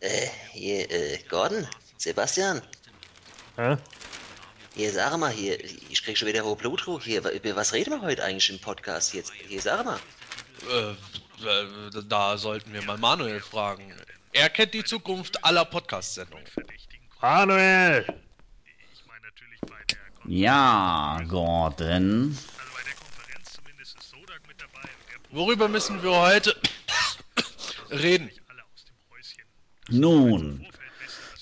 [0.00, 1.66] Äh, hier, äh, Gordon?
[1.96, 2.62] Sebastian?
[3.56, 3.76] Hä?
[4.74, 7.02] Hier, sag mal, hier, ich krieg schon wieder hohe Blutdruck.
[7.02, 9.32] Hier, über was reden wir heute eigentlich im Podcast jetzt?
[9.48, 9.98] Hier, sag mal.
[10.70, 13.94] Äh, äh, da sollten wir mal Manuel fragen.
[14.32, 16.46] Er kennt die Zukunft aller Podcast-Sendungen.
[17.22, 18.06] Manuel!
[20.26, 22.36] Ja, Gordon.
[25.30, 26.54] Worüber müssen wir heute
[27.90, 28.30] reden?
[29.88, 30.66] Nun,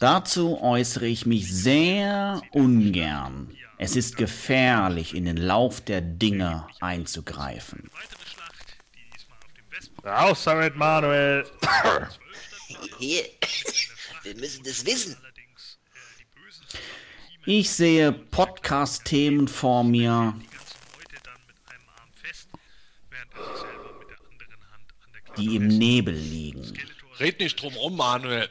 [0.00, 3.56] dazu äußere ich mich sehr ungern.
[3.78, 7.90] Es ist gefährlich, in den Lauf der Dinge einzugreifen.
[10.04, 11.46] Raus damit, Manuel!
[12.98, 13.24] Hier,
[14.22, 15.16] wir müssen das wissen.
[17.46, 20.34] Ich sehe Podcast-Themen vor mir,
[25.36, 26.78] die im Nebel liegen.
[27.20, 28.48] Red nicht drum rum, Manuel.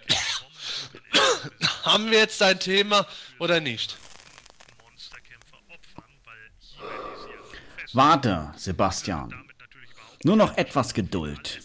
[1.83, 3.05] Haben wir jetzt ein Thema
[3.39, 3.97] oder nicht?
[7.93, 9.33] Warte, Sebastian.
[10.23, 11.59] Nur noch etwas Geduld.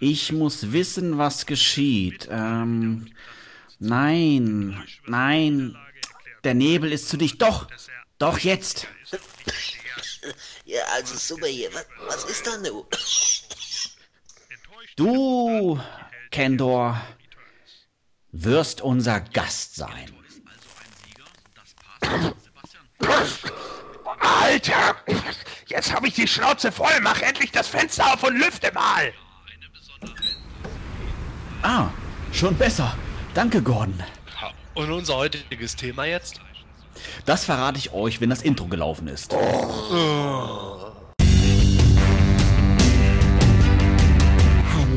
[0.00, 2.28] Ich muss wissen, was geschieht.
[2.30, 3.12] Ähm,
[3.78, 5.76] nein, nein,
[6.44, 7.42] der Nebel ist zu dicht.
[7.42, 7.66] Doch,
[8.18, 8.86] doch jetzt.
[10.64, 11.72] Ja, also super hier.
[11.72, 12.84] Was, was ist da nun?
[14.96, 15.80] Du,
[16.36, 17.00] Kendor,
[18.30, 20.12] wirst unser Gast sein.
[24.20, 24.96] Alter!
[25.66, 26.92] Jetzt habe ich die Schnauze voll.
[27.00, 29.14] Mach endlich das Fenster auf und lüfte mal!
[31.62, 31.88] Ah,
[32.34, 32.94] schon besser.
[33.32, 33.98] Danke, Gordon.
[34.74, 36.42] Und unser heutiges Thema jetzt?
[37.24, 39.34] Das verrate ich euch, wenn das Intro gelaufen ist.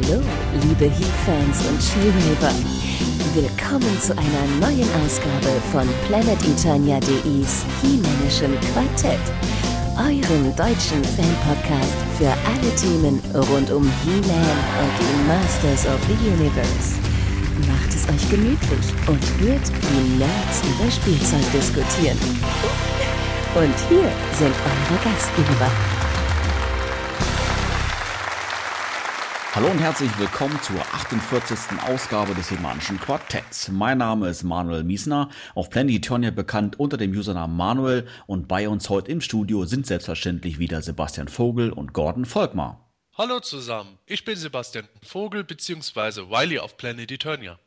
[0.09, 0.21] Hallo,
[0.63, 2.53] liebe Heat-Fans und Skiraver.
[3.35, 9.19] Willkommen zu einer neuen Ausgabe von PlanetEternia.de's He-Männischen Quartett,
[9.97, 13.21] eurem deutschen Fan-Podcast für alle Themen
[13.51, 16.97] rund um He-Man und die Masters of the Universe.
[17.67, 22.17] Macht es euch gemütlich und hört die Nerds über Spielzeug diskutieren.
[23.53, 24.09] Und hier
[24.39, 25.98] sind eure Gastgeber.
[29.59, 31.81] Hallo und herzlich willkommen zur 48.
[31.85, 33.67] Ausgabe des Hemanischen Quartetts.
[33.67, 38.89] Mein Name ist Manuel Miesner, auf Planetonia bekannt unter dem Usernamen Manuel und bei uns
[38.89, 42.89] heute im Studio sind selbstverständlich wieder Sebastian Vogel und Gordon Volkmar.
[43.17, 46.29] Hallo zusammen, ich bin Sebastian Vogel bzw.
[46.29, 47.59] Wiley auf Planet Eternia.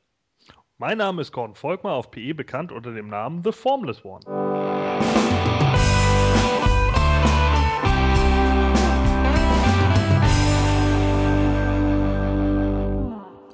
[0.78, 4.24] Mein Name ist Gordon Volkmar, auf PE bekannt unter dem Namen The Formless One.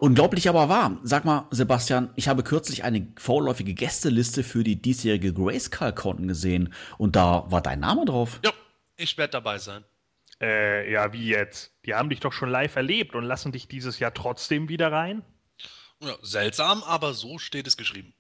[0.01, 0.99] Unglaublich aber wahr.
[1.03, 7.17] Sag mal, Sebastian, ich habe kürzlich eine vorläufige Gästeliste für die diesjährige Grayskull-Con gesehen und
[7.17, 8.41] da war dein Name drauf.
[8.45, 8.53] Ja,
[8.97, 9.85] ich werde dabei sein.
[10.41, 11.73] Äh, ja, wie jetzt?
[11.85, 15.23] Die haben dich doch schon live erlebt und lassen dich dieses Jahr trotzdem wieder rein?
[16.03, 18.15] Ja, seltsam, aber so steht es geschrieben.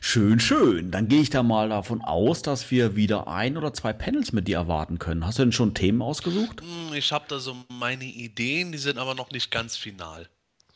[0.00, 0.90] Schön, schön.
[0.90, 4.48] Dann gehe ich da mal davon aus, dass wir wieder ein oder zwei Panels mit
[4.48, 5.26] dir erwarten können.
[5.26, 6.62] Hast du denn schon Themen ausgesucht?
[6.62, 10.28] Hm, Ich habe da so meine Ideen, die sind aber noch nicht ganz final.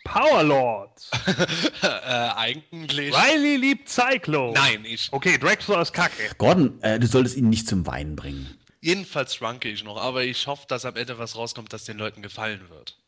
[0.05, 1.11] Powerlords!
[1.83, 3.15] äh, eigentlich.
[3.15, 4.53] Riley liebt Cyclo!
[4.53, 5.09] Nein, ich.
[5.13, 6.31] Okay, Drexler ist kacke.
[6.39, 8.59] Gordon, äh, du solltest ihn nicht zum Weinen bringen.
[8.81, 12.21] Jedenfalls schwanke ich noch, aber ich hoffe, dass am Ende was rauskommt, das den Leuten
[12.21, 12.99] gefallen wird.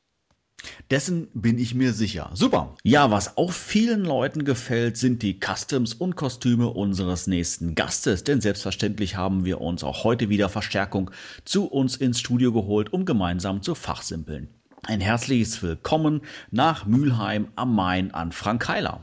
[0.91, 2.31] Dessen bin ich mir sicher.
[2.34, 2.77] Super.
[2.84, 8.25] Ja, was auch vielen Leuten gefällt, sind die Customs und Kostüme unseres nächsten Gastes.
[8.25, 11.11] Denn selbstverständlich haben wir uns auch heute wieder Verstärkung
[11.44, 14.49] zu uns ins Studio geholt, um gemeinsam zu fachsimpeln.
[14.86, 19.00] Ein herzliches Willkommen nach Mülheim am Main an Frank Heiler.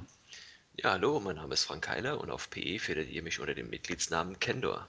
[0.77, 3.71] Ja, hallo, mein Name ist Frank Heiler und auf PE findet ihr mich unter dem
[3.71, 4.87] Mitgliedsnamen Kendor.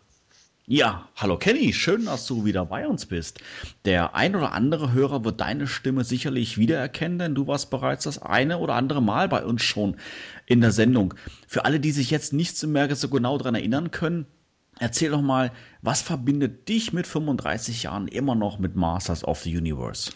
[0.67, 3.41] Ja, hallo Kenny, schön, dass du wieder bei uns bist.
[3.87, 8.21] Der ein oder andere Hörer wird deine Stimme sicherlich wiedererkennen, denn du warst bereits das
[8.21, 9.97] eine oder andere Mal bei uns schon
[10.45, 11.15] in der Sendung.
[11.49, 14.27] Für alle, die sich jetzt nicht mehr so genau daran erinnern können,
[14.79, 19.57] erzähl doch mal, was verbindet dich mit 35 Jahren immer noch mit Masters of the
[19.57, 20.13] Universe?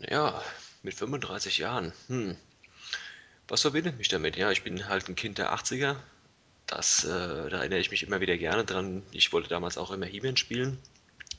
[0.00, 0.42] Ja,
[0.82, 1.92] mit 35 Jahren.
[2.08, 2.36] Hm.
[3.48, 4.36] Was verbindet mich damit?
[4.36, 5.96] Ja, ich bin halt ein Kind der 80er.
[6.66, 9.02] Das, äh, da erinnere ich mich immer wieder gerne dran.
[9.10, 10.78] Ich wollte damals auch immer He-Man spielen.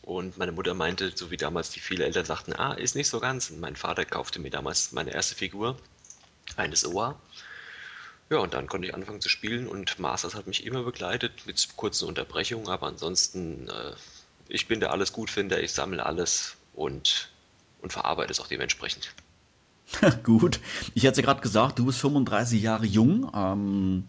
[0.01, 3.19] Und meine Mutter meinte, so wie damals die viele Eltern sagten, ah, ist nicht so
[3.19, 3.49] ganz.
[3.51, 5.77] Und mein Vater kaufte mir damals meine erste Figur,
[6.55, 7.19] eines Oa.
[8.29, 11.67] Ja, und dann konnte ich anfangen zu spielen und Masters hat mich immer begleitet mit
[11.75, 13.93] kurzen Unterbrechungen, aber ansonsten, äh,
[14.47, 17.31] ich bin der alles gut finde, ich sammle alles und,
[17.81, 19.13] und verarbeite es auch dementsprechend.
[20.23, 20.59] Gut.
[20.93, 24.07] Ich hatte gerade gesagt, du bist 35 Jahre jung ähm,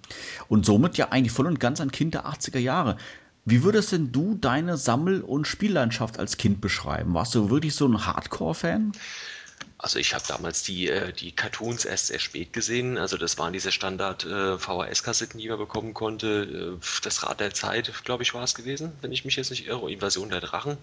[0.48, 2.96] und somit ja eigentlich voll und ganz ein Kind der 80er Jahre.
[3.44, 7.14] Wie würdest denn du deine Sammel- und Spiellandschaft als Kind beschreiben?
[7.14, 8.92] Warst du wirklich so ein Hardcore-Fan?
[9.78, 12.98] Also ich habe damals die, äh, die Cartoons erst sehr spät gesehen.
[12.98, 14.58] Also das waren diese Standard äh,
[15.38, 16.78] die man bekommen konnte.
[16.78, 19.66] Äh, das Rad der Zeit, glaube ich, war es gewesen, wenn ich mich jetzt nicht
[19.66, 19.90] irre.
[19.90, 20.76] Invasion der Drachen.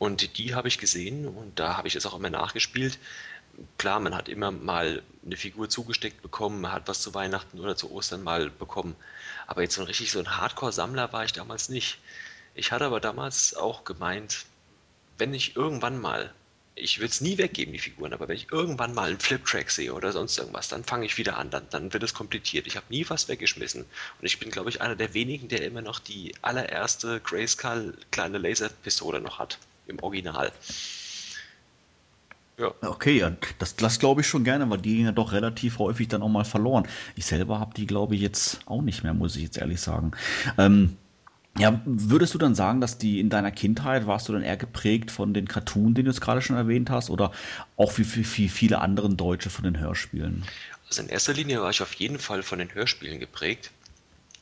[0.00, 2.98] Und die habe ich gesehen und da habe ich es auch immer nachgespielt.
[3.76, 7.76] Klar, man hat immer mal eine Figur zugesteckt bekommen, man hat was zu Weihnachten oder
[7.76, 8.96] zu Ostern mal bekommen.
[9.46, 11.98] Aber jetzt so ein richtig so ein Hardcore-Sammler war ich damals nicht.
[12.54, 14.46] Ich hatte aber damals auch gemeint,
[15.18, 16.32] wenn ich irgendwann mal
[16.76, 19.92] ich will es nie weggeben, die Figuren, aber wenn ich irgendwann mal einen Flip-Track sehe
[19.92, 22.66] oder sonst irgendwas, dann fange ich wieder an, dann, dann wird es kompliziert.
[22.66, 23.82] Ich habe nie was weggeschmissen.
[23.82, 28.38] Und ich bin, glaube ich, einer der wenigen, der immer noch die allererste Grayskull kleine
[28.38, 29.58] Laserpistole noch hat.
[29.90, 30.52] Im Original.
[32.56, 32.72] Ja.
[32.82, 36.08] Okay, ja, das, das glaube ich schon gerne, weil die gehen ja doch relativ häufig
[36.08, 36.86] dann auch mal verloren.
[37.16, 40.12] Ich selber habe die, glaube ich, jetzt auch nicht mehr, muss ich jetzt ehrlich sagen.
[40.58, 40.96] Ähm,
[41.58, 45.10] ja, würdest du dann sagen, dass die in deiner Kindheit warst du dann eher geprägt
[45.10, 47.32] von den Cartoon, den du jetzt gerade schon erwähnt hast, oder
[47.76, 50.44] auch wie, wie, wie viele anderen Deutsche von den Hörspielen?
[50.86, 53.70] Also in erster Linie war ich auf jeden Fall von den Hörspielen geprägt.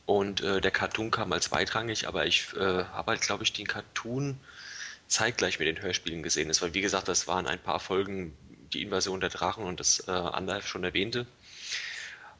[0.05, 3.67] Und äh, der Cartoon kam als zweitrangig, aber ich äh, habe halt, glaube ich, den
[3.67, 4.37] Cartoon
[5.09, 6.49] zeitgleich mit den Hörspielen gesehen.
[6.49, 8.37] Es war, wie gesagt, das waren ein paar Folgen,
[8.71, 11.25] die Invasion der Drachen und das äh, Andalf schon erwähnte.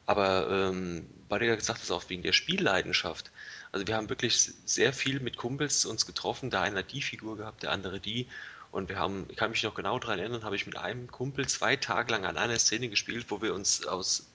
[0.06, 3.30] Aber ähm, weil ja gesagt hast, auch wegen der Spielleidenschaft,
[3.72, 6.50] also wir haben wirklich sehr viel mit Kumpels uns getroffen.
[6.50, 8.26] Der eine hat die Figur gehabt, der andere die.
[8.72, 11.48] Und wir haben, ich kann mich noch genau daran erinnern, habe ich mit einem Kumpel
[11.48, 14.29] zwei Tage lang an einer Szene gespielt, wo wir uns aus,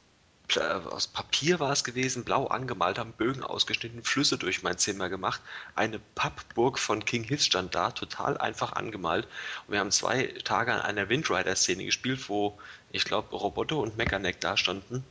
[0.89, 5.41] aus Papier war es gewesen, blau angemalt haben, Bögen ausgeschnitten, Flüsse durch mein Zimmer gemacht.
[5.75, 9.25] Eine Pappburg von King Hiss stand da, total einfach angemalt.
[9.67, 12.57] Und wir haben zwei Tage an einer Windrider-Szene gespielt, wo
[12.91, 15.03] ich glaube Roboter und Mechaneck da standen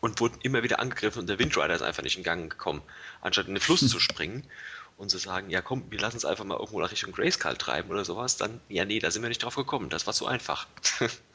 [0.00, 2.82] und wurden immer wieder angegriffen und der Windrider ist einfach nicht in Gang gekommen.
[3.20, 4.44] Anstatt in den Fluss zu springen
[4.96, 7.90] und zu sagen, ja komm, wir lassen es einfach mal irgendwo nach Richtung Grayskull treiben
[7.90, 10.66] oder sowas, dann, ja nee, da sind wir nicht drauf gekommen, das war zu einfach.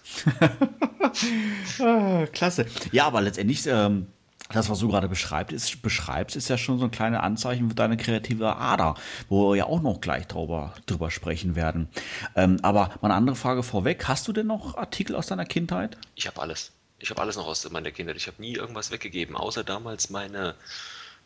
[1.79, 2.65] ah, klasse.
[2.91, 4.07] Ja, aber letztendlich, ähm,
[4.51, 7.75] das, was du gerade beschreibst ist, beschreibst, ist ja schon so ein kleines Anzeichen für
[7.75, 8.95] deine kreative Ader,
[9.29, 11.87] wo wir ja auch noch gleich drüber, drüber sprechen werden.
[12.35, 14.07] Ähm, aber mal eine andere Frage vorweg.
[14.07, 15.97] Hast du denn noch Artikel aus deiner Kindheit?
[16.15, 16.71] Ich habe alles.
[16.99, 18.15] Ich habe alles noch aus meiner Kindheit.
[18.15, 20.55] Ich habe nie irgendwas weggegeben, außer damals meine,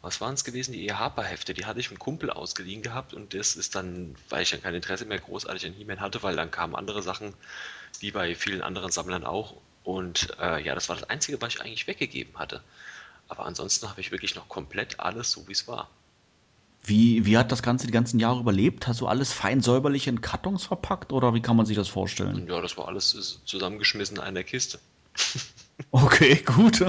[0.07, 1.54] was waren es gewesen, die EHPA-Hefte.
[1.54, 4.74] Die hatte ich einem Kumpel ausgeliehen gehabt und das ist dann, weil ich dann kein
[4.74, 7.33] Interesse mehr großartig an He-Man hatte, weil dann kamen andere Sachen,
[8.00, 9.56] wie bei vielen anderen Sammlern auch.
[9.83, 12.62] Und äh, ja, das war das Einzige, was ich eigentlich weggegeben hatte.
[13.27, 15.89] Aber ansonsten habe ich wirklich noch komplett alles so, wie es war.
[16.86, 18.88] Wie, wie hat das Ganze die ganzen Jahre überlebt?
[18.88, 22.48] Hast du alles fein säuberlich in Kartons verpackt oder wie kann man sich das vorstellen?
[22.48, 24.80] Ja, das war alles zusammengeschmissen in einer Kiste.
[25.92, 26.83] Okay, gut.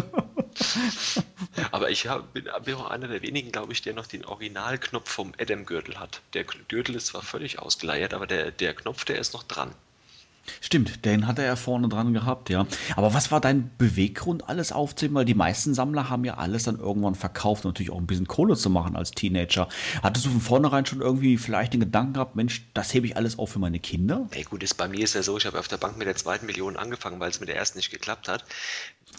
[1.71, 5.11] Aber ich hab, bin, bin auch einer der wenigen, glaube ich, der noch den Originalknopf
[5.11, 6.23] vom Adam-Gürtel hat.
[6.35, 9.75] Der Gürtel ist zwar völlig ausgeleiert, aber der, der Knopf, der ist noch dran.
[10.61, 12.67] Stimmt, den hat er ja vorne dran gehabt, ja.
[12.97, 15.17] Aber was war dein Beweggrund, alles aufzunehmen?
[15.17, 18.57] Weil die meisten Sammler haben ja alles dann irgendwann verkauft, natürlich auch ein bisschen Kohle
[18.57, 19.69] zu machen als Teenager.
[20.03, 23.39] Hattest du von vornherein schon irgendwie vielleicht den Gedanken gehabt, Mensch, das hebe ich alles
[23.39, 24.29] auf für meine Kinder?
[24.33, 26.17] Ey, gut, ist, bei mir ist ja so, ich habe auf der Bank mit der
[26.17, 28.45] zweiten Million angefangen, weil es mit der ersten nicht geklappt hat.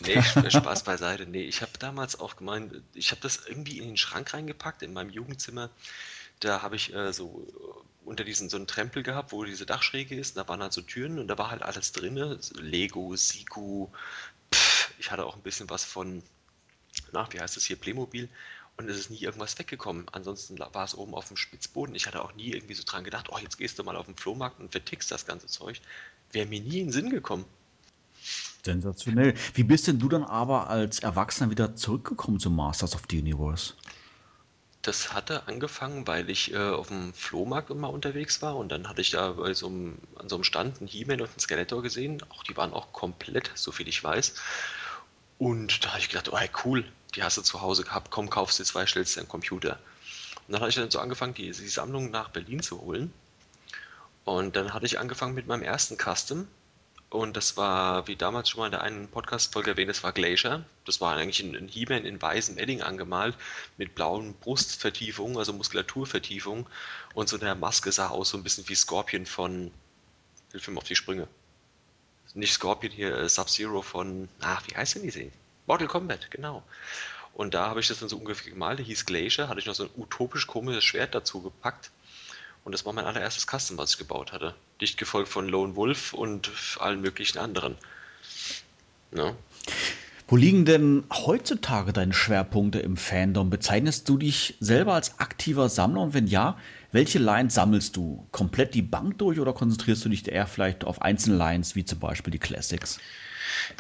[0.06, 1.26] Nee, Spaß beiseite.
[1.26, 4.94] Nee, ich habe damals auch gemeint, ich habe das irgendwie in den Schrank reingepackt, in
[4.94, 5.70] meinem Jugendzimmer.
[6.40, 7.46] Da habe ich äh, so
[8.10, 10.36] unter diesen so einen Trempel gehabt, wo diese Dachschräge ist.
[10.36, 12.40] Da waren halt so Türen und da war halt alles drin.
[12.56, 13.88] Lego, Siku,
[14.98, 16.24] ich hatte auch ein bisschen was von,
[17.14, 18.28] na, wie heißt das hier, Playmobil.
[18.78, 20.08] Und es ist nie irgendwas weggekommen.
[20.12, 21.94] Ansonsten war es oben auf dem Spitzboden.
[21.96, 24.16] Ich hatte auch nie irgendwie so dran gedacht, oh, jetzt gehst du mal auf den
[24.16, 25.82] Flohmarkt und vertickst das ganze Zeug.
[26.32, 27.46] Wäre mir nie in den Sinn gekommen.
[28.64, 29.34] Sensationell.
[29.54, 33.74] Wie bist denn du dann aber als Erwachsener wieder zurückgekommen zum Masters of the Universe?
[34.82, 39.02] Das hatte angefangen, weil ich äh, auf dem Flohmarkt immer unterwegs war und dann hatte
[39.02, 42.24] ich da so einem, an so einem Stand einen He-Man und einen Skeletor gesehen.
[42.30, 44.36] Auch die waren auch komplett, so viel ich weiß.
[45.38, 48.30] Und da habe ich gedacht, oh hey, cool, die hast du zu Hause gehabt, komm,
[48.30, 49.80] kaufst du zwei, stellst dir einen Computer.
[50.48, 53.14] Und dann habe ich dann so angefangen, die, die Sammlung nach Berlin zu holen.
[54.24, 56.48] Und dann hatte ich angefangen mit meinem ersten Custom,
[57.10, 60.64] und das war, wie damals schon mal in der einen Podcast-Folge erwähnt, das war Glacier.
[60.86, 63.36] Das war eigentlich ein, He-Man in weißem Edding angemalt,
[63.78, 66.68] mit blauen Brustvertiefungen, also Muskulaturvertiefungen.
[67.16, 69.72] Und so eine Maske sah aus so ein bisschen wie Scorpion von,
[70.52, 71.28] hilf mir auf die Sprünge.
[72.36, 75.32] Nicht Scorpion hier, äh, Sub-Zero von, ach, wie heißt denn die Serie?
[75.66, 76.62] Mortal Kombat, genau.
[77.34, 79.74] Und da habe ich das dann so ungefähr gemalt, der hieß Glacier, hatte ich noch
[79.74, 81.90] so ein utopisch komisches Schwert dazu gepackt
[82.64, 84.56] und das war mein allererstes Custom, was ich gebaut hatte.
[84.82, 87.76] Dicht gefolgt von Lone Wolf und allen möglichen anderen.
[89.12, 89.36] Ne?
[90.28, 93.50] Wo liegen denn heutzutage deine Schwerpunkte im Fandom?
[93.50, 96.56] Bezeichnest du dich selber als aktiver Sammler und wenn ja,
[96.92, 98.28] welche Lines sammelst du?
[98.32, 101.98] Komplett die Bank durch oder konzentrierst du dich eher vielleicht auf einzelne Lines, wie zum
[101.98, 103.00] Beispiel die Classics?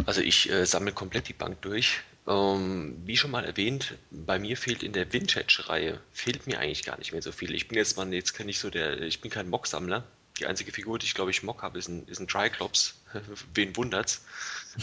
[0.07, 2.01] Also ich äh, sammle komplett die Bank durch.
[2.29, 6.99] Ähm, wie schon mal erwähnt, bei mir fehlt in der Vintage-Reihe, fehlt mir eigentlich gar
[6.99, 7.55] nicht mehr so viel.
[7.55, 10.03] Ich bin jetzt mal jetzt nicht so der, ich bin kein Mock-Sammler.
[10.37, 13.01] Die einzige Figur, die ich glaube ich Mock habe, ist ein, ist ein Triclops.
[13.55, 14.23] Wen wundert's?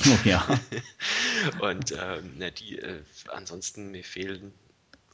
[0.06, 0.44] Oh, ja.
[1.60, 4.52] Und ähm, na, die, äh, ansonsten mir fehlen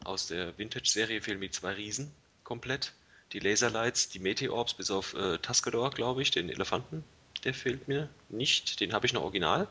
[0.03, 2.13] aus der Vintage-Serie fehlen mir zwei Riesen
[2.45, 2.95] komplett.
[3.35, 7.05] Die Laserlights, die Meteorbs, bis auf äh, Tuscador, glaube ich, den Elefanten.
[7.45, 8.81] Der fehlt mir nicht.
[8.81, 9.69] Den habe ich noch original.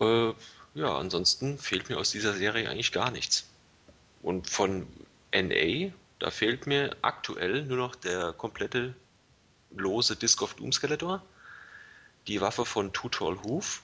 [0.00, 0.32] Äh,
[0.76, 3.46] ja, ansonsten fehlt mir aus dieser Serie eigentlich gar nichts.
[4.22, 4.86] Und von
[5.32, 8.94] NA, da fehlt mir aktuell nur noch der komplette
[9.74, 11.22] lose Disc of Doom Skeletor,
[12.28, 13.82] die Waffe von Tall Hoof.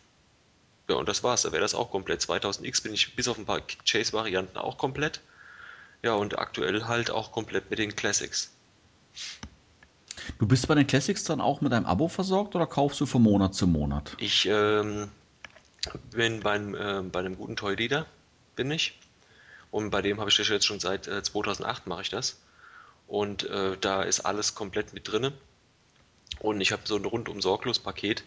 [0.88, 1.42] Ja, und das war's.
[1.42, 2.20] Da wäre das auch komplett.
[2.20, 5.20] 2000X bin ich bis auf ein paar Chase-Varianten auch komplett.
[6.02, 8.52] Ja, und aktuell halt auch komplett mit den Classics.
[10.38, 13.22] Du bist bei den Classics dann auch mit einem Abo versorgt oder kaufst du von
[13.22, 14.14] Monat zu Monat?
[14.18, 15.08] Ich ähm,
[16.10, 18.06] bin beim, äh, bei einem guten Toy Leader,
[18.56, 18.98] bin ich.
[19.70, 22.40] Und bei dem habe ich das jetzt schon seit äh, 2008 mache ich das.
[23.06, 25.32] Und äh, da ist alles komplett mit drinne.
[26.40, 28.24] Und ich habe so ein rundum sorglos Paket.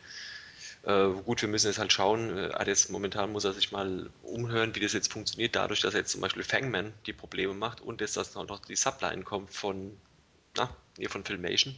[0.83, 2.37] Äh, gut, wir müssen jetzt halt schauen.
[2.37, 6.01] Äh, jetzt momentan muss er sich mal umhören, wie das jetzt funktioniert, dadurch, dass er
[6.01, 9.97] jetzt zum Beispiel Fangman die Probleme macht und jetzt, dass noch die Subline kommt von,
[10.55, 11.75] na, hier von Filmation.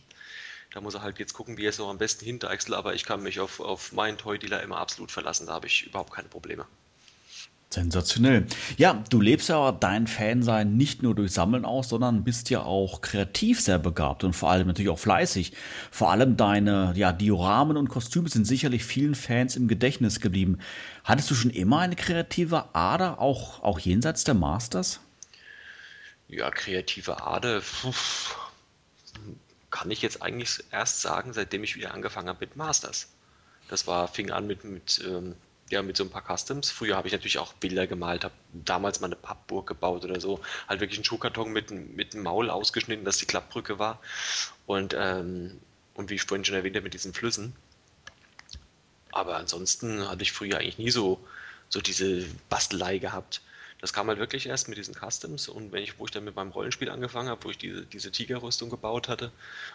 [0.73, 3.05] Da muss er halt jetzt gucken, wie er es noch am besten hindeichselt, aber ich
[3.05, 6.65] kann mich auf, auf meinen Toy-Dealer immer absolut verlassen, da habe ich überhaupt keine Probleme.
[7.69, 8.45] Sensationell.
[8.77, 13.01] Ja, du lebst ja dein Fansein nicht nur durch Sammeln aus, sondern bist ja auch
[13.01, 15.51] kreativ sehr begabt und vor allem natürlich auch fleißig.
[15.91, 20.59] Vor allem deine ja, Dioramen und Kostüme sind sicherlich vielen Fans im Gedächtnis geblieben.
[21.03, 25.01] Hattest du schon immer eine kreative Ader, auch, auch jenseits der Masters?
[26.29, 27.91] Ja, kreative Ader puh,
[29.77, 33.09] kann ich jetzt eigentlich erst sagen, seitdem ich wieder angefangen habe mit Masters.
[33.69, 35.35] Das war, fing an mit, mit ähm,
[35.69, 36.71] ja, mit so ein paar Customs.
[36.71, 40.39] Früher habe ich natürlich auch Bilder gemalt, habe damals mal eine Pappburg gebaut oder so.
[40.67, 44.01] Halt wirklich einen Schuhkarton mit, mit einem Maul ausgeschnitten, dass die Klappbrücke war.
[44.65, 45.59] Und, ähm,
[45.93, 47.53] und wie ich vorhin schon erwähnt habe, mit diesen Flüssen.
[49.11, 51.19] Aber ansonsten hatte ich früher eigentlich nie so,
[51.69, 53.41] so diese Bastelei gehabt
[53.79, 56.35] das kam halt wirklich erst mit diesen Customs und wenn ich, wo ich dann mit
[56.35, 59.31] meinem Rollenspiel angefangen habe, wo ich diese, diese Tigerrüstung gebaut hatte,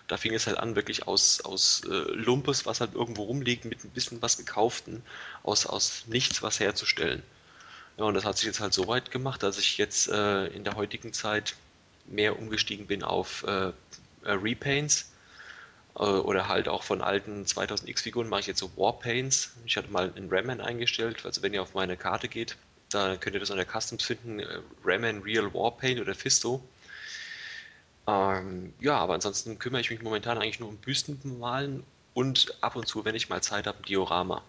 [0.08, 3.84] da fing es halt an, wirklich aus, aus äh, Lumpes, was halt irgendwo rumliegt, mit
[3.84, 5.02] ein bisschen was gekauften,
[5.44, 7.22] aus, aus nichts was herzustellen.
[7.96, 10.64] Ja, und das hat sich jetzt halt so weit gemacht, dass ich jetzt äh, in
[10.64, 11.54] der heutigen Zeit
[12.06, 13.72] mehr umgestiegen bin auf äh, äh
[14.24, 15.12] Repaints
[15.94, 19.52] äh, oder halt auch von alten 2000X-Figuren mache ich jetzt so Warpaints.
[19.66, 22.56] Ich hatte mal einen Ramman eingestellt, also wenn ihr auf meine Karte geht,
[22.94, 24.46] da könnt ihr das unter Customs finden, äh,
[24.84, 26.62] Raman Real Warpaint oder Fisto.
[28.06, 31.84] Ähm, ja, aber ansonsten kümmere ich mich momentan eigentlich nur um Büstenmalen
[32.14, 34.42] und ab und zu, wenn ich mal Zeit habe, ein Diorama.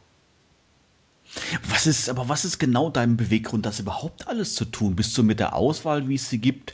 [1.69, 4.95] Was ist, aber was ist genau dein Beweggrund, das überhaupt alles zu tun?
[4.95, 6.73] Bist du mit der Auswahl, wie es sie gibt,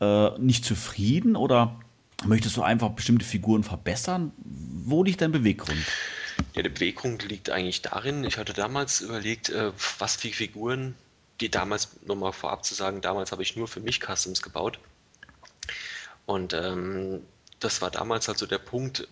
[0.00, 1.78] äh, nicht zufrieden oder
[2.24, 4.32] möchtest du einfach bestimmte Figuren verbessern?
[4.38, 5.78] Wo liegt dein Beweggrund?
[6.54, 10.94] Ja, der Beweggrund liegt eigentlich darin, ich hatte damals überlegt, äh, was für Figuren
[11.40, 14.78] die damals, nochmal vorab zu sagen, damals habe ich nur für mich Customs gebaut.
[16.26, 17.22] Und ähm,
[17.58, 19.08] das war damals halt so der Punkt,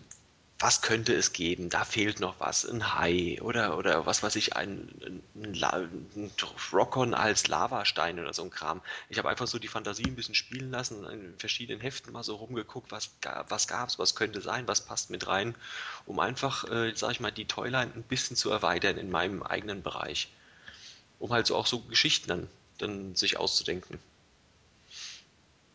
[0.61, 1.69] was könnte es geben?
[1.69, 2.65] Da fehlt noch was.
[2.65, 6.31] Ein Hai oder, oder was weiß ich, ein, ein, ein
[6.73, 8.81] Rockon als Lavastein oder so ein Kram.
[9.07, 12.35] Ich habe einfach so die Fantasie ein bisschen spielen lassen, in verschiedenen Heften mal so
[12.35, 13.11] rumgeguckt, was,
[13.47, 15.55] was gab es, was könnte sein, was passt mit rein,
[16.05, 19.81] um einfach, äh, sag ich mal, die Toyline ein bisschen zu erweitern in meinem eigenen
[19.81, 20.29] Bereich
[21.19, 22.47] um halt so auch so Geschichten dann,
[22.77, 23.99] dann sich auszudenken.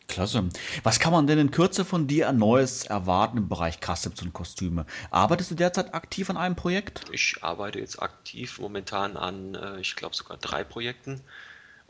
[0.07, 0.47] Klasse.
[0.83, 4.33] Was kann man denn in Kürze von dir an Neues erwarten im Bereich Customs und
[4.33, 4.85] Kostüme?
[5.11, 7.01] Arbeitest du derzeit aktiv an einem Projekt?
[7.11, 11.21] Ich arbeite jetzt aktiv momentan an, äh, ich glaube sogar drei Projekten.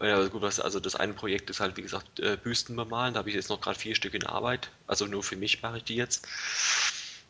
[0.01, 3.13] Ja, gut, also das eine Projekt ist halt, wie gesagt, äh, Büsten bemalen.
[3.13, 4.69] Da habe ich jetzt noch gerade vier Stück in Arbeit.
[4.87, 6.27] Also nur für mich mache ich die jetzt.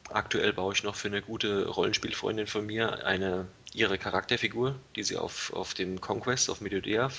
[0.09, 5.17] Aktuell baue ich noch für eine gute Rollenspielfreundin von mir eine ihre Charakterfigur, die sie
[5.17, 7.11] auf, auf dem Conquest auf Mediodea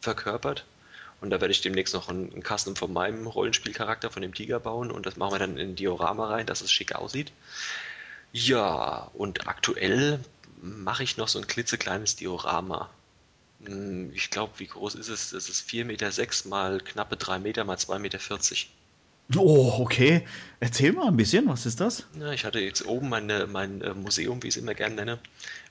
[0.00, 0.64] verkörpert.
[1.20, 4.90] Und da werde ich demnächst noch einen, Custom von meinem Rollenspielcharakter, von dem Tiger bauen
[4.90, 7.32] und das machen wir dann in ein Diorama rein, dass es schick aussieht.
[8.32, 10.20] Ja, und aktuell
[10.60, 12.90] mache ich noch so ein klitzekleines Diorama.
[13.64, 15.30] Hm, ich glaube, wie groß ist es?
[15.30, 18.18] Das ist 4,6 Meter mal knappe 3 Meter mal 2,40 Meter.
[19.34, 20.24] Oh, okay.
[20.60, 22.06] Erzähl mal ein bisschen, was ist das?
[22.18, 25.18] Ja, ich hatte jetzt oben meine, mein äh, Museum, wie ich es immer gerne nenne,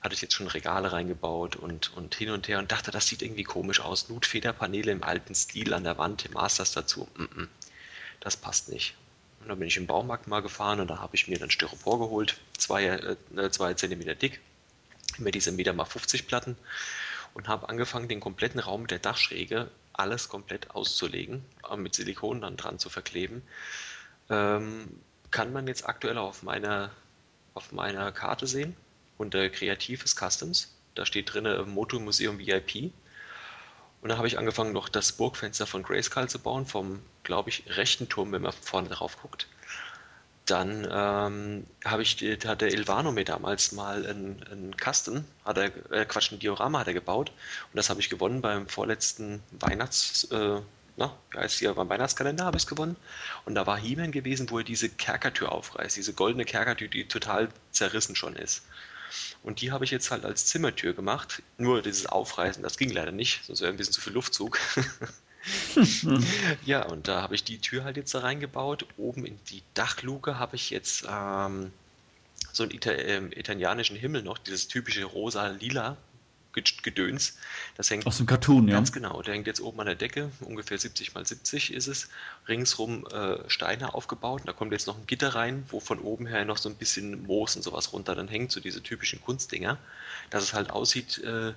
[0.02, 3.22] hatte ich jetzt schon Regale reingebaut und, und hin und her und dachte, das sieht
[3.22, 4.10] irgendwie komisch aus.
[4.10, 7.08] Nutfederpaneele im alten Stil an der Wand, Masters dazu.
[7.16, 7.48] Mm -mm,
[8.20, 8.96] das passt nicht.
[9.42, 12.00] Und dann bin ich im Baumarkt mal gefahren und da habe ich mir dann Styropor
[12.00, 14.42] geholt, zwei, äh, zwei Zentimeter dick,
[15.18, 16.58] mit diese Meter mal 50 Platten
[17.34, 22.42] und habe angefangen, den kompletten Raum mit der Dachschräge alles komplett auszulegen, äh, mit Silikon
[22.42, 23.42] dann dran zu verkleben.
[24.30, 25.00] Ähm,
[25.32, 26.92] kann man jetzt aktuell auf meiner,
[27.54, 28.76] auf meiner Karte sehen,
[29.18, 30.76] unter Kreatives Customs.
[30.96, 32.92] Da steht drin äh, Moto Museum VIP.
[34.02, 37.64] Und da habe ich angefangen, noch das Burgfenster von Grayskull zu bauen, vom, glaube ich,
[37.76, 39.48] rechten Turm, wenn man vorne drauf guckt.
[40.46, 45.92] Dann ähm, habe ich, hat der Ilvano mir damals mal ein, ein Custom, hat er,
[45.92, 47.30] äh, Quatsch, ein Diorama hat er gebaut.
[47.30, 50.62] Und das habe ich gewonnen beim vorletzten Weihnachts, äh,
[50.98, 52.96] na, wie heißt hier, beim Weihnachtskalender habe ich es gewonnen.
[53.46, 57.50] Und da war he gewesen, wo er diese Kerkertür aufreißt, diese goldene Kerkertür, die total
[57.72, 58.64] zerrissen schon ist.
[59.44, 61.42] Und die habe ich jetzt halt als Zimmertür gemacht.
[61.58, 64.60] Nur dieses Aufreißen, das ging leider nicht, sonst wäre ein bisschen zu viel Luftzug.
[66.66, 68.86] ja, und da habe ich die Tür halt jetzt da reingebaut.
[68.98, 71.72] Oben in die Dachluke habe ich jetzt ähm,
[72.52, 75.98] so einen Ita äh, italienischen Himmel noch, dieses typische rosa-lila
[76.84, 77.38] Gedöns.
[77.76, 78.76] Das hängt aus dem Cartoon, ja.
[78.76, 79.22] Ganz genau.
[79.22, 82.10] Der hängt jetzt oben an der Decke, ungefähr 70 mal 70 ist es.
[82.48, 84.42] Ringsrum äh, Steine aufgebaut.
[84.42, 86.76] Und da kommt jetzt noch ein Gitter rein, wo von oben her noch so ein
[86.76, 89.78] bisschen Moos und sowas runter dann hängt, so diese typischen Kunstdinger.
[90.30, 91.54] Dass es halt aussieht äh,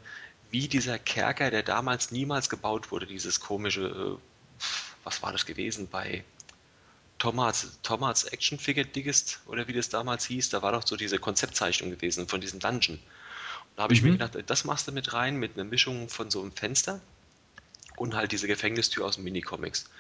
[0.51, 4.65] wie dieser Kerker, der damals niemals gebaut wurde, dieses komische, äh,
[5.05, 6.25] was war das gewesen bei
[7.19, 11.19] Thomas, Thomas Action Figure Diggest oder wie das damals hieß, da war doch so diese
[11.19, 12.97] Konzeptzeichnung gewesen von diesem Dungeon.
[12.97, 13.03] Und
[13.77, 14.13] da habe ich mhm.
[14.13, 17.01] mir gedacht, das machst du mit rein, mit einer Mischung von so einem Fenster
[17.97, 19.91] und halt diese Gefängnistür aus dem Minicomics.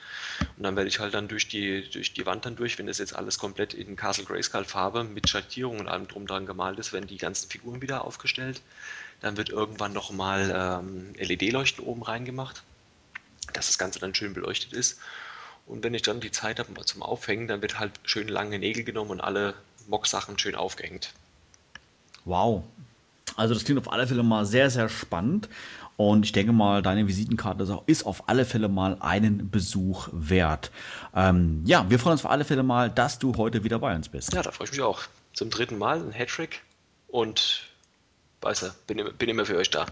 [0.56, 2.98] Und dann werde ich halt dann durch die, durch die Wand dann durch, wenn das
[2.98, 6.92] jetzt alles komplett in Castle Grayskull Farbe mit Schattierung und allem drum dran gemalt ist,
[6.92, 8.62] werden die ganzen Figuren wieder aufgestellt.
[9.20, 12.62] Dann wird irgendwann nochmal ähm, LED-Leuchten oben reingemacht,
[13.52, 14.98] dass das Ganze dann schön beleuchtet ist.
[15.66, 18.84] Und wenn ich dann die Zeit habe zum Aufhängen, dann wird halt schön lange Nägel
[18.84, 19.54] genommen und alle
[19.88, 21.12] Mock-Sachen schön aufgehängt.
[22.24, 22.62] Wow.
[23.36, 25.48] Also das klingt auf alle Fälle mal sehr, sehr spannend.
[25.96, 30.70] Und ich denke mal, deine Visitenkarte ist auf alle Fälle mal einen Besuch wert.
[31.14, 34.08] Ähm, ja, wir freuen uns auf alle Fälle mal, dass du heute wieder bei uns
[34.08, 34.32] bist.
[34.32, 35.02] Ja, da freue ich mich auch.
[35.34, 36.62] Zum dritten Mal ein Hattrick
[37.08, 37.67] und
[38.54, 39.86] du, bin, bin immer für euch da.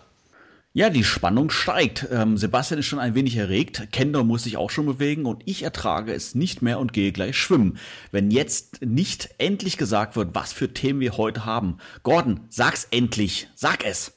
[0.72, 2.06] Ja, die Spannung steigt.
[2.10, 3.88] Ähm, Sebastian ist schon ein wenig erregt.
[3.92, 7.38] Kendor muss sich auch schon bewegen und ich ertrage es nicht mehr und gehe gleich
[7.38, 7.78] schwimmen.
[8.10, 11.78] Wenn jetzt nicht endlich gesagt wird, was für Themen wir heute haben.
[12.02, 13.48] Gordon, sag's endlich.
[13.54, 14.12] Sag es.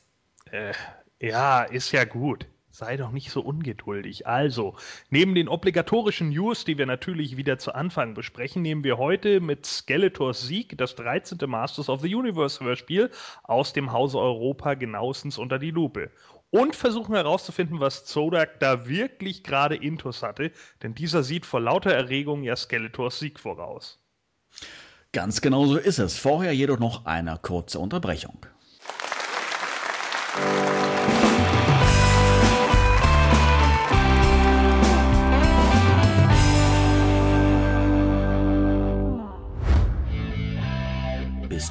[0.51, 0.73] Äh,
[1.21, 2.45] ja, ist ja gut.
[2.79, 4.25] Sei doch nicht so ungeduldig.
[4.25, 4.73] Also,
[5.09, 9.65] neben den obligatorischen News, die wir natürlich wieder zu Anfang besprechen, nehmen wir heute mit
[9.65, 11.37] Skeletors Sieg das 13.
[11.45, 13.11] Masters of the Universe Hörspiel
[13.43, 16.09] aus dem Hause Europa genauestens unter die Lupe.
[16.51, 21.91] Und versuchen herauszufinden, was Zodak da wirklich gerade Intus hatte, denn dieser sieht vor lauter
[21.91, 23.99] Erregung ja Skeletors Sieg voraus.
[25.11, 26.17] Ganz genau so ist es.
[26.17, 28.37] Vorher jedoch noch eine kurze Unterbrechung.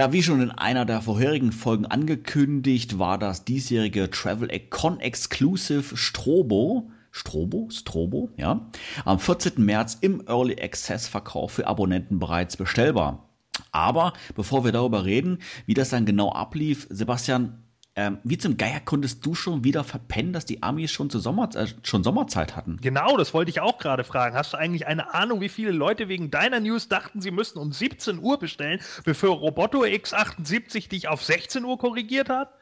[0.00, 5.94] Ja, wie schon in einer der vorherigen Folgen angekündigt, war das diesjährige Travel Con Exclusive
[5.94, 6.90] Strobo.
[7.10, 7.68] Strobo?
[7.70, 8.70] Strobo, ja.
[9.04, 9.62] Am 14.
[9.62, 13.28] März im Early Access Verkauf für Abonnenten bereits bestellbar.
[13.72, 17.62] Aber bevor wir darüber reden, wie das dann genau ablief, Sebastian,
[17.96, 21.48] ähm, wie zum Geier konntest du schon wieder verpennen, dass die Amis schon, zur Sommer,
[21.56, 22.78] äh, schon Sommerzeit hatten?
[22.80, 24.36] Genau, das wollte ich auch gerade fragen.
[24.36, 27.72] Hast du eigentlich eine Ahnung, wie viele Leute wegen deiner News dachten, sie müssten um
[27.72, 32.54] 17 Uhr bestellen, bevor Roboto X78 dich auf 16 Uhr korrigiert hat?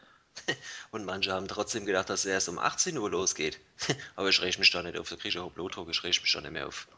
[0.93, 3.61] Und manche haben trotzdem gedacht, dass es erst um 18 Uhr losgeht.
[4.17, 6.33] Aber ich reg mich da nicht auf, da kriege ich auch Blutdruck, ich reg mich
[6.33, 6.89] da nicht mehr auf.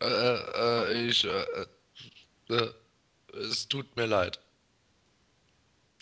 [0.00, 2.70] Äh, äh, ich, äh, äh,
[3.36, 4.40] es tut mir leid.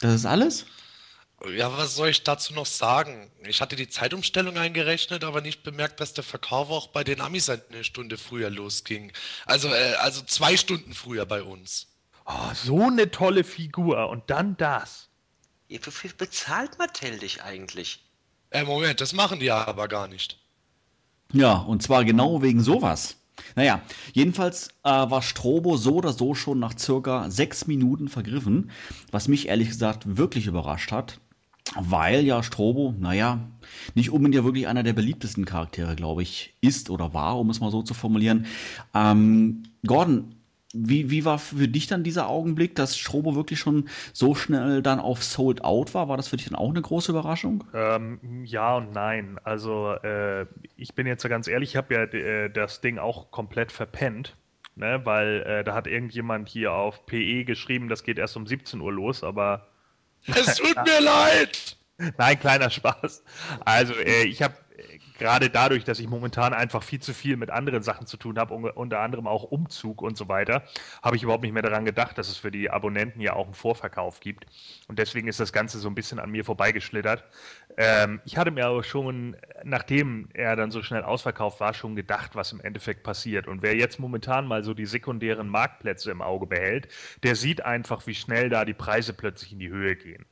[0.01, 0.67] Das ist alles?
[1.47, 3.31] Ja, was soll ich dazu noch sagen?
[3.47, 7.49] Ich hatte die Zeitumstellung eingerechnet, aber nicht bemerkt, dass der Verkauf auch bei den Amis
[7.49, 9.13] eine Stunde früher losging.
[9.47, 11.87] Also, äh, also zwei Stunden früher bei uns.
[12.27, 15.09] Oh, so eine tolle Figur und dann das.
[15.69, 18.05] Wie viel bezahlt Mattel dich eigentlich?
[18.51, 20.41] Äh, Moment, das machen die ja aber gar nicht.
[21.33, 23.17] Ja, und zwar genau wegen sowas.
[23.55, 23.81] Naja,
[24.13, 28.73] jedenfalls äh, war Strobo so oder so schon nach circa sechs Minuten vergriffen,
[29.13, 31.21] was mich ehrlich gesagt wirklich überrascht hat
[31.77, 33.41] weil ja Strobo, naja,
[33.95, 37.61] nicht unbedingt ja wirklich einer der beliebtesten Charaktere, glaube ich, ist oder war, um es
[37.61, 38.47] mal so zu formulieren.
[38.95, 40.35] Ähm, Gordon,
[40.75, 45.01] wie, wie war für dich dann dieser Augenblick, dass Strobo wirklich schon so schnell dann
[45.01, 46.09] auf Sold Out war?
[46.09, 47.65] War das für dich dann auch eine große Überraschung?
[47.73, 49.39] Ähm, ja und nein.
[49.45, 53.73] Also äh, ich bin jetzt ganz ehrlich, ich habe ja äh, das Ding auch komplett
[53.73, 54.37] verpennt.
[54.77, 58.81] Ne, weil äh, da hat irgendjemand hier auf PE geschrieben, das geht erst um 17
[58.81, 59.67] Uhr los, aber
[60.27, 61.77] es tut mir leid!
[62.17, 63.25] Nein, kleiner Spaß.
[63.65, 64.55] Also, äh, ich habe
[65.19, 68.55] gerade dadurch, dass ich momentan einfach viel zu viel mit anderen Sachen zu tun habe,
[68.55, 70.63] unter anderem auch Umzug und so weiter,
[71.03, 73.55] habe ich überhaupt nicht mehr daran gedacht, dass es für die Abonnenten ja auch einen
[73.55, 74.47] Vorverkauf gibt.
[74.89, 77.25] Und deswegen ist das Ganze so ein bisschen an mir vorbeigeschlittert.
[77.77, 82.35] Ähm, ich hatte mir aber schon, nachdem er dann so schnell ausverkauft war, schon gedacht,
[82.35, 83.47] was im Endeffekt passiert.
[83.47, 86.89] Und wer jetzt momentan mal so die sekundären Marktplätze im Auge behält,
[87.23, 90.27] der sieht einfach, wie schnell da die Preise plötzlich in die Höhe gehen.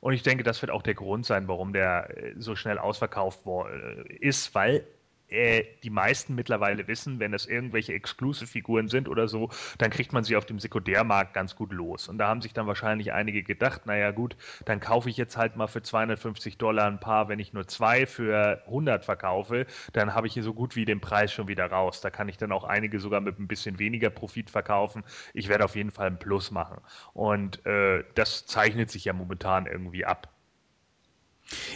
[0.00, 3.40] Und ich denke, das wird auch der Grund sein, warum der äh, so schnell ausverkauft
[3.46, 4.84] äh, ist, weil
[5.30, 10.24] äh, die meisten mittlerweile wissen, wenn es irgendwelche Exclusive-Figuren sind oder so, dann kriegt man
[10.24, 12.08] sie auf dem Sekundärmarkt ganz gut los.
[12.08, 15.56] Und da haben sich dann wahrscheinlich einige gedacht, naja gut, dann kaufe ich jetzt halt
[15.56, 20.26] mal für 250 Dollar ein paar, wenn ich nur zwei für 100 verkaufe, dann habe
[20.26, 22.00] ich hier so gut wie den Preis schon wieder raus.
[22.00, 25.04] Da kann ich dann auch einige sogar mit ein bisschen weniger Profit verkaufen.
[25.34, 26.78] Ich werde auf jeden Fall ein Plus machen.
[27.12, 30.28] Und äh, das zeichnet sich ja momentan irgendwie ab.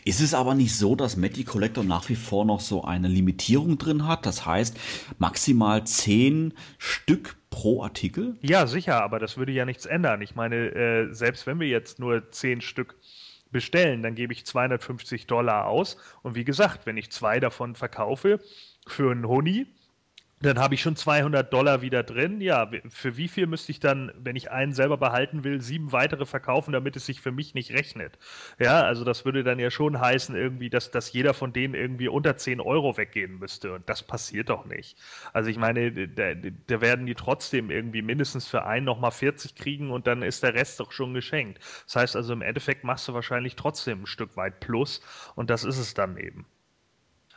[0.04, 3.78] Ist es aber nicht so, dass Matty Collector nach wie vor noch so eine Limitierung
[3.78, 4.26] drin hat?
[4.26, 4.76] Das heißt,
[5.18, 8.36] maximal zehn Stück pro Artikel?
[8.40, 10.22] Ja, sicher, aber das würde ja nichts ändern.
[10.22, 12.96] Ich meine, äh, selbst wenn wir jetzt nur zehn Stück
[13.50, 15.96] bestellen, dann gebe ich 250 Dollar aus.
[16.22, 18.40] Und wie gesagt, wenn ich zwei davon verkaufe
[18.86, 19.68] für einen Honig,
[20.44, 22.40] dann habe ich schon 200 Dollar wieder drin.
[22.40, 26.26] Ja, für wie viel müsste ich dann, wenn ich einen selber behalten will, sieben weitere
[26.26, 28.18] verkaufen, damit es sich für mich nicht rechnet?
[28.58, 32.08] Ja, also das würde dann ja schon heißen, irgendwie, dass, dass jeder von denen irgendwie
[32.08, 33.72] unter 10 Euro weggehen müsste.
[33.72, 34.98] Und das passiert doch nicht.
[35.32, 39.90] Also ich meine, da, da werden die trotzdem irgendwie mindestens für einen nochmal 40 kriegen
[39.90, 41.60] und dann ist der Rest doch schon geschenkt.
[41.86, 45.00] Das heißt also, im Endeffekt machst du wahrscheinlich trotzdem ein Stück weit Plus
[45.34, 46.46] und das ist es dann eben.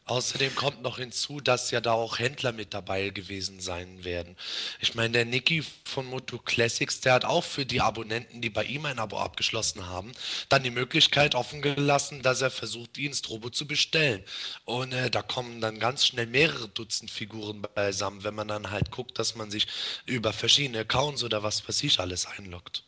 [0.07, 4.37] Außerdem kommt noch hinzu, dass ja da auch Händler mit dabei gewesen sein werden.
[4.79, 8.63] Ich meine, der Niki von Moto Classics, der hat auch für die Abonnenten, die bei
[8.63, 10.13] ihm ein Abo abgeschlossen haben,
[10.47, 14.23] dann die Möglichkeit offen gelassen, dass er versucht, die ins Strobo zu bestellen.
[14.63, 18.91] Und äh, da kommen dann ganz schnell mehrere Dutzend Figuren beisammen, wenn man dann halt
[18.91, 19.67] guckt, dass man sich
[20.05, 22.86] über verschiedene Accounts oder was weiß ich alles einloggt.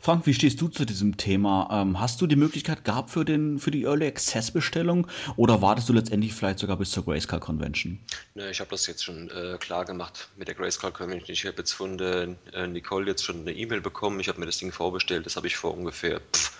[0.00, 1.68] Frank, wie stehst du zu diesem Thema?
[1.70, 5.88] Ähm, hast du die Möglichkeit gehabt für, den, für die Early Access Bestellung oder wartest
[5.88, 7.98] du letztendlich vielleicht sogar bis zur Grayscale Convention?
[8.34, 11.32] Ne, ich habe das jetzt schon äh, klar gemacht mit der Grayscale Convention.
[11.32, 14.20] Ich habe jetzt von der, äh, Nicole jetzt schon eine E-Mail bekommen.
[14.20, 15.26] Ich habe mir das Ding vorbestellt.
[15.26, 16.52] Das habe ich vor ungefähr pff,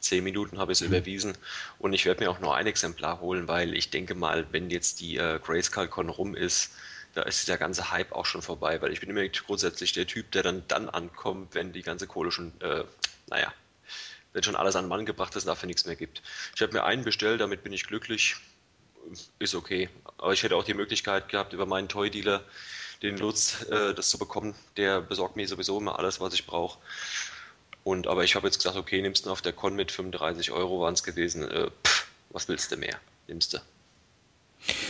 [0.00, 0.94] zehn Minuten habe ich es mhm.
[0.94, 1.32] überwiesen.
[1.78, 5.00] Und ich werde mir auch nur ein Exemplar holen, weil ich denke mal, wenn jetzt
[5.00, 6.72] die äh, Grayscale Con rum ist,
[7.14, 10.30] da ist der ganze Hype auch schon vorbei, weil ich bin immer grundsätzlich der Typ,
[10.32, 12.84] der dann dann ankommt, wenn die ganze Kohle schon, äh,
[13.28, 13.52] naja,
[14.32, 16.22] wenn schon alles an den Mann gebracht ist und dafür nichts mehr gibt.
[16.54, 18.36] Ich habe mir einen bestellt, damit bin ich glücklich,
[19.38, 19.90] ist okay.
[20.16, 22.42] Aber ich hätte auch die Möglichkeit gehabt, über meinen Toy-Dealer
[23.02, 24.54] den Lutz äh, das zu bekommen.
[24.76, 26.78] Der besorgt mir sowieso immer alles, was ich brauche.
[27.84, 30.80] Und aber ich habe jetzt gesagt, okay, nimmst du auf der Con mit 35 Euro
[30.80, 31.48] waren es gewesen.
[31.48, 32.98] Äh, pff, was willst du mehr?
[33.26, 33.58] Nimmst du.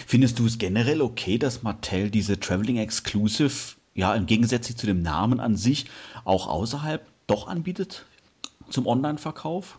[0.07, 5.03] Findest du es generell okay, dass Mattel diese Traveling Exclusive, ja, im Gegensatz zu dem
[5.03, 5.87] Namen an sich,
[6.25, 8.05] auch außerhalb doch anbietet
[8.71, 9.79] zum Online-Verkauf?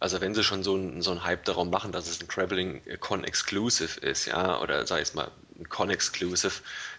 [0.00, 3.24] Also wenn sie schon so einen so Hype darum machen, dass es ein Traveling Con
[3.24, 6.54] Exclusive ist, ja, oder sag ich mal ein Con Exclusive,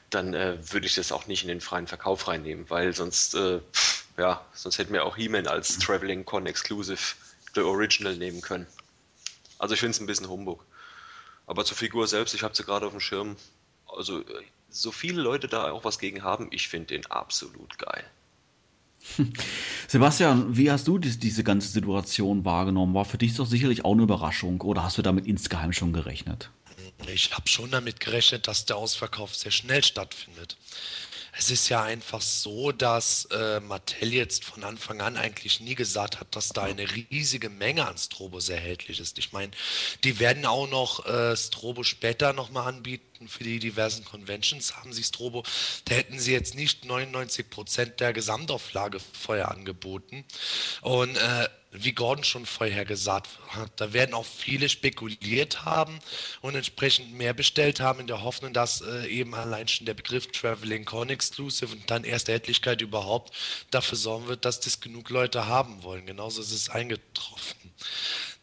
[0.10, 3.60] dann äh, würde ich das auch nicht in den freien Verkauf reinnehmen, weil sonst, äh,
[4.18, 7.16] ja, sonst hätten wir auch He-Man als Traveling Con Exclusive
[7.56, 8.68] The Original nehmen können.
[9.58, 10.64] Also ich finde es ein bisschen Humbug.
[11.46, 13.36] Aber zur Figur selbst, ich habe sie gerade auf dem Schirm.
[13.88, 14.24] Also,
[14.70, 18.04] so viele Leute da auch was gegen haben, ich finde den absolut geil.
[19.88, 22.94] Sebastian, wie hast du dies, diese ganze Situation wahrgenommen?
[22.94, 26.50] War für dich doch sicherlich auch eine Überraschung oder hast du damit insgeheim schon gerechnet?
[27.08, 30.58] Ich habe schon damit gerechnet, dass der Ausverkauf sehr schnell stattfindet.
[31.36, 36.20] Es ist ja einfach so, dass äh, Mattel jetzt von Anfang an eigentlich nie gesagt
[36.20, 39.18] hat, dass da eine riesige Menge an Strobos erhältlich ist.
[39.18, 39.52] Ich meine,
[40.04, 44.76] die werden auch noch äh, Strobo später nochmal anbieten für die diversen Conventions.
[44.76, 45.44] Haben sie Strobo,
[45.86, 50.26] da hätten sie jetzt nicht 99 Prozent der Gesamtauflage vorher angeboten.
[50.82, 56.00] Und äh, wie Gordon schon vorher gesagt hat, da werden auch viele spekuliert haben
[56.42, 60.28] und entsprechend mehr bestellt haben, in der Hoffnung, dass äh, eben allein schon der Begriff
[60.28, 63.36] Traveling Con Exclusive und dann erste Erhältlichkeit überhaupt
[63.72, 66.06] dafür sorgen wird, dass das genug Leute haben wollen.
[66.06, 67.74] Genauso ist es eingetroffen.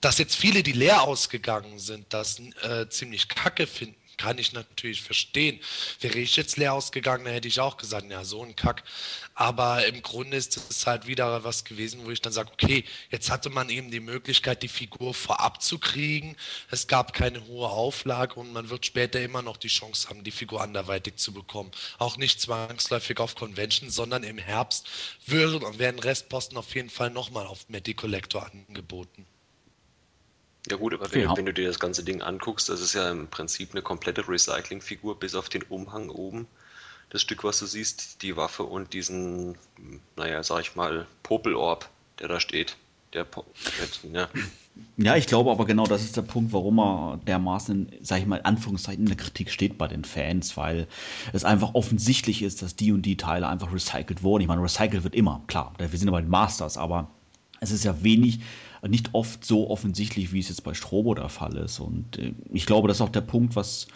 [0.00, 5.02] Dass jetzt viele, die leer ausgegangen sind, das äh, ziemlich kacke finden, kann ich natürlich
[5.02, 5.58] verstehen.
[6.00, 8.84] Wäre ich jetzt leer ausgegangen, dann hätte ich auch gesagt, ja, so ein Kack.
[9.34, 13.30] Aber im Grunde ist es halt wieder was gewesen, wo ich dann sage, okay, jetzt
[13.30, 16.36] hatte man eben die Möglichkeit, die Figur vorab zu kriegen.
[16.70, 20.30] Es gab keine hohe Auflage und man wird später immer noch die Chance haben, die
[20.30, 21.70] Figur anderweitig zu bekommen.
[21.96, 24.86] Auch nicht zwangsläufig auf Convention, sondern im Herbst
[25.24, 29.24] werden Restposten auf jeden Fall nochmal auf Medi Collector angeboten.
[30.68, 31.36] Ja gut, aber wenn, genau.
[31.36, 35.18] wenn, du dir das ganze Ding anguckst, das ist ja im Prinzip eine komplette Recycling-Figur,
[35.18, 36.46] bis auf den Umhang oben.
[37.08, 39.56] Das Stück, was du siehst, die Waffe und diesen,
[40.16, 42.76] naja, sag ich mal, Popelorb, der da steht.
[43.12, 43.26] Der,
[44.12, 44.28] ja.
[44.96, 48.36] ja, ich glaube aber genau, das ist der Punkt, warum er dermaßen, sag ich mal,
[48.36, 50.86] in Anführungszeichen in der Kritik steht bei den Fans, weil
[51.32, 54.42] es einfach offensichtlich ist, dass die und die Teile einfach recycelt wurden.
[54.42, 57.10] Ich meine, recycelt wird immer, klar, wir sind den Masters, aber
[57.60, 58.40] es ist ja wenig,
[58.86, 61.78] nicht oft so offensichtlich, wie es jetzt bei Strobo der Fall ist.
[61.78, 63.86] Und äh, ich glaube, das ist auch der Punkt, was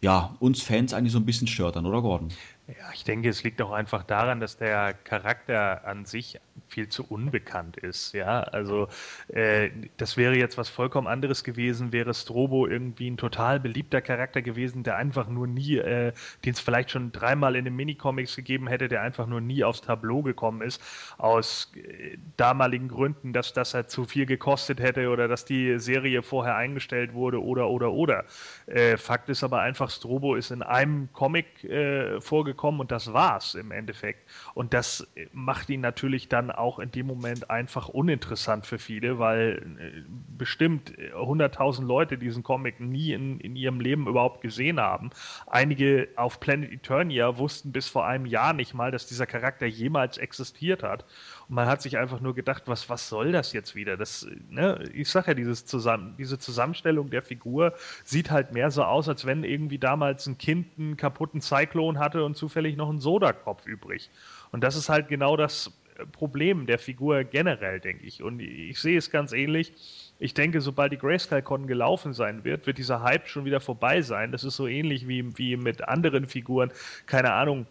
[0.00, 2.32] ja, uns Fans eigentlich so ein bisschen stört dann, oder Gordon?
[2.68, 7.02] Ja, ich denke, es liegt auch einfach daran, dass der Charakter an sich viel zu
[7.08, 8.12] unbekannt ist.
[8.12, 8.88] Ja, also
[9.28, 14.42] äh, das wäre jetzt was vollkommen anderes gewesen, wäre Strobo irgendwie ein total beliebter Charakter
[14.42, 16.12] gewesen, der einfach nur nie, äh,
[16.44, 19.80] den es vielleicht schon dreimal in den Minicomics gegeben hätte, der einfach nur nie aufs
[19.80, 20.82] Tableau gekommen ist,
[21.16, 26.22] aus äh, damaligen Gründen, dass das halt zu viel gekostet hätte oder dass die Serie
[26.22, 28.26] vorher eingestellt wurde oder oder oder.
[28.66, 33.12] Äh, Fakt ist aber einfach, Strobo ist in einem Comic äh, vorgekommen bekommen und das
[33.12, 34.28] war's im Endeffekt.
[34.52, 39.76] Und das macht ihn natürlich dann auch in dem Moment einfach uninteressant für viele, weil
[39.78, 40.02] äh,
[40.36, 45.10] bestimmt 100.000 Leute diesen Comic nie in, in ihrem Leben überhaupt gesehen haben.
[45.46, 50.18] Einige auf Planet Eternia wussten bis vor einem Jahr nicht mal, dass dieser Charakter jemals
[50.18, 51.04] existiert hat.
[51.48, 53.96] Man hat sich einfach nur gedacht, was, was soll das jetzt wieder?
[53.96, 58.84] Das, ne, ich sage ja, dieses zusammen, diese Zusammenstellung der Figur sieht halt mehr so
[58.84, 63.00] aus, als wenn irgendwie damals ein Kind einen kaputten Cyclone hatte und zufällig noch einen
[63.00, 64.10] Sodakopf übrig.
[64.52, 65.72] Und das ist halt genau das
[66.12, 68.22] Problem der Figur generell, denke ich.
[68.22, 69.72] Und ich sehe es ganz ähnlich.
[70.18, 74.32] Ich denke, sobald die Grayskull-Con gelaufen sein wird, wird dieser Hype schon wieder vorbei sein.
[74.32, 76.72] Das ist so ähnlich wie, wie mit anderen Figuren.
[77.06, 77.66] Keine Ahnung,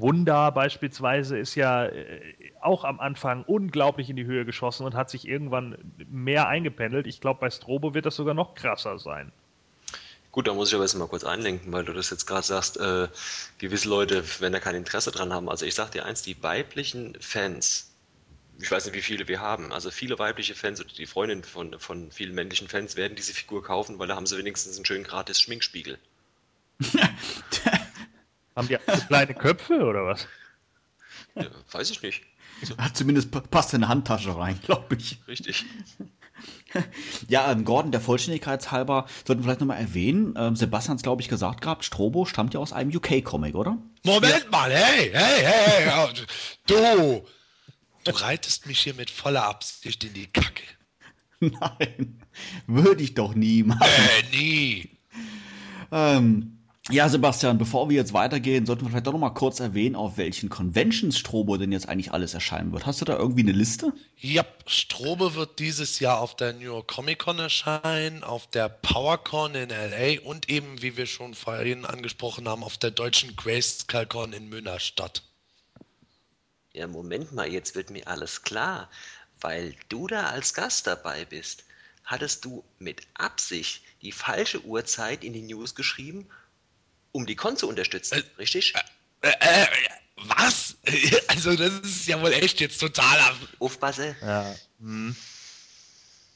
[0.00, 2.20] Wunder beispielsweise ist ja äh,
[2.60, 5.76] auch am Anfang unglaublich in die Höhe geschossen und hat sich irgendwann
[6.10, 7.06] mehr eingependelt.
[7.06, 9.32] Ich glaube, bei Strobo wird das sogar noch krasser sein.
[10.30, 12.78] Gut, da muss ich aber jetzt mal kurz einlenken, weil du das jetzt gerade sagst,
[12.78, 13.08] äh,
[13.58, 15.50] gewisse Leute, wenn da kein Interesse dran haben.
[15.50, 17.92] Also ich sag dir eins, die weiblichen Fans,
[18.58, 21.78] ich weiß nicht, wie viele wir haben, also viele weibliche Fans oder die Freundinnen von,
[21.78, 25.04] von vielen männlichen Fans werden diese Figur kaufen, weil da haben sie wenigstens einen schönen
[25.04, 25.98] gratis Schminkspiegel.
[28.56, 30.26] Haben die so kleine Köpfe oder was?
[31.34, 32.22] Ja, weiß ich nicht.
[32.64, 32.76] So.
[32.92, 35.18] Zumindest passt in eine Handtasche rein, glaube ich.
[35.26, 35.64] Richtig.
[37.28, 41.22] Ja, ähm, Gordon, der Vollständigkeit halber, sollten wir vielleicht nochmal erwähnen, ähm, Sebastian hat glaube
[41.22, 43.78] ich, gesagt gehabt, Strobo stammt ja aus einem UK-Comic, oder?
[44.04, 44.50] Moment ja.
[44.50, 46.26] mal, hey, hey, hey, hey,
[46.66, 47.26] du!
[48.04, 50.62] Du reitest mich hier mit voller Absicht in die Kacke.
[51.40, 52.20] Nein,
[52.66, 53.82] würde ich doch nie machen.
[53.82, 54.90] Äh, nie.
[55.92, 56.58] Ähm,
[56.90, 60.16] ja, Sebastian, bevor wir jetzt weitergehen, sollten wir vielleicht doch noch mal kurz erwähnen, auf
[60.16, 62.86] welchen Conventions Strobo denn jetzt eigentlich alles erscheinen wird.
[62.86, 63.92] Hast du da irgendwie eine Liste?
[64.18, 69.54] Ja, Strobo wird dieses Jahr auf der New York Comic Con erscheinen, auf der PowerCon
[69.54, 74.32] in LA und eben, wie wir schon vorhin angesprochen haben, auf der deutschen Grayskull Con
[74.32, 75.22] in Münnerstadt.
[76.72, 78.90] Ja, Moment mal, jetzt wird mir alles klar,
[79.40, 81.64] weil du da als Gast dabei bist.
[82.02, 86.26] Hattest du mit Absicht die falsche Uhrzeit in die News geschrieben
[87.12, 88.74] um die Con zu unterstützen, äh, richtig?
[89.20, 89.66] Äh, äh,
[90.16, 90.76] was?
[91.28, 93.18] Also das ist ja wohl echt jetzt total
[93.58, 94.14] Aufpasse.
[94.20, 94.54] Ja.
[94.80, 95.16] Hm.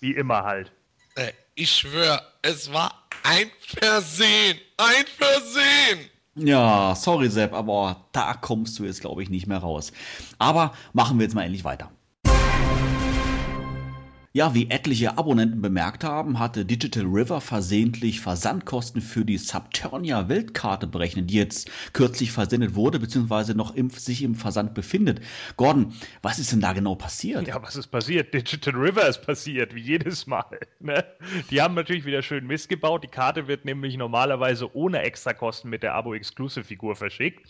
[0.00, 0.72] Wie immer halt.
[1.14, 4.58] Äh, ich schwöre, es war ein Versehen.
[4.76, 6.10] Ein Versehen.
[6.36, 9.92] Ja, sorry Sepp, aber da kommst du jetzt, glaube ich, nicht mehr raus.
[10.38, 11.90] Aber machen wir jetzt mal endlich weiter.
[14.36, 20.86] Ja, wie etliche Abonnenten bemerkt haben, hatte Digital River versehentlich Versandkosten für die Subternia Weltkarte
[20.86, 25.22] berechnet, die jetzt kürzlich versendet wurde, beziehungsweise noch im, sich im Versand befindet.
[25.56, 27.48] Gordon, was ist denn da genau passiert?
[27.48, 28.34] Ja, was ist passiert?
[28.34, 30.44] Digital River ist passiert, wie jedes Mal.
[30.80, 31.02] Ne?
[31.50, 33.02] Die haben natürlich wieder schön Mist gebaut.
[33.02, 37.40] Die Karte wird nämlich normalerweise ohne Extrakosten mit der Abo-Exclusive-Figur verschickt.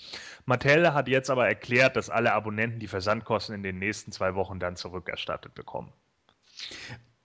[0.45, 4.61] Mattel hat jetzt aber erklärt, dass alle Abonnenten die Versandkosten in den nächsten zwei Wochen
[4.61, 5.93] dann zurückerstattet bekommen.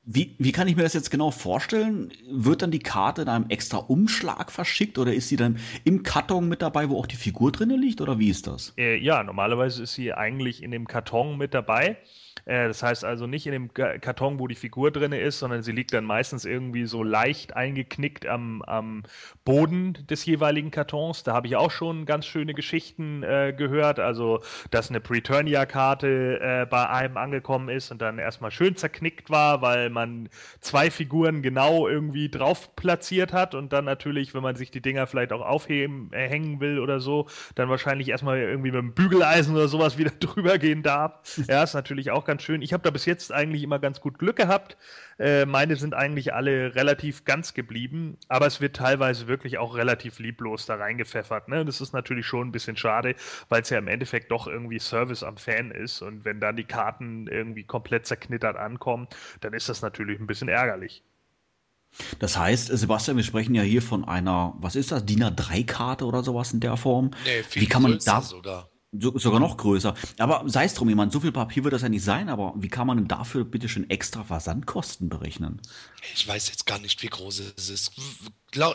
[0.03, 2.11] Wie, wie kann ich mir das jetzt genau vorstellen?
[2.27, 6.49] Wird dann die Karte in einem extra Umschlag verschickt oder ist sie dann im Karton
[6.49, 8.73] mit dabei, wo auch die Figur drin liegt oder wie ist das?
[8.77, 11.97] Äh, ja, normalerweise ist sie eigentlich in dem Karton mit dabei.
[12.45, 15.71] Äh, das heißt also nicht in dem Karton, wo die Figur drin ist, sondern sie
[15.71, 19.03] liegt dann meistens irgendwie so leicht eingeknickt am, am
[19.45, 21.23] Boden des jeweiligen Kartons.
[21.23, 23.99] Da habe ich auch schon ganz schöne Geschichten äh, gehört.
[23.99, 29.61] Also, dass eine Preturnia-Karte äh, bei einem angekommen ist und dann erstmal schön zerknickt war,
[29.61, 34.71] weil man zwei Figuren genau irgendwie drauf platziert hat und dann natürlich, wenn man sich
[34.71, 38.81] die Dinger vielleicht auch aufheben, äh, hängen will oder so, dann wahrscheinlich erstmal irgendwie mit
[38.81, 41.19] dem Bügeleisen oder sowas wieder drüber gehen darf.
[41.51, 42.61] Ja, ist natürlich auch ganz schön.
[42.61, 44.77] Ich habe da bis jetzt eigentlich immer ganz gut Glück gehabt.
[45.19, 50.19] Äh, meine sind eigentlich alle relativ ganz geblieben, aber es wird teilweise wirklich auch relativ
[50.19, 51.47] lieblos da reingepfeffert.
[51.47, 51.65] Ne?
[51.65, 53.15] Das ist natürlich schon ein bisschen schade,
[53.49, 56.63] weil es ja im Endeffekt doch irgendwie Service am Fan ist und wenn dann die
[56.63, 59.07] Karten irgendwie komplett zerknittert ankommen,
[59.41, 61.03] dann ist das natürlich ein bisschen ärgerlich.
[62.19, 66.23] Das heißt, Sebastian, wir sprechen ja hier von einer, was ist das, DIN A3-Karte oder
[66.23, 67.11] sowas in der Form?
[67.25, 68.70] Nee, viel Wie kann man da sogar.
[68.93, 69.95] So, sogar noch größer.
[70.17, 72.67] Aber sei es drum, jemand, so viel Papier wird das ja nicht sein, aber wie
[72.67, 75.61] kann man denn dafür bitte schon extra Versandkosten berechnen?
[76.13, 77.91] Ich weiß jetzt gar nicht, wie groß es ist.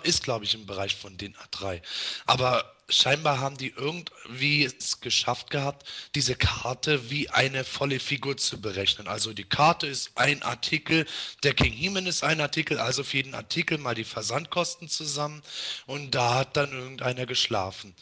[0.05, 1.83] Ist, glaube ich, im Bereich von den A3.
[2.27, 8.61] Aber scheinbar haben die irgendwie es geschafft gehabt, diese Karte wie eine volle Figur zu
[8.61, 9.09] berechnen.
[9.09, 11.07] Also die Karte ist ein Artikel,
[11.43, 15.43] der King Heman ist ein Artikel, also für jeden Artikel mal die Versandkosten zusammen
[15.87, 17.95] und da hat dann irgendeiner geschlafen.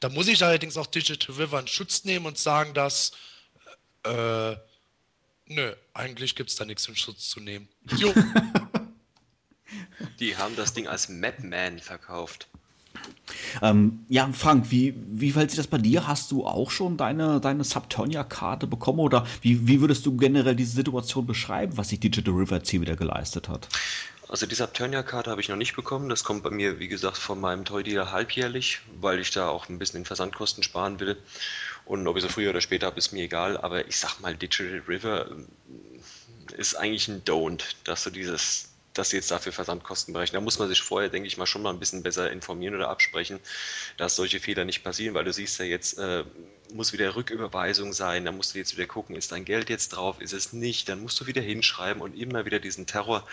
[0.00, 3.12] Da muss ich allerdings auch Digital River in Schutz nehmen und sagen, dass
[4.04, 4.56] äh,
[5.46, 7.68] nö, eigentlich gibt es da nichts in Schutz zu nehmen.
[7.96, 8.12] Jo.
[10.18, 12.48] Die haben das Ding als Mapman verkauft.
[13.62, 16.06] Ähm, ja, Frank, wie, wie fällt sich das bei dir?
[16.06, 20.72] Hast du auch schon deine, deine Subturnia-Karte bekommen oder wie, wie würdest du generell diese
[20.72, 23.68] Situation beschreiben, was sich Digital River C wieder geleistet hat?
[24.28, 26.08] Also die Subturnia-Karte habe ich noch nicht bekommen.
[26.08, 29.78] Das kommt bei mir, wie gesagt, von meinem Toy-Dealer halbjährlich, weil ich da auch ein
[29.78, 31.16] bisschen in Versandkosten sparen will.
[31.84, 33.56] Und ob ich so früher oder später habe, ist mir egal.
[33.56, 39.10] Aber ich sag mal, Digital River äh, ist eigentlich ein Don't, dass du dieses dass
[39.10, 40.40] sie jetzt dafür Versandkosten berechnen.
[40.40, 42.88] Da muss man sich vorher, denke ich mal, schon mal ein bisschen besser informieren oder
[42.88, 43.40] absprechen,
[43.96, 46.24] dass solche Fehler nicht passieren, weil du siehst ja jetzt, äh,
[46.72, 50.20] muss wieder Rücküberweisung sein, da musst du jetzt wieder gucken, ist dein Geld jetzt drauf,
[50.20, 53.26] ist es nicht, dann musst du wieder hinschreiben und immer wieder diesen Terror.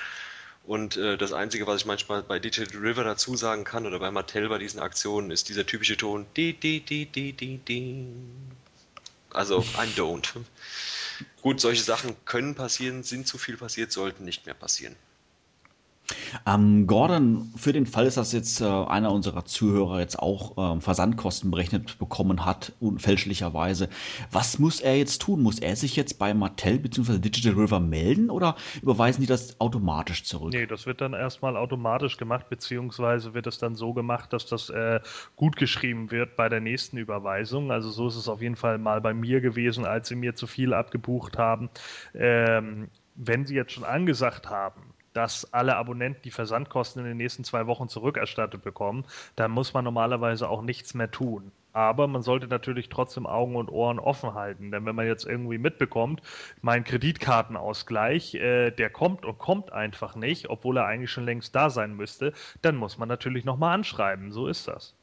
[0.66, 4.12] Und äh, das Einzige, was ich manchmal bei Digital River dazu sagen kann oder bei
[4.12, 8.06] Mattel bei diesen Aktionen, ist dieser typische Ton, di, di, di, di, di, di.
[9.32, 10.30] Also ein Don't.
[11.42, 14.96] Gut, solche Sachen können passieren, sind zu viel passiert, sollten nicht mehr passieren.
[16.46, 21.50] Ähm, Gordon, für den Fall, dass jetzt äh, einer unserer Zuhörer jetzt auch äh, Versandkosten
[21.52, 23.90] berechnet bekommen hat, fälschlicherweise,
[24.32, 25.42] was muss er jetzt tun?
[25.42, 27.20] Muss er sich jetzt bei Mattel bzw.
[27.20, 30.54] Digital River melden oder überweisen die das automatisch zurück?
[30.54, 34.70] Nee, das wird dann erstmal automatisch gemacht, beziehungsweise wird es dann so gemacht, dass das
[34.70, 35.00] äh,
[35.36, 37.72] gut geschrieben wird bei der nächsten Überweisung.
[37.72, 40.48] Also so ist es auf jeden Fall mal bei mir gewesen, als sie mir zu
[40.48, 41.70] viel abgebucht haben.
[42.14, 47.44] Ähm, wenn sie jetzt schon angesagt haben, dass alle Abonnenten die Versandkosten in den nächsten
[47.44, 51.52] zwei Wochen zurückerstattet bekommen, dann muss man normalerweise auch nichts mehr tun.
[51.74, 55.58] Aber man sollte natürlich trotzdem Augen und Ohren offen halten, denn wenn man jetzt irgendwie
[55.58, 56.22] mitbekommt,
[56.62, 61.72] mein Kreditkartenausgleich, äh, der kommt und kommt einfach nicht, obwohl er eigentlich schon längst da
[61.72, 64.32] sein müsste, dann muss man natürlich nochmal anschreiben.
[64.32, 64.96] So ist das.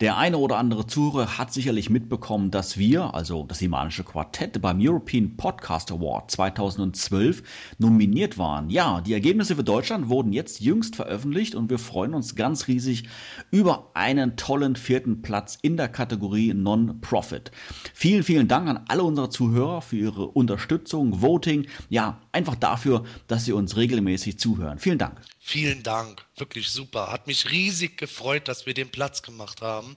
[0.00, 4.78] Der eine oder andere Zuhörer hat sicherlich mitbekommen, dass wir, also das Imanische Quartett, beim
[4.80, 7.42] European Podcast Award 2012
[7.78, 8.70] nominiert waren.
[8.70, 13.04] Ja, die Ergebnisse für Deutschland wurden jetzt jüngst veröffentlicht und wir freuen uns ganz riesig
[13.50, 17.50] über einen tollen vierten Platz in der Kategorie Non-Profit.
[17.94, 23.44] Vielen, vielen Dank an alle unsere Zuhörer für ihre Unterstützung, Voting, ja, einfach dafür, dass
[23.44, 24.78] sie uns regelmäßig zuhören.
[24.78, 25.20] Vielen Dank.
[25.44, 27.10] Vielen Dank, wirklich super.
[27.10, 29.96] Hat mich riesig gefreut, dass wir den Platz gemacht haben.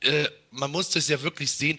[0.00, 1.78] Äh, man muss das ja wirklich sehen.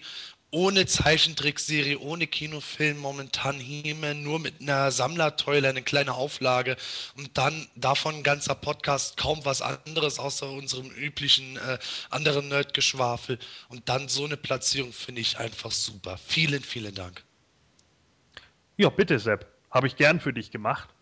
[0.54, 6.76] ohne Zeichentrickserie, ohne Kinofilm momentan He-Man, nur mit einer Sammlerteule, eine kleine Auflage
[7.16, 11.78] und dann davon ein ganzer Podcast, kaum was anderes außer unserem üblichen äh,
[12.10, 16.20] anderen Nerdgeschwafel und dann so eine Platzierung finde ich einfach super.
[16.24, 17.24] Vielen, vielen Dank.
[18.76, 19.46] Ja, bitte, Sepp.
[19.72, 20.93] Habe ich gern für dich gemacht.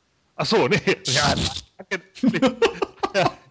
[0.43, 0.77] Ach so, nee.
[1.05, 1.37] Ja,
[1.79, 2.03] danke,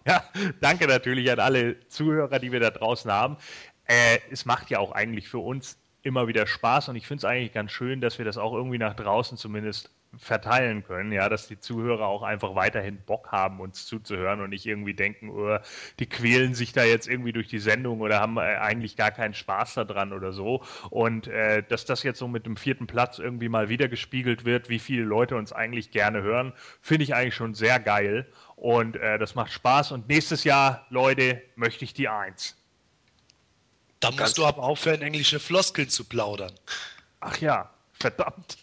[0.06, 0.24] ja,
[0.60, 3.38] danke natürlich an alle Zuhörer, die wir da draußen haben.
[3.86, 7.24] Äh, es macht ja auch eigentlich für uns immer wieder Spaß und ich finde es
[7.24, 9.88] eigentlich ganz schön, dass wir das auch irgendwie nach draußen zumindest
[10.18, 14.66] verteilen können, ja, dass die Zuhörer auch einfach weiterhin Bock haben, uns zuzuhören und nicht
[14.66, 15.58] irgendwie denken, oh,
[15.98, 19.32] die quälen sich da jetzt irgendwie durch die Sendung oder haben äh, eigentlich gar keinen
[19.32, 20.62] Spaß daran oder so.
[20.90, 24.68] Und äh, dass das jetzt so mit dem vierten Platz irgendwie mal wieder gespiegelt wird,
[24.68, 26.52] wie viele Leute uns eigentlich gerne hören,
[26.82, 28.26] finde ich eigentlich schon sehr geil.
[28.56, 29.92] Und äh, das macht Spaß.
[29.92, 32.56] Und nächstes Jahr, Leute, möchte ich die Eins.
[34.00, 36.52] Da musst Ganz du aber aufhören, englische Floskeln zu plaudern.
[37.20, 38.58] Ach ja, verdammt.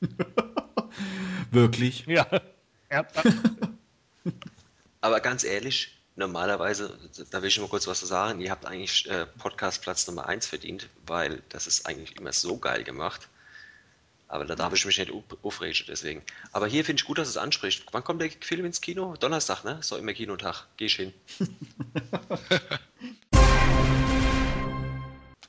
[1.50, 2.06] Wirklich?
[2.90, 3.06] Ja.
[5.02, 6.98] aber ganz ehrlich, normalerweise,
[7.30, 10.26] da will ich mal kurz was zu sagen, ihr habt eigentlich äh, Podcast Platz Nummer
[10.26, 13.28] 1 verdient, weil das ist eigentlich immer so geil gemacht.
[14.26, 16.22] Aber da darf ich mich nicht aufregen, deswegen.
[16.52, 17.86] Aber hier finde ich gut, dass es anspricht.
[17.92, 19.14] Wann kommt der Film ins Kino?
[19.16, 19.78] Donnerstag, ne?
[19.80, 20.66] So immer Kinotag.
[20.76, 21.14] Geh ich hin.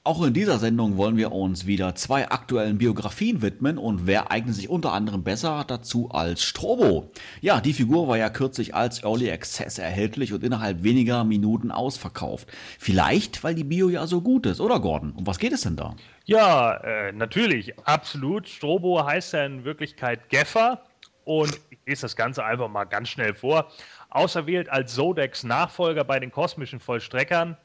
[0.10, 4.56] Auch in dieser Sendung wollen wir uns wieder zwei aktuellen Biografien widmen und wer eignet
[4.56, 7.12] sich unter anderem besser dazu als Strobo?
[7.42, 12.48] Ja, die Figur war ja kürzlich als Early Access erhältlich und innerhalb weniger Minuten ausverkauft.
[12.80, 15.12] Vielleicht, weil die Bio ja so gut ist, oder Gordon?
[15.12, 15.96] Um was geht es denn da?
[16.26, 18.50] Ja, äh, natürlich, absolut.
[18.50, 20.82] Strobo heißt ja in Wirklichkeit Geffer
[21.24, 23.68] und ich lese das Ganze einfach mal ganz schnell vor.
[24.10, 27.58] Auserwählt als Sodex Nachfolger bei den kosmischen Vollstreckern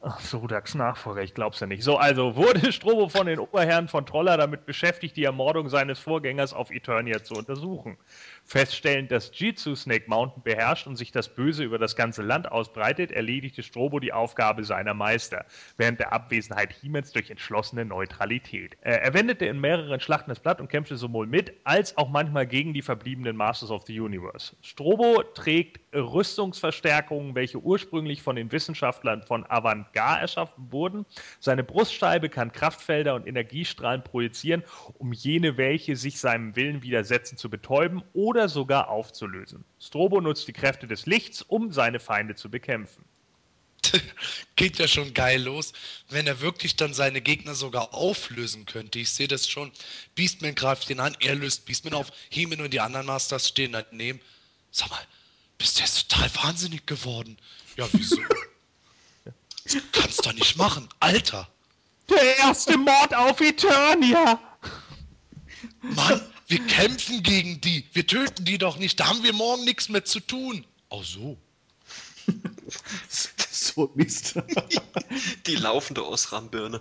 [0.00, 1.82] Ach, Sodax Nachfolger, ich glaub's ja nicht.
[1.82, 6.52] So, also wurde Strobo von den Oberherren von Troller damit beschäftigt, die Ermordung seines Vorgängers
[6.52, 7.98] auf Eternia zu untersuchen.
[8.48, 13.12] Feststellend, dass Jitsu Snake Mountain beherrscht und sich das Böse über das ganze Land ausbreitet,
[13.12, 15.44] erledigte Strobo die Aufgabe seiner Meister,
[15.76, 18.78] während der Abwesenheit Hiemens durch entschlossene Neutralität.
[18.80, 22.72] Er wendete in mehreren Schlachten das Blatt und kämpfte sowohl mit als auch manchmal gegen
[22.72, 24.56] die verbliebenen Masters of the Universe.
[24.62, 31.04] Strobo trägt Rüstungsverstärkungen, welche ursprünglich von den Wissenschaftlern von Avantgarde erschaffen wurden.
[31.38, 37.50] Seine Brustscheibe kann Kraftfelder und Energiestrahlen projizieren, um jene, welche sich seinem Willen widersetzen, zu
[37.50, 39.64] betäuben oder sogar aufzulösen.
[39.80, 43.04] Strobo nutzt die Kräfte des Lichts, um seine Feinde zu bekämpfen.
[44.56, 45.72] Geht ja schon geil los,
[46.08, 48.98] wenn er wirklich dann seine Gegner sogar auflösen könnte.
[48.98, 49.72] Ich sehe das schon.
[50.14, 54.20] Beastman greift ihn an, er löst Beastman auf, Heeman und die anderen Masters stehen daneben.
[54.70, 55.00] Sag mal,
[55.56, 57.36] bist du jetzt total wahnsinnig geworden?
[57.76, 58.20] Ja, wieso?
[59.64, 61.48] das kannst du nicht machen, Alter.
[62.08, 64.40] Der erste Mord auf Eternia.
[65.82, 67.84] Mann, wir kämpfen gegen die.
[67.92, 68.98] Wir töten die doch nicht.
[68.98, 70.64] Da haben wir morgen nichts mehr zu tun.
[70.90, 71.36] Ach so.
[73.08, 74.34] so Mist.
[75.46, 76.80] die laufende Osram-Birne.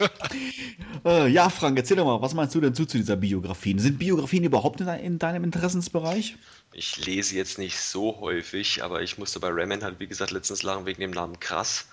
[1.04, 3.78] äh, ja, Frank, erzähl doch mal, was meinst du denn zu, zu dieser Biografien?
[3.78, 6.36] Sind Biografien überhaupt in, in, deinem Interessensbereich?
[6.72, 10.62] Ich lese jetzt nicht so häufig, aber ich musste bei Ramen halt, wie gesagt, letztens
[10.62, 11.86] lachen wegen dem Namen Krass.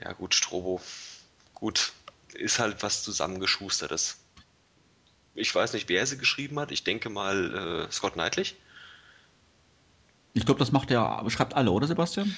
[0.00, 0.80] Ja, gut, Strobo.
[1.54, 1.92] Gut,
[2.34, 4.21] ist halt was zusammengeschustertes.
[5.34, 6.70] Ich weiß nicht, wer sie geschrieben hat.
[6.72, 8.46] Ich denke mal äh, Scott Knightley.
[10.34, 12.34] Ich glaube, das macht er, schreibt alle, oder Sebastian?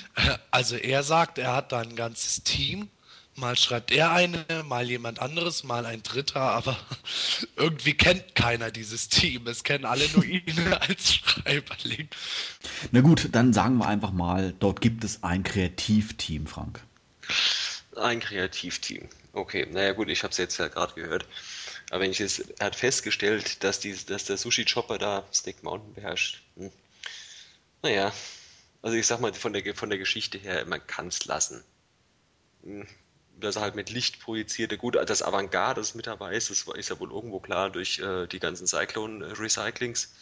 [0.51, 2.89] Also er sagt, er hat da ein ganzes Team
[3.37, 6.77] Mal schreibt er eine, mal jemand anderes, mal ein Dritter, aber
[7.57, 9.49] irgendwie kennt keiner dieses Team.
[9.49, 12.09] Es kennen alle nur ihn als Schreiberling.
[12.93, 16.81] Na gut, dann sagen wir einfach mal, dort gibt es ein Kreativteam, Frank.
[17.97, 19.09] Ein Kreativteam.
[19.33, 21.27] Okay, naja gut, ich habe es jetzt ja gerade gehört.
[21.95, 26.43] Aber wenn ich jetzt, hat festgestellt, dass, die, dass der Sushi-Chopper da Snake Mountain beherrscht.
[26.57, 26.73] Hm.
[27.83, 28.13] Naja,
[28.83, 31.63] also ich sag mal, von der, von der Geschichte her, man kann es lassen.
[32.65, 32.85] Hm
[33.37, 34.79] dass er halt mit Licht projizierte.
[34.79, 38.29] Gut, das Avantgarde, das mit dabei ist, das ist ja wohl irgendwo klar durch äh,
[38.29, 40.15] die ganzen Cyclone-Recyclings,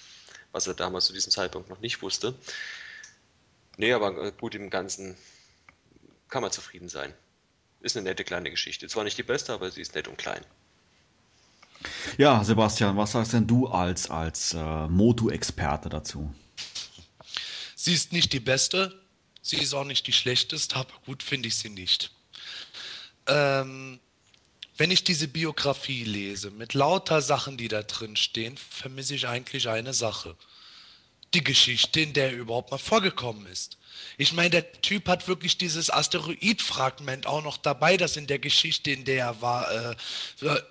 [0.50, 2.34] was er damals zu diesem Zeitpunkt noch nicht wusste.
[3.76, 5.14] Nee, aber äh, gut, im Ganzen
[6.28, 7.14] kann man zufrieden sein.
[7.80, 8.88] Ist eine nette kleine Geschichte.
[8.88, 10.44] Zwar nicht die beste, aber sie ist nett und klein.
[12.18, 16.32] Ja, Sebastian, was sagst denn du als, als äh, Motu-Experte dazu?
[17.74, 19.00] Sie ist nicht die beste,
[19.40, 22.12] sie ist auch nicht die schlechteste, aber gut finde ich sie nicht
[23.26, 24.00] ähm,
[24.76, 29.68] wenn ich diese Biografie lese, mit lauter Sachen, die da drin stehen, vermisse ich eigentlich
[29.68, 30.36] eine Sache.
[31.34, 33.78] Die Geschichte, in der er überhaupt mal vorgekommen ist.
[34.18, 38.90] Ich meine, der Typ hat wirklich dieses Asteroid-Fragment auch noch dabei, das in der Geschichte,
[38.90, 39.94] in der er war, äh,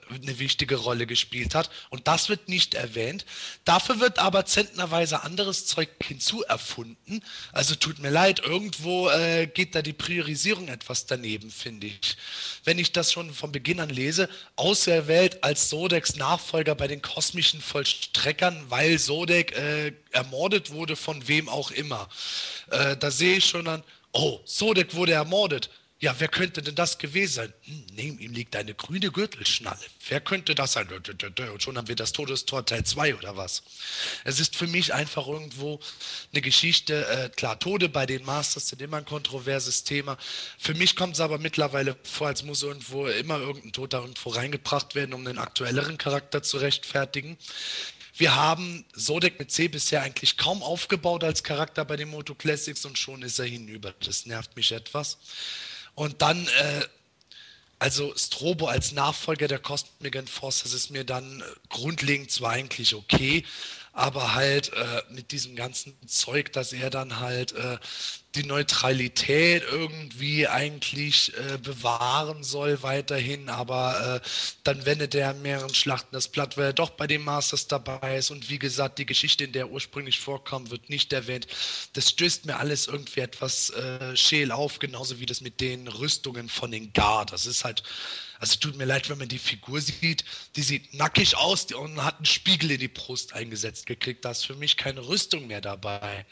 [0.09, 1.69] eine wichtige Rolle gespielt hat.
[1.89, 3.25] Und das wird nicht erwähnt.
[3.65, 7.23] Dafür wird aber zentnerweise anderes Zeug hinzuerfunden.
[7.51, 12.17] Also tut mir leid, irgendwo äh, geht da die Priorisierung etwas daneben, finde ich.
[12.63, 17.61] Wenn ich das schon von Beginn an lese, auserwählt als Sodex Nachfolger bei den kosmischen
[17.61, 22.09] Vollstreckern, weil Sodek äh, ermordet wurde von wem auch immer.
[22.69, 25.69] Äh, da sehe ich schon dann, oh, Sodek wurde ermordet.
[25.99, 27.53] Ja, wer könnte denn das gewesen sein?
[27.61, 29.85] Hm, neben ihm liegt eine grüne Gürtelschnalle.
[30.09, 30.87] Wer könnte das sein?
[30.89, 33.61] Und schon haben wir das Todestor Teil 2 oder was?
[34.23, 35.79] Es ist für mich einfach irgendwo
[36.31, 37.05] eine Geschichte.
[37.05, 40.17] Äh, klar, Tode bei den Masters sind immer ein kontroverses Thema.
[40.57, 44.31] Für mich kommt es aber mittlerweile vor, als muss irgendwo immer irgendein Tod da irgendwo
[44.31, 47.37] reingebracht werden, um einen aktuelleren Charakter zu rechtfertigen.
[48.21, 52.85] Wir haben Sodek mit C bisher eigentlich kaum aufgebaut als Charakter bei den Moto Classics
[52.85, 53.95] und schon ist er hinüber.
[54.05, 55.17] Das nervt mich etwas.
[55.95, 56.85] Und dann, äh,
[57.79, 63.43] also Strobo als Nachfolger der Cosmic Enforce, das ist mir dann grundlegend zwar eigentlich okay,
[63.93, 67.77] aber halt äh, mit diesem ganzen Zeug, dass er dann halt äh,
[68.35, 74.27] die Neutralität irgendwie eigentlich äh, bewahren soll weiterhin, aber äh,
[74.63, 78.17] dann wendet er in mehreren Schlachten das Blatt, weil er doch bei den Masters dabei
[78.17, 81.47] ist und wie gesagt, die Geschichte, in der er ursprünglich vorkam, wird nicht erwähnt.
[81.91, 86.47] Das stößt mir alles irgendwie etwas äh, scheel auf, genauso wie das mit den Rüstungen
[86.47, 87.33] von den Guard.
[87.33, 87.83] Das ist halt
[88.41, 90.25] also tut mir leid, wenn man die Figur sieht,
[90.55, 94.25] die sieht nackig aus und hat einen Spiegel in die Brust eingesetzt gekriegt.
[94.25, 96.25] Da ist für mich keine Rüstung mehr dabei.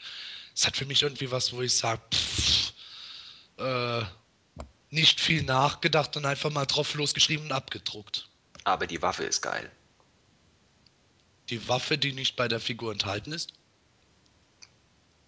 [0.56, 2.02] Es hat für mich irgendwie was, wo ich sage,
[3.58, 4.02] äh,
[4.90, 8.28] nicht viel nachgedacht und einfach mal drauf losgeschrieben und abgedruckt.
[8.64, 9.72] Aber die Waffe ist geil.
[11.50, 13.54] Die Waffe, die nicht bei der Figur enthalten ist?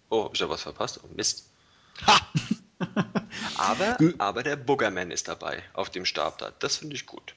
[0.08, 0.98] Oh, hab ich da was verpasst?
[1.04, 1.48] Oh, Mist.
[2.08, 2.26] Ha!
[3.56, 6.52] aber, aber der Boogerman ist dabei auf dem Stab da.
[6.58, 7.34] Das finde ich gut.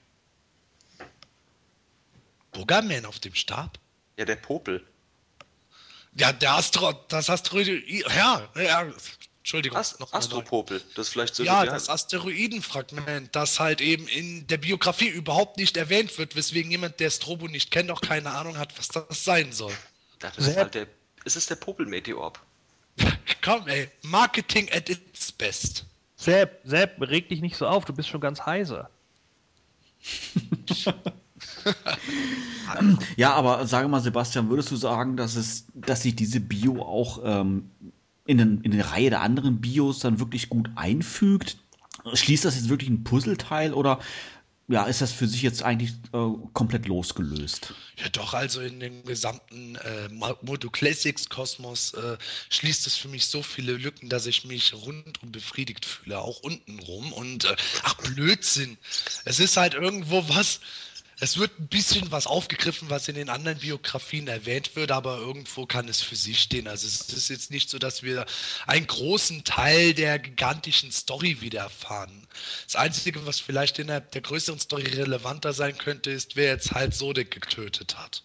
[2.52, 3.80] Boogerman auf dem Stab?
[4.18, 4.86] Ja, der Popel.
[6.18, 8.88] Ja, der Astro, das Asteroid, ja, ja,
[9.46, 9.78] Entschuldigung.
[9.78, 11.44] Ast noch Astropopel, das ist vielleicht so.
[11.44, 17.00] Ja, das Asteroidenfragment, das halt eben in der Biografie überhaupt nicht erwähnt wird, weswegen jemand,
[17.00, 19.72] der Strobo nicht kennt, auch keine Ahnung hat, was das sein soll.
[20.18, 20.88] Das ist halt der,
[21.26, 22.34] ist es der Popel-Meteor?
[23.42, 25.86] Komm, ey, Marketing at its best.
[26.16, 28.90] Sepp, Sepp, reg dich nicht so auf, du bist schon ganz heiser.
[33.18, 37.20] ja, aber sage mal, Sebastian, würdest du sagen, dass es, dass sich diese Bio auch
[37.24, 37.70] ähm,
[38.26, 41.58] in, den, in eine Reihe der anderen Bios dann wirklich gut einfügt?
[42.14, 44.00] Schließt das jetzt wirklich ein Puzzleteil oder
[44.68, 47.74] ja, ist das für sich jetzt eigentlich äh, komplett losgelöst?
[47.98, 50.10] Ja, doch, also in dem gesamten äh,
[50.42, 52.18] Moto Classics Kosmos äh,
[52.50, 57.14] schließt es für mich so viele Lücken, dass ich mich rundum befriedigt fühle, auch untenrum.
[57.14, 58.78] Und äh, ach, Blödsinn.
[59.24, 60.60] Es ist halt irgendwo was,
[61.20, 65.66] es wird ein bisschen was aufgegriffen, was in den anderen Biografien erwähnt wird, aber irgendwo
[65.66, 66.68] kann es für sich stehen.
[66.68, 68.26] Also es ist jetzt nicht so, dass wir
[68.68, 72.28] einen großen Teil der gigantischen Story wieder erfahren.
[72.66, 76.94] Das Einzige, was vielleicht innerhalb der größeren Story relevanter sein könnte, ist, wer jetzt halt
[76.94, 78.24] Sodek getötet hat.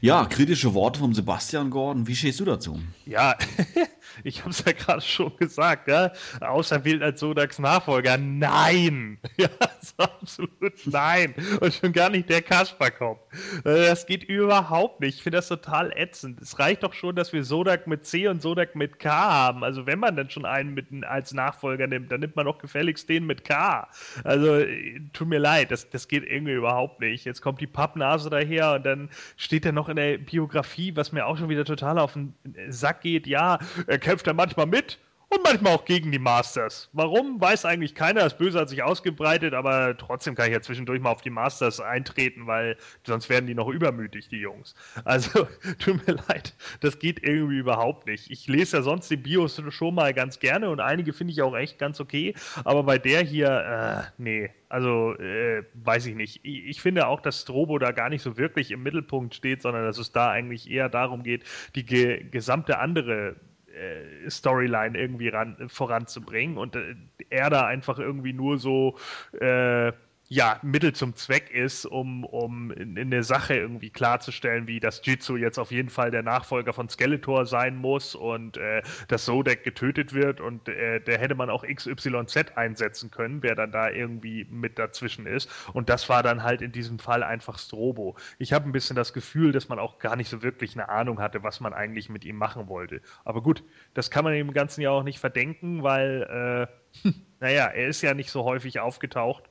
[0.00, 2.06] Ja, kritische Worte vom Sebastian Gordon.
[2.06, 2.80] Wie stehst du dazu?
[3.04, 3.36] Ja,
[4.24, 6.12] ich habe es ja gerade schon gesagt, ja?
[6.40, 8.18] auserwählt als Sodax Nachfolger.
[8.18, 9.18] Nein!
[9.38, 9.48] Ja,
[9.98, 11.34] absolut nein.
[11.60, 13.20] Und schon gar nicht der Kasperkopf.
[13.64, 15.16] Äh, das geht überhaupt nicht.
[15.16, 16.40] Ich finde das total ätzend.
[16.40, 19.62] Es reicht doch schon, dass wir Sodak mit C und Sodak mit K haben.
[19.62, 23.08] Also wenn man dann schon einen mit, als Nachfolger nimmt, dann nimmt man doch gefälligst
[23.08, 23.88] den mit K.
[24.24, 27.24] Also äh, tut mir leid, das, das geht irgendwie überhaupt nicht.
[27.24, 31.26] Jetzt kommt die Pappnase daher und dann steht er noch in der Biografie, was mir
[31.26, 32.34] auch schon wieder total auf den
[32.68, 33.26] Sack geht.
[33.26, 35.00] Ja, er kämpft er manchmal mit
[35.30, 36.88] und manchmal auch gegen die Masters.
[36.92, 38.20] Warum, weiß eigentlich keiner.
[38.20, 41.80] Das Böse hat sich ausgebreitet, aber trotzdem kann ich ja zwischendurch mal auf die Masters
[41.80, 44.76] eintreten, weil sonst werden die noch übermütig, die Jungs.
[45.04, 45.48] Also,
[45.80, 48.30] tut mir leid, das geht irgendwie überhaupt nicht.
[48.30, 51.56] Ich lese ja sonst die Bios schon mal ganz gerne und einige finde ich auch
[51.56, 56.40] echt ganz okay, aber bei der hier, äh, nee, also äh, weiß ich nicht.
[56.44, 59.84] Ich, ich, finde auch, dass Strobo da gar nicht so wirklich im Mittelpunkt steht, sondern
[59.84, 61.44] dass es da eigentlich eher darum geht,
[61.74, 63.36] die ge gesamte andere
[64.28, 66.94] Storyline irgendwie ran, voranzubringen und äh,
[67.30, 68.96] er da einfach irgendwie nur so
[69.32, 69.92] äh,
[70.28, 75.00] ja, Mittel zum Zweck ist, um, um in, in der Sache irgendwie klarzustellen, wie das
[75.04, 79.62] Jitsu jetzt auf jeden Fall der Nachfolger von Skeletor sein muss und äh, dass Sodek
[79.62, 84.44] getötet wird und äh, der hätte man auch XYZ einsetzen können, wer dann da irgendwie
[84.50, 85.48] mit dazwischen ist.
[85.72, 88.16] Und das war dann halt in diesem Fall einfach Strobo.
[88.38, 91.20] Ich habe ein bisschen das Gefühl, dass man auch gar nicht so wirklich eine Ahnung
[91.20, 93.00] hatte, was man eigentlich mit ihm machen wollte.
[93.24, 93.62] Aber gut,
[93.94, 96.68] das kann man im ganzen Jahr auch nicht verdenken, weil,
[97.04, 97.10] äh,
[97.40, 99.44] naja, er ist ja nicht so häufig aufgetaucht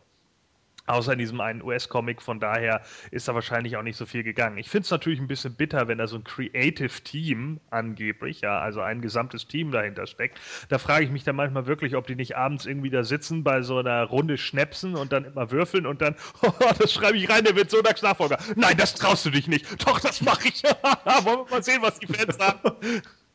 [0.87, 2.81] Außer in diesem einen US-Comic, von daher
[3.11, 4.57] ist da wahrscheinlich auch nicht so viel gegangen.
[4.57, 8.59] Ich finde es natürlich ein bisschen bitter, wenn da so ein Creative Team angeblich, ja,
[8.59, 10.39] also ein gesamtes Team dahinter steckt.
[10.69, 13.61] Da frage ich mich dann manchmal wirklich, ob die nicht abends irgendwie da sitzen bei
[13.61, 17.43] so einer Runde Schnäpsen und dann immer würfeln und dann, oh, das schreibe ich rein,
[17.43, 18.37] der wird Sodax Nachfolger.
[18.55, 19.65] Nein, das traust du dich nicht.
[19.85, 20.63] Doch, das mache ich.
[21.23, 22.59] Wollen wir mal sehen, was die Fans sagen.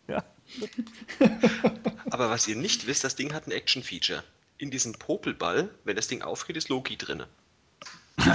[0.06, 0.24] Ja.
[2.10, 4.22] Aber was ihr nicht wisst, das Ding hat ein Action-Feature.
[4.60, 7.26] In diesem Popelball, wenn das Ding aufgeht, ist Loki drinne.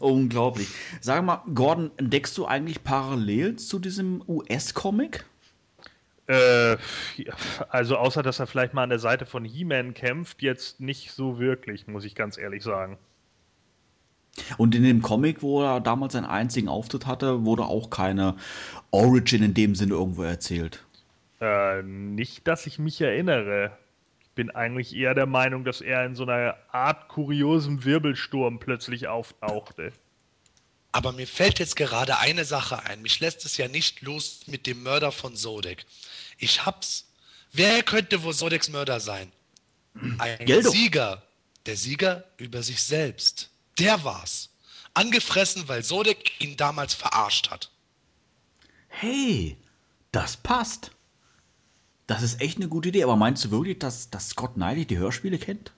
[0.00, 0.66] Unglaublich.
[1.00, 5.24] Sag mal, Gordon, entdeckst du eigentlich parallel zu diesem US-Comic?
[6.26, 6.78] Äh,
[7.68, 11.38] also außer dass er vielleicht mal an der Seite von He-Man kämpft, jetzt nicht so
[11.38, 12.98] wirklich, muss ich ganz ehrlich sagen.
[14.58, 18.34] Und in dem Comic, wo er damals seinen einzigen Auftritt hatte, wurde auch keine
[18.90, 20.84] Origin in dem Sinne irgendwo erzählt.
[21.40, 23.78] Äh, nicht, dass ich mich erinnere
[24.34, 29.92] bin eigentlich eher der Meinung, dass er in so einer Art kuriosem Wirbelsturm plötzlich auftauchte.
[30.92, 33.00] Aber mir fällt jetzt gerade eine Sache ein.
[33.02, 35.86] Mich lässt es ja nicht los mit dem Mörder von Sodek.
[36.38, 37.08] Ich hab's.
[37.52, 39.32] Wer könnte wohl Sodeks Mörder sein?
[40.18, 40.70] Ein Geldo.
[40.70, 41.22] Sieger.
[41.66, 43.50] Der Sieger über sich selbst.
[43.78, 44.50] Der war's.
[44.94, 47.70] Angefressen, weil Sodek ihn damals verarscht hat.
[48.88, 49.56] Hey,
[50.10, 50.90] das passt.
[52.12, 54.98] Das ist echt eine gute Idee, aber meinst du wirklich, dass, dass Scott Knightley die
[54.98, 55.72] Hörspiele kennt?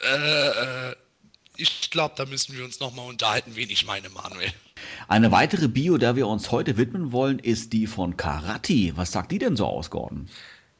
[0.00, 0.94] Äh, äh
[1.60, 4.52] ich glaube, da müssen wir uns nochmal unterhalten, wen ich meine, Manuel.
[5.08, 8.92] Eine weitere Bio, der wir uns heute widmen wollen, ist die von Karati.
[8.94, 10.28] Was sagt die denn so aus, Gordon?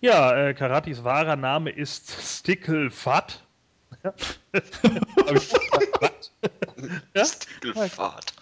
[0.01, 3.43] Ja, äh, Karatis wahrer Name ist Sticklefat.
[4.05, 4.15] ja?
[7.25, 8.33] Sticklefat.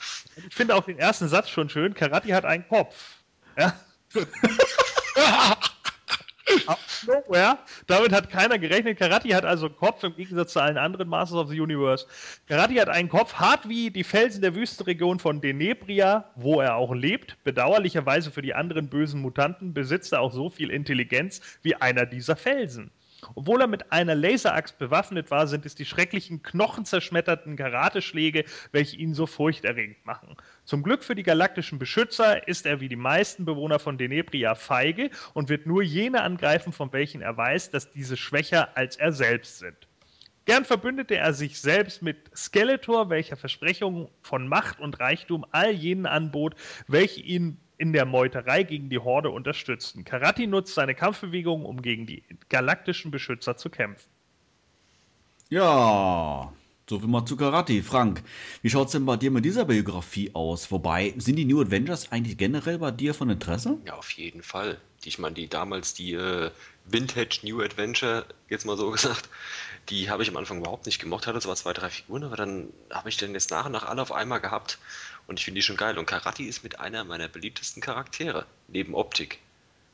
[0.47, 1.95] Ich finde auch den ersten Satz schon schön.
[1.95, 3.23] Karati hat einen Kopf.
[3.57, 3.81] Ja?
[7.07, 7.59] nowhere.
[7.87, 8.99] Damit hat keiner gerechnet.
[8.99, 12.07] Karate hat also Kopf im Gegensatz zu allen anderen Masters of the Universe.
[12.47, 16.95] Karate hat einen Kopf, hart wie die Felsen der Wüstenregion von Denebria, wo er auch
[16.95, 17.37] lebt.
[17.45, 22.37] Bedauerlicherweise für die anderen bösen Mutanten besitzt er auch so viel Intelligenz wie einer dieser
[22.37, 22.91] Felsen.
[23.35, 29.15] Obwohl er mit einer Laseraxt bewaffnet war, sind es die schrecklichen, knochenzerschmetterten Karateschläge, welche ihn
[29.15, 30.37] so furchterregend machen.
[30.67, 35.11] Zum Glück für die galaktischen Beschützer ist er wie die meisten Bewohner von Denebria feige
[35.33, 39.61] und wird nur jene angreifen, von welchen er weiß, dass diese schwächer als er selbst
[39.61, 39.77] sind.
[40.45, 46.07] Gern verbündete er sich selbst mit Skeletor, welcher Versprechungen von Macht und Reichtum all jenen
[46.07, 46.57] anbot,
[46.89, 50.05] welche ihn in der Meuterei gegen die Horde unterstützten.
[50.05, 54.09] Karati nutzt seine Kampfbewegungen, um gegen die galaktischen Beschützer zu kämpfen.
[55.49, 56.53] Ja,
[56.89, 57.83] so viel mal zu Karate.
[57.83, 58.23] Frank,
[58.63, 60.71] wie schaut es denn bei dir mit dieser Biografie aus?
[60.71, 63.79] Wobei, sind die New Avengers eigentlich generell bei dir von Interesse?
[63.85, 64.81] Ja, auf jeden Fall.
[65.05, 66.51] Ich meine, die damals die äh,
[66.85, 69.29] Vintage New Adventure, jetzt mal so gesagt,
[69.89, 71.27] die habe ich am Anfang überhaupt nicht gemocht.
[71.27, 74.03] Hatte zwar zwei, drei Figuren, aber dann habe ich dann jetzt nach und nach alle
[74.03, 74.79] auf einmal gehabt.
[75.27, 75.99] Und ich finde die schon geil.
[75.99, 79.41] Und Karate ist mit einer meiner beliebtesten Charaktere, neben Optik.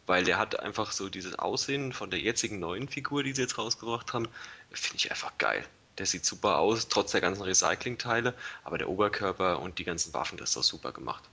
[0.05, 3.57] Weil der hat einfach so dieses Aussehen von der jetzigen neuen Figur, die sie jetzt
[3.57, 4.29] rausgebracht haben,
[4.71, 5.65] finde ich einfach geil.
[5.99, 8.35] Der sieht super aus, trotz der ganzen Recycling-Teile,
[8.65, 11.25] aber der Oberkörper und die ganzen Waffen, das ist doch super gemacht.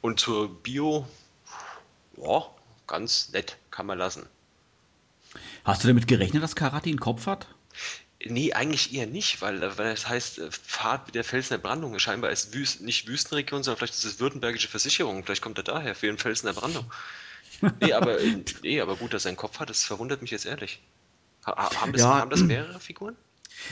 [0.00, 1.06] Und zur Bio,
[2.16, 2.44] ja,
[2.86, 4.26] ganz nett, kann man lassen.
[5.64, 7.46] Hast du damit gerechnet, dass Karate einen Kopf hat?
[8.24, 11.98] Nee, eigentlich eher nicht, weil, weil das heißt, Fahrt wie der Felsen der Brandung.
[11.98, 15.24] Scheinbar ist Wüst, nicht Wüstenregion, sondern vielleicht ist es württembergische Versicherung.
[15.24, 16.90] Vielleicht kommt er daher für den Felsen der Brandung.
[17.80, 18.18] Nee, aber,
[18.62, 20.80] nee, aber gut, dass er einen Kopf hat, das verwundert mich jetzt ehrlich.
[21.44, 23.16] Haben das, ja, haben das mehrere Figuren?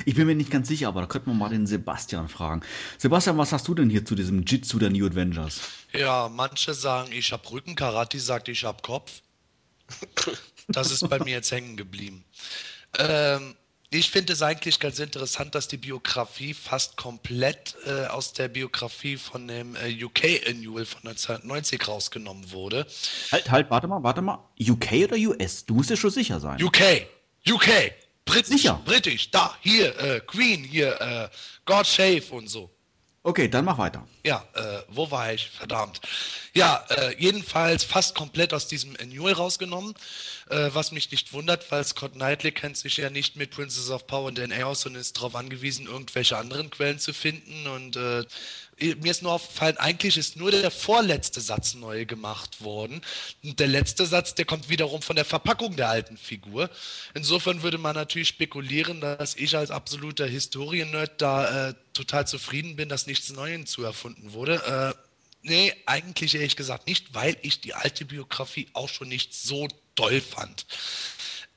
[0.05, 2.63] Ich bin mir nicht ganz sicher, aber da könnte man mal den Sebastian fragen.
[2.99, 5.61] Sebastian, was hast du denn hier zu diesem Jitsu der New Adventures?
[5.93, 9.23] Ja, manche sagen, ich habe Rücken, Karate sagt, ich habe Kopf.
[10.73, 12.25] Das ist bei mir jetzt hängen geblieben.
[12.97, 13.57] Ähm,
[13.93, 19.17] ich finde es eigentlich ganz interessant, dass die Biografie fast komplett äh, aus der Biografie
[19.17, 22.87] von dem äh, UK Annual von 1990 rausgenommen wurde.
[23.33, 24.49] Halt, halt, warte mal, warte mal.
[24.61, 25.67] UK oder US?
[25.67, 26.63] Du musst dir schon sicher sein.
[26.63, 27.09] UK!
[27.49, 27.69] UK!
[28.25, 28.81] Britisch, sicher.
[28.85, 31.29] Britisch, da, hier, äh, Queen, hier, äh,
[31.65, 32.71] God Shave und so.
[33.23, 34.07] Okay, dann mach weiter.
[34.25, 35.51] Ja, äh, wo war ich?
[35.51, 36.01] Verdammt.
[36.55, 39.95] Ja, äh, jedenfalls fast komplett aus diesem Annual rausgenommen,
[40.49, 44.07] äh, was mich nicht wundert, weil Scott Knightley kennt sich ja nicht mit Princess of
[44.07, 48.25] Power und DNA aus und ist darauf angewiesen, irgendwelche anderen Quellen zu finden und äh,
[49.01, 53.01] mir ist nur aufgefallen, eigentlich ist nur der vorletzte Satz neu gemacht worden.
[53.43, 56.71] Und der letzte Satz, der kommt wiederum von der Verpackung der alten Figur.
[57.15, 62.89] Insofern würde man natürlich spekulieren, dass ich als absoluter Historiennerd da äh, total zufrieden bin,
[62.89, 64.95] dass nichts Neues hinzuerfunden wurde.
[64.97, 65.01] Äh,
[65.43, 70.21] nee, eigentlich ehrlich gesagt nicht, weil ich die alte Biografie auch schon nicht so doll
[70.21, 70.67] fand.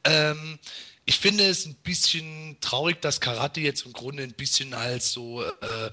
[0.03, 0.59] Ähm,
[1.05, 5.43] ich finde es ein bisschen traurig, dass Karate jetzt im Grunde ein bisschen als so
[5.43, 5.91] äh,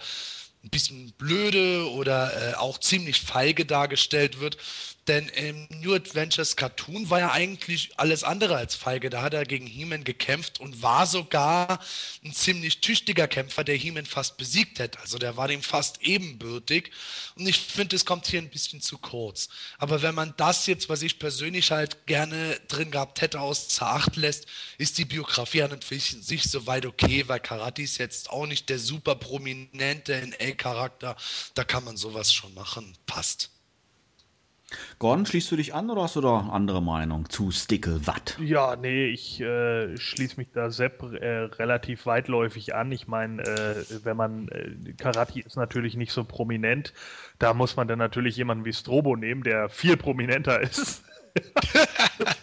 [0.62, 4.58] ein bisschen blöde oder äh, auch ziemlich feige dargestellt wird.
[5.08, 9.08] Denn im New Adventures Cartoon war ja eigentlich alles andere als feige.
[9.08, 11.80] Da hat er gegen He-Man gekämpft und war sogar
[12.22, 15.00] ein ziemlich tüchtiger Kämpfer, der He-Man fast besiegt hätte.
[15.00, 16.90] Also der war dem fast ebenbürtig.
[17.34, 19.48] Und ich finde, es kommt hier ein bisschen zu kurz.
[19.78, 24.16] Aber wenn man das jetzt, was ich persönlich halt gerne drin gehabt hätte, außer Acht
[24.16, 24.46] lässt,
[24.78, 28.68] ist die Biografie an und für sich soweit okay, weil Karate ist jetzt auch nicht
[28.68, 31.16] der super prominente NA-Charakter.
[31.54, 32.96] Da kann man sowas schon machen.
[33.06, 33.50] Passt.
[34.98, 38.38] Gordon, schließt du dich an oder hast du da andere Meinung zu Sticklewatt?
[38.40, 42.92] Ja, nee, ich äh, schließe mich da Sepp äh, relativ weitläufig an.
[42.92, 46.92] Ich meine, äh, wenn man, äh, Karate ist natürlich nicht so prominent,
[47.38, 51.02] da muss man dann natürlich jemanden wie Strobo nehmen, der viel prominenter ist.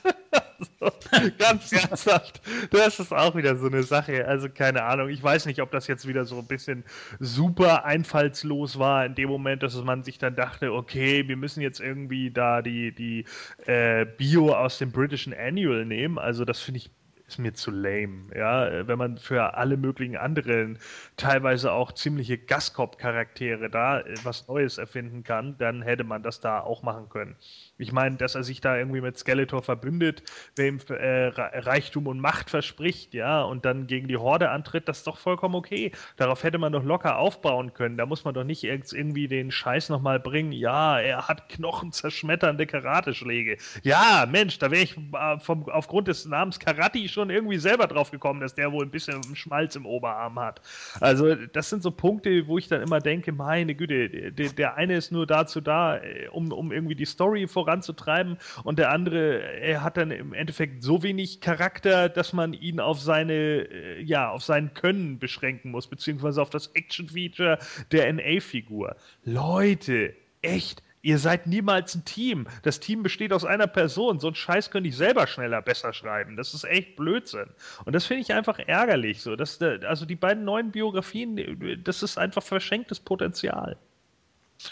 [1.40, 2.42] Ganz ernsthaft.
[2.72, 4.28] Das ist auch wieder so eine Sache.
[4.28, 5.10] Also keine Ahnung.
[5.10, 6.84] Ich weiß nicht, ob das jetzt wieder so ein bisschen
[7.20, 11.80] super einfallslos war in dem Moment, dass man sich dann dachte, okay, wir müssen jetzt
[11.80, 13.26] irgendwie da die, die
[13.66, 16.20] äh, Bio aus dem Britischen Annual nehmen.
[16.20, 16.92] Also das finde ich
[17.28, 18.34] ist mir zu lame.
[18.36, 20.80] Ja, wenn man für alle möglichen anderen,
[21.18, 26.62] teilweise auch ziemliche Gaskop-Charaktere da äh, was Neues erfinden kann, dann hätte man das da
[26.62, 27.36] auch machen können.
[27.78, 30.24] Ich meine, dass er sich da irgendwie mit Skeletor verbündet,
[30.56, 35.08] wem äh, Reichtum und Macht verspricht, ja, und dann gegen die Horde antritt, das ist
[35.08, 35.92] doch vollkommen okay.
[36.16, 37.98] Darauf hätte man doch locker aufbauen können.
[37.98, 43.58] Da muss man doch nicht irgendwie den Scheiß nochmal bringen, ja, er hat knochenzerschmetternde Karateschläge.
[43.84, 48.10] Ja, Mensch, da wäre ich äh, vom, aufgrund des Namens Karate schon irgendwie selber drauf
[48.12, 50.62] gekommen, dass der wohl ein bisschen Schmalz im Oberarm hat.
[51.00, 54.98] Also, das sind so Punkte, wo ich dann immer denke, meine Güte, der, der eine
[54.98, 59.42] ist nur dazu da, äh, um, um irgendwie die Story voranzubringen voranzutreiben und der andere,
[59.42, 64.30] er hat dann im Endeffekt so wenig Charakter, dass man ihn auf seine, äh, ja,
[64.30, 67.60] auf sein Können beschränken muss, beziehungsweise auf das Action-Feature
[67.92, 68.96] der NA-Figur.
[69.26, 72.48] Leute, echt, Ihr seid niemals ein Team.
[72.64, 74.20] Das Team besteht aus einer Person.
[74.20, 76.36] So einen Scheiß könnte ich selber schneller besser schreiben.
[76.36, 77.48] Das ist echt Blödsinn.
[77.86, 79.22] Und das finde ich einfach ärgerlich.
[79.22, 83.78] So, dass, also die beiden neuen Biografien, das ist einfach verschenktes Potenzial.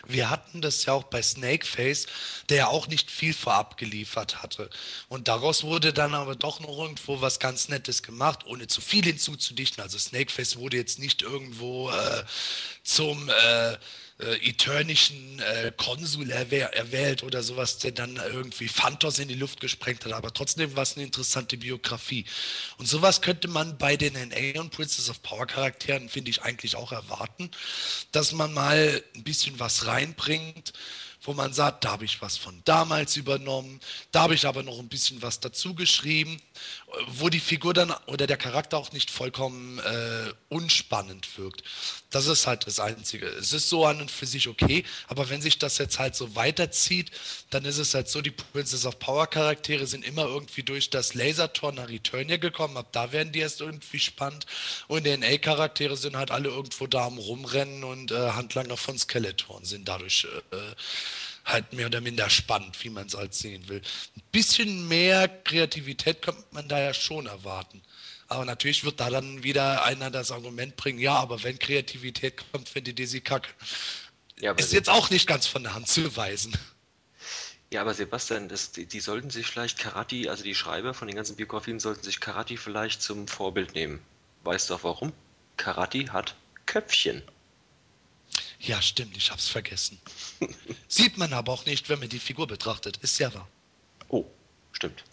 [0.08, 2.08] Wir hatten das ja auch bei Snakeface,
[2.50, 4.70] der ja auch nicht viel vorab geliefert hatte.
[5.08, 9.04] Und daraus wurde dann aber doch noch irgendwo was ganz Nettes gemacht, ohne zu viel
[9.04, 9.82] hinzuzudichten.
[9.84, 12.24] Also Snakeface wurde jetzt nicht irgendwo äh,
[12.84, 13.78] zum äh,
[14.20, 19.60] äh, eternischen äh, Konsul erwäh erwählt oder sowas, der dann irgendwie Phantos in die Luft
[19.60, 22.26] gesprengt hat, aber trotzdem war es eine interessante Biografie.
[22.78, 26.78] Und sowas könnte man bei den NA und Princess of Power Charakteren, finde ich, eigentlich
[26.78, 27.52] auch erwarten,
[28.14, 30.72] dass man mal ein bisschen was reinbringt,
[31.26, 33.80] wo man sagt, da habe ich was von damals übernommen,
[34.12, 36.40] da habe ich aber noch ein bisschen was dazu geschrieben,
[37.08, 41.64] wo die Figur dann oder der Charakter auch nicht vollkommen äh, unspannend wirkt.
[42.10, 43.28] Das ist halt das Einzige.
[43.28, 46.36] Es ist so an und für sich okay, aber wenn sich das jetzt halt so
[46.36, 47.12] weiterzieht,
[47.50, 51.14] dann ist es halt so, die Princess of Power Charaktere sind immer irgendwie durch das
[51.14, 54.46] Lasertor nach Returnia gekommen, ab da werden die erst irgendwie spannend
[54.88, 59.60] und die NA-Charaktere sind halt alle irgendwo da am Rumrennen und äh, Handlanger von Skeletor
[59.64, 60.58] sind dadurch äh,
[61.46, 63.82] halt mehr oder minder spannend, wie man es halt sehen will.
[64.16, 67.82] Ein bisschen mehr Kreativität könnte man da ja schon erwarten.
[68.28, 72.68] Aber natürlich wird da dann wieder einer das Argument bringen, ja, aber wenn Kreativität kommt,
[72.68, 73.50] findet ihr sie kacke.
[74.40, 76.58] Ja, ist jetzt auch nicht ganz von der Hand zu weisen.
[77.72, 81.16] Ja, aber Sebastian, das, die, die, sollten sich vielleicht Karate, also die Schreiber von den
[81.16, 84.02] ganzen Biografien sollten sich Karate vielleicht zum Vorbild nehmen.
[84.44, 85.14] Weißt du auch warum?
[85.58, 86.36] Karate hat
[86.66, 87.24] Köpfchen.
[88.66, 90.00] Ja, stimmt, ich hab's vergessen.
[90.88, 92.98] Sieht man aber auch nicht, wenn man die Figur betrachtet.
[92.98, 93.48] Ist ja wahr.
[94.10, 94.26] Oh,
[94.72, 95.04] stimmt.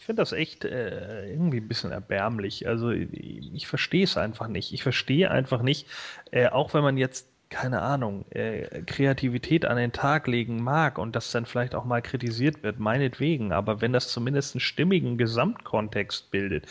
[0.00, 2.66] Ich finde das echt äh, irgendwie ein bisschen erbärmlich.
[2.66, 4.72] Also ich, ich verstehe es einfach nicht.
[4.72, 5.86] Ich verstehe einfach nicht,
[6.30, 11.16] äh, auch wenn man jetzt keine Ahnung, äh, Kreativität an den Tag legen mag und
[11.16, 16.30] das dann vielleicht auch mal kritisiert wird, meinetwegen, aber wenn das zumindest einen stimmigen Gesamtkontext
[16.30, 16.66] bildet,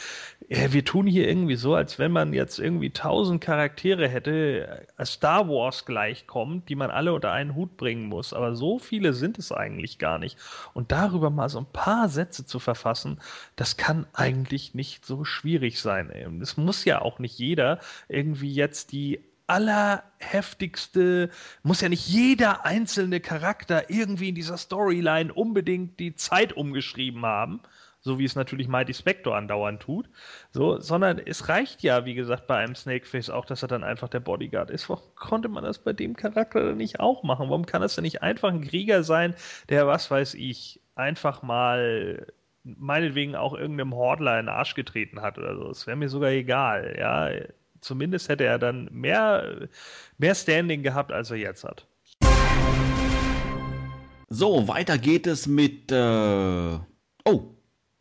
[0.50, 5.06] ja, wir tun hier irgendwie so, als wenn man jetzt irgendwie tausend Charaktere hätte, äh,
[5.06, 8.32] Star Wars gleichkommt, die man alle unter einen Hut bringen muss.
[8.32, 10.38] Aber so viele sind es eigentlich gar nicht.
[10.74, 13.20] Und darüber mal so ein paar Sätze zu verfassen,
[13.58, 16.40] das kann eigentlich nicht so schwierig sein.
[16.42, 21.30] Es muss ja auch nicht jeder irgendwie jetzt die allerheftigste,
[21.64, 27.62] muss ja nicht jeder einzelne Charakter irgendwie in dieser Storyline unbedingt die Zeit umgeschrieben haben
[28.08, 30.10] so wie es natürlich Mighty Spector andauernd tut,
[30.52, 34.10] so, sondern es reicht ja, wie gesagt, bei einem Snakeface auch, dass er dann einfach
[34.10, 34.90] der Bodyguard ist.
[34.90, 37.50] Warum konnte man das bei dem Charakter dann nicht auch machen?
[37.50, 39.36] Warum kann das denn nicht einfach ein Krieger sein,
[39.70, 42.26] der, was weiß ich, einfach mal
[42.64, 45.70] meinetwegen auch irgendeinem Hordler in den Arsch getreten hat oder so.
[45.70, 47.30] Es wäre mir sogar egal, ja.
[47.80, 49.70] Zumindest hätte er dann mehr,
[50.18, 51.88] mehr Standing gehabt, als er jetzt hat.
[54.30, 55.92] So, weiter geht es mit.
[55.92, 56.80] Äh
[57.24, 57.57] oh,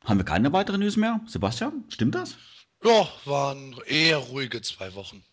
[0.06, 1.20] haben wir keine weiteren News mehr?
[1.26, 2.36] Sebastian, stimmt das?
[2.82, 5.24] Ja, waren eher ruhige zwei Wochen.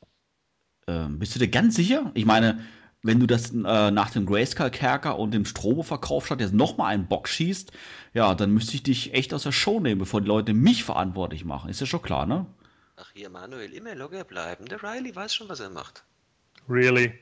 [0.88, 2.11] Ähm, bist du dir ganz sicher?
[2.13, 2.65] Ich meine,
[3.03, 7.28] wenn du das äh, nach dem Grayscale-Kerker und dem Strobo-Verkauf statt jetzt nochmal einen Bock
[7.28, 7.71] schießt,
[8.13, 11.45] ja, dann müsste ich dich echt aus der Show nehmen, bevor die Leute mich verantwortlich
[11.45, 11.69] machen.
[11.69, 12.45] Ist ja schon klar, ne?
[12.95, 14.65] Ach, hier, Manuel, immer locker bleiben.
[14.65, 16.03] Der Riley weiß schon, was er macht.
[16.69, 17.13] Really?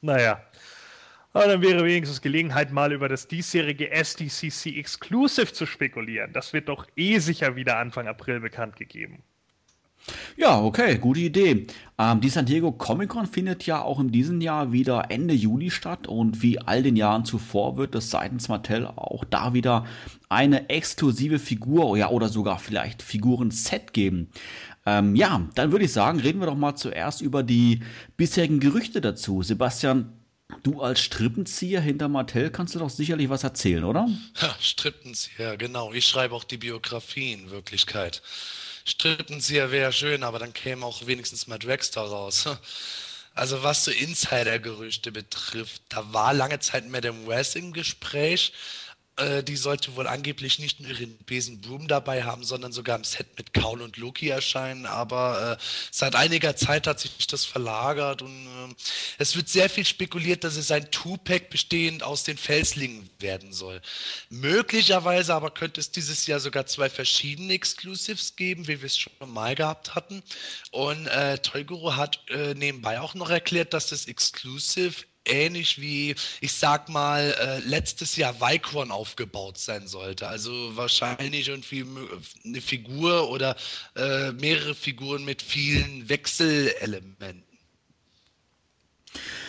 [0.00, 0.42] Naja.
[1.32, 6.32] Aber dann wäre wenigstens Gelegenheit, mal über das diesjährige SDCC Exclusive zu spekulieren.
[6.32, 9.22] Das wird doch eh sicher wieder Anfang April bekannt gegeben.
[10.36, 11.66] Ja, okay, gute Idee.
[11.98, 15.70] Ähm, die San Diego Comic Con findet ja auch in diesem Jahr wieder Ende Juli
[15.70, 19.84] statt und wie all den Jahren zuvor wird es seitens Mattel auch da wieder
[20.28, 24.30] eine exklusive Figur ja, oder sogar vielleicht Figuren-Set geben.
[24.86, 27.80] Ähm, ja, dann würde ich sagen, reden wir doch mal zuerst über die
[28.16, 29.42] bisherigen Gerüchte dazu.
[29.42, 30.12] Sebastian,
[30.62, 34.08] Du als Strippenzieher hinter Mattel kannst du doch sicherlich was erzählen, oder?
[34.40, 35.92] Ja, Strippenzieher, genau.
[35.92, 38.22] Ich schreibe auch die Biografie in Wirklichkeit.
[38.84, 42.48] Strippenzieher wäre schön, aber dann käme auch wenigstens mal Dragster raus.
[43.34, 48.52] Also was so Insider-Gerüchte betrifft, da war lange Zeit Madame West im Gespräch,
[49.20, 53.04] äh, die sollte wohl angeblich nicht nur ihren Besen Broom dabei haben, sondern sogar im
[53.04, 54.86] Set mit Kaul und Loki erscheinen.
[54.86, 58.74] Aber äh, seit einiger Zeit hat sich das verlagert und äh,
[59.18, 63.80] es wird sehr viel spekuliert, dass es ein Two-Pack bestehend aus den Felslingen werden soll.
[64.30, 69.12] Möglicherweise aber könnte es dieses Jahr sogar zwei verschiedene Exclusives geben, wie wir es schon
[69.26, 70.22] mal gehabt hatten.
[70.70, 76.52] Und äh, Toyguru hat äh, nebenbei auch noch erklärt, dass das Exclusive ähnlich wie, ich
[76.52, 80.28] sag mal, äh, letztes Jahr Vicron aufgebaut sein sollte.
[80.28, 81.86] Also wahrscheinlich irgendwie
[82.44, 83.56] eine Figur oder
[83.96, 87.44] äh, mehrere Figuren mit vielen Wechselelementen.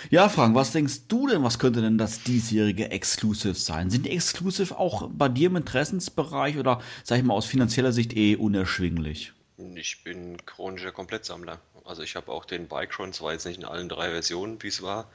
[0.10, 3.90] Ja, Frank, was denkst du denn, was könnte denn das diesjährige Exclusive sein?
[3.90, 8.16] Sind die Exclusive auch bei dir im Interessensbereich oder, sag ich mal, aus finanzieller Sicht
[8.18, 9.34] eh unerschwinglich?
[9.76, 11.60] Ich bin chronischer Komplettsammler.
[11.86, 14.82] Also ich habe auch den Bikron, zwar jetzt nicht in allen drei Versionen, wie es
[14.82, 15.10] war,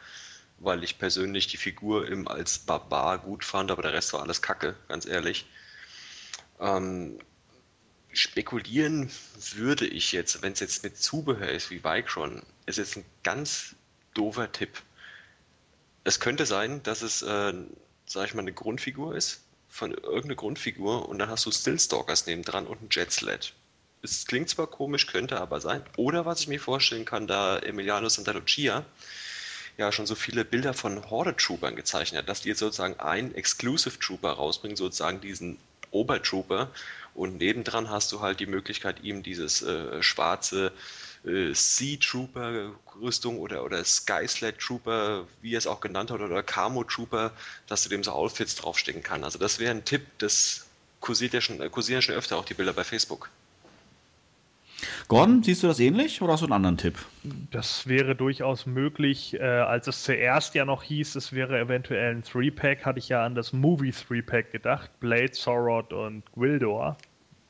[0.59, 4.43] weil ich persönlich die Figur im, als Barbar gut fand, aber der Rest war alles
[4.43, 5.47] Kacke, ganz ehrlich.
[6.61, 7.19] Ähm,
[8.13, 9.11] spekulieren
[9.55, 13.75] würde ich jetzt, wenn es jetzt mit Zubehör ist wie Vicron, ist jetzt ein ganz
[14.15, 14.83] doofer Tipp.
[16.05, 17.53] Es könnte sein, dass es, äh,
[18.07, 22.67] sag ich mal, eine Grundfigur ist, von irgendeiner Grundfigur und dann hast du Stillstalkers nebendran
[22.67, 23.53] und ein Jetsled.
[24.03, 25.83] Es klingt zwar komisch, könnte aber sein.
[25.97, 28.87] Oder was ich mir vorstellen kann, da Emiliano Santa Lucia
[29.79, 33.99] ja schon so viele Bilder von Horde-Troopern gezeichnet hat, dass die jetzt sozusagen einen Exclusive
[33.99, 35.59] Trooper rausbringen, sozusagen diesen
[35.91, 36.71] Obertrooper
[37.15, 40.73] und nebendran hast du halt die Möglichkeit, ihm dieses äh, schwarze
[41.25, 46.21] äh, Sea Trooper Rüstung oder, oder Sky Sled Trooper, wie er es auch genannt hat,
[46.21, 47.33] oder Camo Trooper,
[47.67, 49.25] dass du dem so Outfits draufstecken kann.
[49.25, 50.67] Also das wäre ein Tipp, das
[51.01, 53.31] kursiert ja schon, äh, kursieren schon öfter auch die Bilder bei Facebook.
[55.09, 56.95] Gordon, siehst du das ähnlich oder hast du einen anderen Tipp?
[57.51, 59.35] Das wäre durchaus möglich.
[59.35, 63.25] Äh, als es zuerst ja noch hieß, es wäre eventuell ein Three-Pack, hatte ich ja
[63.25, 64.91] an das Movie Three-Pack gedacht.
[65.01, 66.97] Blade, Sorod und Gwildor.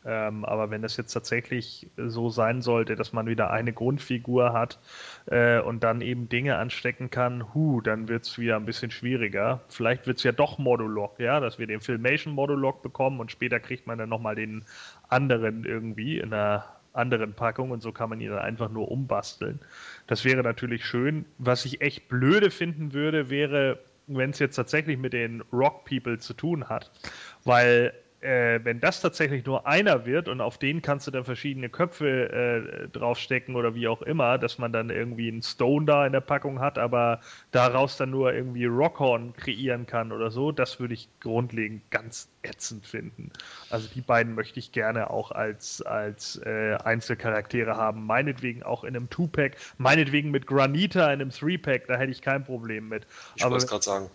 [0.06, 4.78] Ähm, aber wenn das jetzt tatsächlich so sein sollte, dass man wieder eine Grundfigur hat
[5.26, 9.62] äh, und dann eben Dinge anstecken kann, hu, dann wird es wieder ein bisschen schwieriger.
[9.68, 13.58] Vielleicht wird es ja doch Modulog, ja, dass wir den Filmation Modulog bekommen und später
[13.58, 14.64] kriegt man dann nochmal den
[15.08, 19.60] anderen irgendwie in einer anderen Packung und so kann man ihn dann einfach nur umbasteln.
[20.06, 21.24] Das wäre natürlich schön.
[21.38, 26.18] Was ich echt blöde finden würde, wäre, wenn es jetzt tatsächlich mit den Rock People
[26.18, 26.90] zu tun hat,
[27.44, 31.68] weil äh, wenn das tatsächlich nur einer wird und auf den kannst du dann verschiedene
[31.68, 36.12] Köpfe äh, draufstecken oder wie auch immer, dass man dann irgendwie einen Stone da in
[36.12, 37.20] der Packung hat, aber
[37.52, 42.86] daraus dann nur irgendwie Rockhorn kreieren kann oder so, das würde ich grundlegend ganz ätzend
[42.86, 43.30] finden.
[43.70, 48.06] Also die beiden möchte ich gerne auch als, als äh, Einzelcharaktere haben.
[48.06, 52.44] Meinetwegen auch in einem Two-Pack, meinetwegen mit Granita in einem Three-Pack, da hätte ich kein
[52.44, 53.06] Problem mit.
[53.34, 54.10] Ich wollte es gerade sagen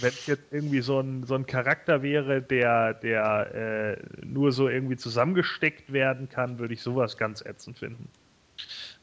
[0.00, 4.68] wenn es jetzt irgendwie so ein, so ein Charakter wäre, der, der äh, nur so
[4.68, 8.08] irgendwie zusammengesteckt werden kann, würde ich sowas ganz ätzend finden.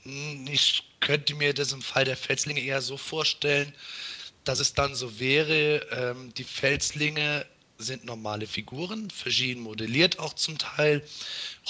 [0.03, 3.73] Hm, ich könnte mir das im Fall der Felslinge eher so vorstellen,
[4.43, 7.45] dass es dann so wäre, ähm, die Felslinge
[7.82, 11.03] sind normale Figuren, verschieden modelliert auch zum Teil.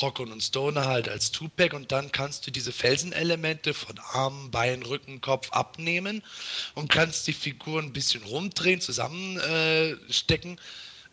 [0.01, 4.83] Rockon und Stoner halt als Two-Pack und dann kannst du diese Felsenelemente von Arm, Bein,
[4.83, 6.23] Rücken, Kopf abnehmen
[6.75, 10.57] und kannst die Figuren ein bisschen rumdrehen, zusammenstecken.
[10.57, 10.61] Äh,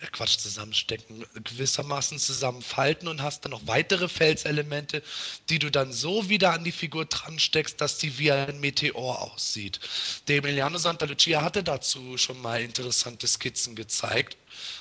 [0.06, 5.02] Quatsch, zusammenstecken, gewissermaßen zusammenfalten und hast dann noch weitere Felselemente,
[5.48, 9.22] die du dann so wieder an die Figur dran steckst, dass die wie ein Meteor
[9.22, 9.80] aussieht.
[10.28, 14.36] Der Emiliano Santa Lucia hatte dazu schon mal interessante Skizzen gezeigt.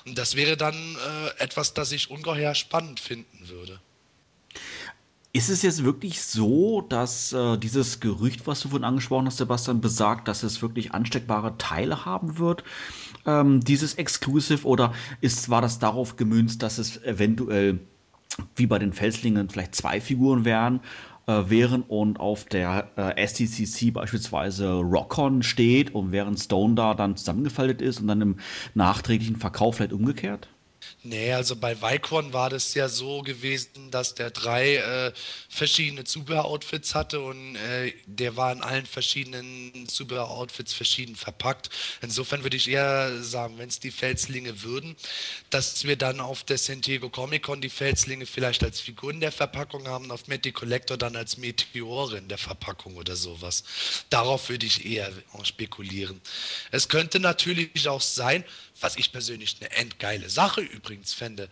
[0.05, 3.79] Und das wäre dann äh, etwas, das ich ungeheuer spannend finden würde.
[5.37, 9.81] Ist es jetzt wirklich so, dass äh, dieses Gerücht, was du vorhin angesprochen hast, Sebastian,
[9.81, 12.63] besagt, dass es wirklich ansteckbare Teile haben wird,
[13.27, 17.77] ähm, dieses Exclusive, oder ist, war das darauf gemünzt, dass es eventuell
[18.55, 20.79] wie bei den Felslingen vielleicht zwei Figuren wären,
[21.27, 27.15] äh, wären und auf der äh, STCC beispielsweise Rockon steht und während Stone da dann
[27.15, 28.35] zusammengefaltet ist und dann im
[28.73, 30.49] nachträglichen Verkauf vielleicht umgekehrt?
[31.03, 35.13] Nee, also bei Vicon war das ja so gewesen, dass der drei äh,
[35.49, 41.69] verschiedene Zubehöroutfits hatte und äh, der war in allen verschiedenen Zubehöroutfits verschieden verpackt.
[42.01, 44.95] Insofern würde ich eher sagen, wenn es die Felslinge würden,
[45.49, 49.31] dass wir dann auf der San Diego Comic Con die Felslinge vielleicht als Figuren der
[49.31, 53.63] Verpackung haben, auf Matty Collector dann als Meteore in der Verpackung oder sowas.
[54.09, 55.11] Darauf würde ich eher
[55.43, 56.21] spekulieren.
[56.71, 58.43] Es könnte natürlich auch sein,
[58.81, 61.49] was ich persönlich eine endgeile Sache übrigens fände,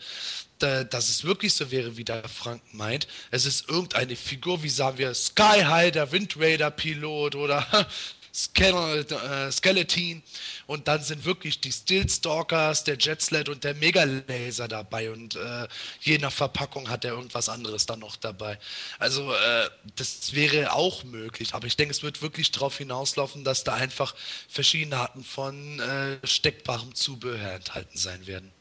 [0.60, 3.08] da, dass es wirklich so wäre, wie der Frank meint.
[3.32, 7.88] Es ist irgendeine Figur, wie sagen wir, Sky High, der Wind Raider Pilot oder
[8.36, 10.24] Skeleton
[10.68, 15.68] und dann sind wirklich die Stillstalkers, der Jetsled und der Megalaser dabei und äh,
[16.02, 18.60] je nach Verpackung hat er irgendwas anderes dann noch dabei.
[19.00, 23.64] Also äh, das wäre auch möglich, aber ich denke, es wird wirklich darauf hinauslaufen, dass
[23.64, 24.16] da einfach
[24.50, 28.52] verschiedene Arten von äh, steckbarem Zubehör enthalten sein werden.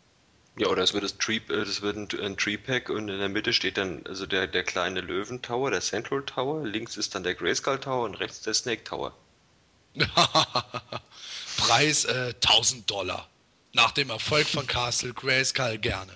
[0.57, 3.29] Ja, oder es wird, das Tree, äh, das wird ein, ein Tree-Pack und in der
[3.29, 7.35] Mitte steht dann also der, der kleine Löwen-Tower, der Central Tower, links ist dann der
[7.35, 9.17] Grayskull Tower und rechts der Snake Tower.
[11.57, 13.29] Preis äh, 1000 Dollar.
[13.73, 16.13] Nach dem Erfolg von Castle Grayskull gerne.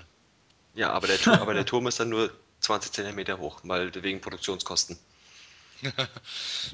[0.75, 4.97] Ja, aber der, aber der Turm ist dann nur 20 cm hoch, mal wegen Produktionskosten.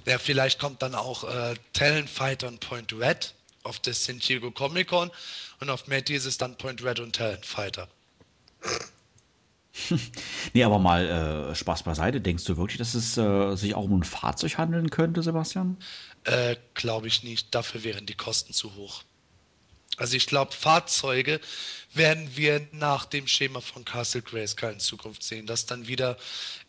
[0.06, 4.50] ja, vielleicht kommt dann auch äh, Talon Fighter und Point Red auf der San Diego
[4.50, 5.10] Comic Con
[5.60, 7.88] und auf Matty ist es dann Point Red und Talon Fighter.
[10.52, 12.20] nee, aber mal äh, Spaß beiseite.
[12.20, 15.76] Denkst du wirklich, dass es äh, sich auch um ein Fahrzeug handeln könnte, Sebastian?
[16.24, 17.54] Äh, glaube ich nicht.
[17.54, 19.02] Dafür wären die Kosten zu hoch.
[19.96, 21.40] Also ich glaube, Fahrzeuge
[21.92, 26.16] werden wir nach dem Schema von Castle Grayskull in Zukunft sehen, dass dann wieder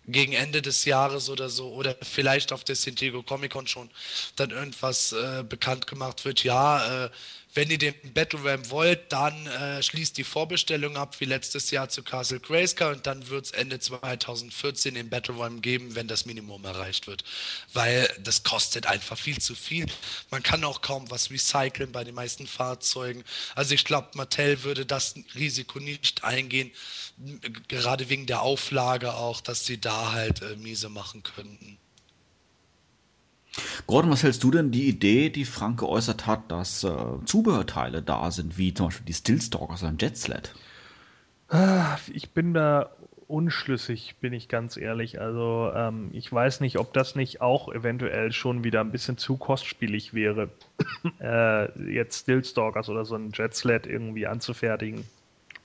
[0.06, 3.90] gegen Ende des Jahres oder so oder vielleicht auf der San Diego Comic Con schon
[4.36, 6.44] dann irgendwas äh, bekannt gemacht wird.
[6.44, 7.10] Ja, äh,
[7.56, 11.88] wenn ihr den Battle Ram wollt, dann äh, schließt die Vorbestellung ab wie letztes Jahr
[11.88, 16.26] zu Castle Grayskull und dann wird es Ende 2014 den Battle Ram geben, wenn das
[16.26, 17.24] Minimum erreicht wird.
[17.74, 19.86] Weil das kostet einfach viel zu viel.
[20.32, 23.24] Man kann auch kaum was recyceln bei den meisten Fahrzeugen.
[23.56, 26.72] Also ich glaube, Mattel würde das Risiko nicht eingehen,
[27.70, 31.78] gerade wegen der Auflage auch, dass sie da halt äh, miese machen könnten.
[33.88, 36.96] Gordon, was hältst du denn die Idee, die Frank geäußert hat, dass äh,
[37.26, 40.54] Zubehörteile da sind, wie zum Beispiel die Stillstalkers oder ein Jetsled?
[41.50, 42.90] Ah, ich bin da
[43.28, 45.20] unschlüssig, bin ich ganz ehrlich.
[45.20, 49.38] Also ähm, ich weiß nicht, ob das nicht auch eventuell schon wieder ein bisschen zu
[49.38, 50.50] kostspielig wäre,
[51.20, 55.06] äh, jetzt Stillstalkers oder so ein Jetsled irgendwie anzufertigen.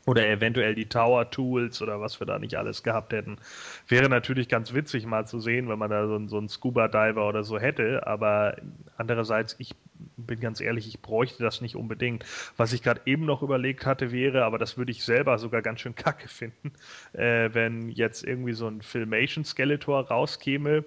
[0.06, 3.36] Oder eventuell die Tower Tools oder was wir da nicht alles gehabt hätten.
[3.86, 7.28] Wäre natürlich ganz witzig mal zu sehen, wenn man da so, so einen Scuba Diver
[7.28, 8.56] oder so hätte, aber
[8.96, 9.74] andererseits, ich
[10.16, 12.24] bin ganz ehrlich, ich bräuchte das nicht unbedingt.
[12.56, 15.80] Was ich gerade eben noch überlegt hatte, wäre, aber das würde ich selber sogar ganz
[15.80, 16.72] schön kacke finden,
[17.12, 20.84] äh, wenn jetzt irgendwie so ein Filmation Skeletor rauskäme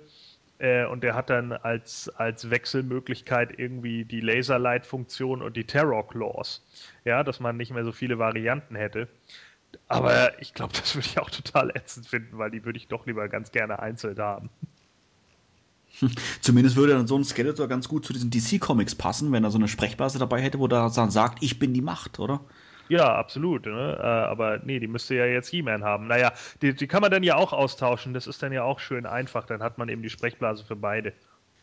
[0.64, 6.66] äh, und der hat dann als, als Wechselmöglichkeit irgendwie die Laserlight-Funktion und die Terror Claws.
[7.04, 9.10] Ja, dass man nicht mehr so viele Varianten hätte.
[9.90, 13.06] Aber ich glaube, das würde ich auch total ätzend finden, weil die würde ich doch
[13.06, 14.50] lieber ganz gerne einzeln haben.
[16.42, 19.58] Zumindest würde dann so ein Skeletor ganz gut zu diesen DC-Comics passen, wenn er so
[19.58, 22.40] eine Sprechblase dabei hätte, wo er dann sagt, ich bin die Macht, oder?
[22.94, 23.66] Ja, absolut.
[23.66, 23.98] Ne?
[24.00, 26.06] Äh, aber nee, die müsste ja jetzt He-Man haben.
[26.06, 26.32] Naja,
[26.62, 28.14] die, die kann man dann ja auch austauschen.
[28.14, 29.48] Das ist dann ja auch schön einfach.
[29.48, 31.12] Dann hat man eben die Sprechblase für beide.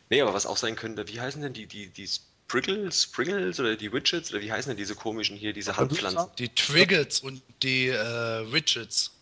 [0.09, 3.77] Nee, aber was auch sein könnte, wie heißen denn die, die, die Spriggles, Spriggles oder
[3.77, 6.27] die Widgets oder wie heißen denn diese komischen hier, diese Handpflanzen?
[6.37, 9.13] Die Triggets und die äh, Widgets.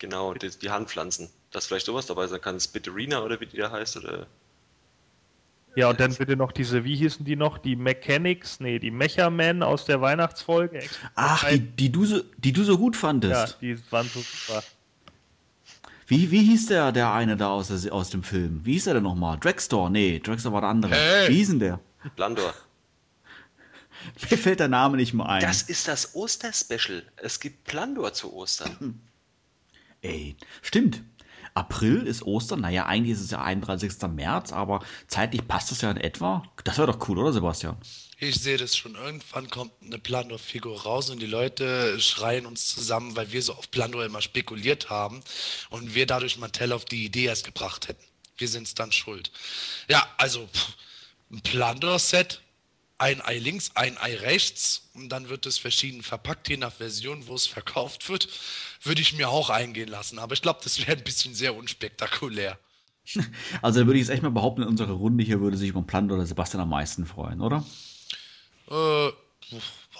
[0.00, 1.30] Genau, die, die Handpflanzen.
[1.50, 4.26] Dass vielleicht sowas dabei sein kann, Spitterina oder wie die da heißt oder.
[5.76, 7.58] Ja, und dann bitte noch diese, wie hießen die noch?
[7.58, 10.82] Die Mechanics, nee, die Mechamen aus der Weihnachtsfolge.
[11.14, 13.52] Ach, die, die, du so, die du so gut fandest.
[13.52, 14.62] Ja, die waren so super.
[16.06, 18.60] Wie, wie hieß der, der eine da aus, aus dem Film?
[18.64, 19.38] Wie hieß der denn nochmal?
[19.38, 19.90] Dragstore?
[19.90, 20.94] Nee, Dragstore war der andere.
[20.94, 21.28] Hey.
[21.28, 21.80] Wie hieß denn der?
[22.14, 22.54] Blandor.
[24.30, 25.40] Mir fällt der Name nicht mehr ein.
[25.40, 27.02] Das ist das Osterspecial.
[27.16, 29.00] Es gibt Plandor zu Ostern.
[30.02, 31.02] Ey, stimmt.
[31.54, 32.60] April ist Ostern.
[32.60, 33.92] Naja, eigentlich ist es ja 31.
[34.08, 36.42] März, aber zeitlich passt das ja in etwa.
[36.64, 37.76] Das wäre doch cool, oder Sebastian?
[38.18, 38.94] Ich sehe das schon.
[38.96, 43.70] Irgendwann kommt eine Plandor-Figur raus und die Leute schreien uns zusammen, weil wir so auf
[43.70, 45.22] Plandor immer spekuliert haben
[45.70, 48.04] und wir dadurch Mattel auf die Idee erst gebracht hätten.
[48.36, 49.30] Wir sind es dann schuld.
[49.88, 50.72] Ja, also pff,
[51.30, 52.40] ein Plandor-Set,
[52.98, 57.26] ein Ei links, ein Ei rechts und dann wird es verschieden verpackt, je nach Version,
[57.26, 58.28] wo es verkauft wird,
[58.82, 60.18] würde ich mir auch eingehen lassen.
[60.18, 62.58] Aber ich glaube, das wäre ein bisschen sehr unspektakulär.
[63.60, 65.82] Also da würde ich jetzt echt mal behaupten, in unserer Runde hier würde sich über
[65.82, 67.62] Plant oder Sebastian am meisten freuen, oder?
[68.70, 69.10] Äh,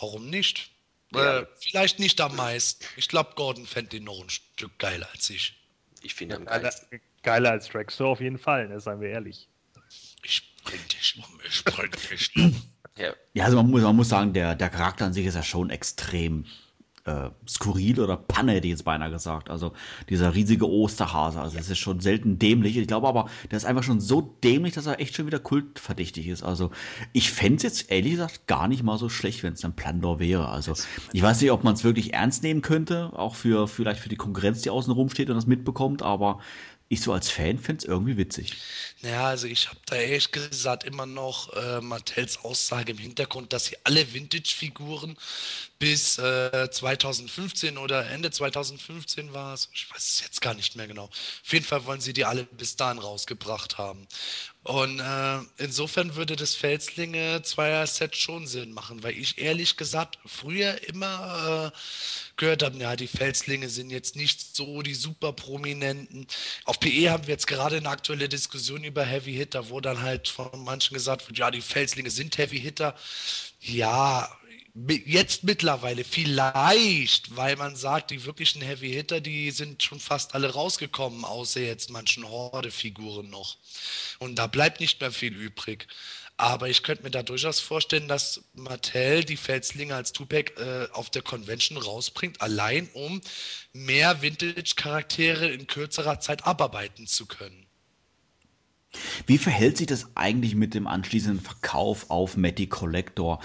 [0.00, 0.70] warum nicht?
[1.12, 1.40] Ja.
[1.40, 2.82] Äh, vielleicht nicht am meisten.
[2.96, 5.54] Ich glaube, Gordon fände den noch ein Stück geiler als ich.
[6.02, 7.00] Ich finde am Geiler, geilsten.
[7.22, 9.48] geiler als Dragstore auf jeden Fall, ne, seien wir ehrlich.
[10.22, 12.73] Ich bring dich um, ich bring dich um.
[12.98, 15.42] Ja, Ja, also man muss, man muss sagen, der, der Charakter an sich ist ja
[15.42, 16.44] schon extrem
[17.04, 19.50] äh, skurril oder Panne, hätte ich jetzt beinahe gesagt.
[19.50, 19.72] Also
[20.08, 22.76] dieser riesige Osterhase, also es ist schon selten dämlich.
[22.76, 26.28] Ich glaube aber, der ist einfach schon so dämlich, dass er echt schon wieder kultverdächtig
[26.28, 26.42] ist.
[26.42, 26.70] Also
[27.12, 30.18] ich fände es jetzt ehrlich gesagt gar nicht mal so schlecht, wenn es ein Plandor
[30.18, 30.48] wäre.
[30.48, 30.74] Also
[31.12, 34.16] ich weiß nicht, ob man es wirklich ernst nehmen könnte, auch für vielleicht für die
[34.16, 36.38] Konkurrenz, die außen rum steht und das mitbekommt, aber
[36.88, 38.52] ich so als Fan fände es irgendwie witzig.
[39.02, 43.66] Naja, also ich habe da ehrlich gesagt immer noch äh, Mattels Aussage im Hintergrund, dass
[43.66, 45.16] sie alle Vintage-Figuren
[45.78, 50.86] bis äh, 2015 oder Ende 2015 war es, ich weiß es jetzt gar nicht mehr
[50.86, 51.04] genau.
[51.04, 54.06] Auf jeden Fall wollen sie die alle bis dahin rausgebracht haben.
[54.64, 60.88] Und äh, insofern würde das Felslinge Zweier-Set schon Sinn machen, weil ich ehrlich gesagt früher
[60.88, 61.78] immer äh,
[62.38, 66.26] gehört habe, ja, die Felslinge sind jetzt nicht so die super prominenten.
[66.64, 70.28] Auf PE haben wir jetzt gerade eine aktuelle Diskussion über Heavy Hitter, wo dann halt
[70.28, 72.94] von manchen gesagt wird, ja, die Felslinge sind Heavy Hitter.
[73.60, 74.34] Ja,
[74.74, 80.52] jetzt mittlerweile vielleicht, weil man sagt, die wirklichen Heavy Hitter, die sind schon fast alle
[80.52, 83.56] rausgekommen, außer jetzt manchen Horde-Figuren noch.
[84.18, 85.86] Und da bleibt nicht mehr viel übrig.
[86.36, 91.08] Aber ich könnte mir da durchaus vorstellen, dass Mattel die Felslinge als Tupac äh, auf
[91.08, 93.20] der Convention rausbringt, allein um
[93.72, 97.66] mehr Vintage-Charaktere in kürzerer Zeit abarbeiten zu können.
[99.26, 103.40] Wie verhält sich das eigentlich mit dem anschließenden Verkauf auf Matty Collector?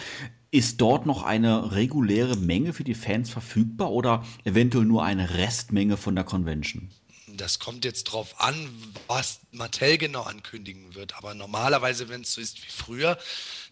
[0.52, 5.96] Ist dort noch eine reguläre Menge für die Fans verfügbar oder eventuell nur eine Restmenge
[5.96, 6.90] von der Convention?
[7.28, 8.70] Das kommt jetzt drauf an,
[9.08, 11.16] was Mattel genau ankündigen wird.
[11.16, 13.18] Aber normalerweise, wenn es so ist wie früher,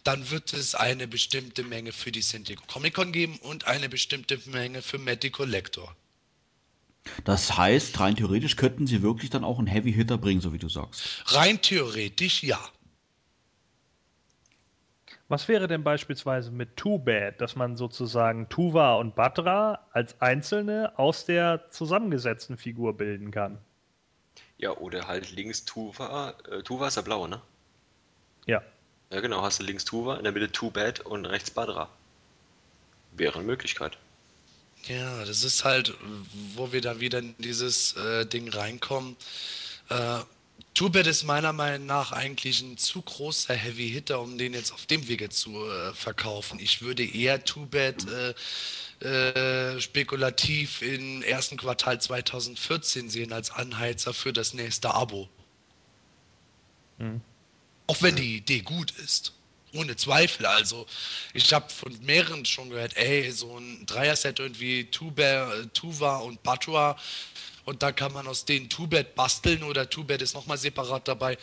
[0.03, 3.89] dann wird es eine bestimmte Menge für die San Diego Comic Con geben und eine
[3.89, 5.95] bestimmte Menge für Matty Collector.
[7.23, 10.59] Das heißt, rein theoretisch könnten sie wirklich dann auch einen Heavy Hitter bringen, so wie
[10.59, 11.23] du sagst.
[11.25, 12.59] Rein theoretisch ja.
[15.29, 20.97] Was wäre denn beispielsweise mit Too Bad, dass man sozusagen Tuva und Batra als einzelne
[20.97, 23.59] aus der zusammengesetzten Figur bilden kann?
[24.57, 26.33] ja, oder halt links Tuva.
[26.49, 27.41] Äh, Tuva ist der blaue, ne?
[28.45, 28.61] Ja.
[29.11, 29.41] Ja, genau.
[29.41, 31.89] Hast du links Tuva, in der Mitte Too Bad und rechts Badra.
[33.13, 33.97] Wäre eine Möglichkeit.
[34.83, 35.93] Ja, das ist halt,
[36.55, 39.15] wo wir dann wieder in dieses äh, Ding reinkommen.
[39.89, 40.19] Äh,
[40.73, 44.85] Tubet ist meiner Meinung nach eigentlich ein zu großer Heavy Hitter, um den jetzt auf
[44.85, 46.59] dem Wege zu äh, verkaufen.
[46.59, 48.33] Ich würde eher Tubet äh,
[48.99, 55.29] äh, spekulativ im ersten Quartal 2014 sehen als Anheizer für das nächste Abo.
[57.87, 59.33] Auch wenn die Idee gut ist.
[59.73, 60.45] Ohne Zweifel.
[60.45, 60.87] Also,
[61.33, 66.97] ich habe von mehreren schon gehört, ey, so ein Dreier-Set irgendwie Tuba, Tuva und Batua
[67.67, 71.37] und da kann man aus denen Tubet basteln oder Tubet ist nochmal separat dabei.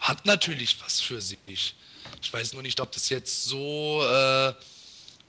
[0.00, 1.76] Hat natürlich was für sich.
[2.20, 4.54] Ich weiß nur nicht, ob das jetzt so äh,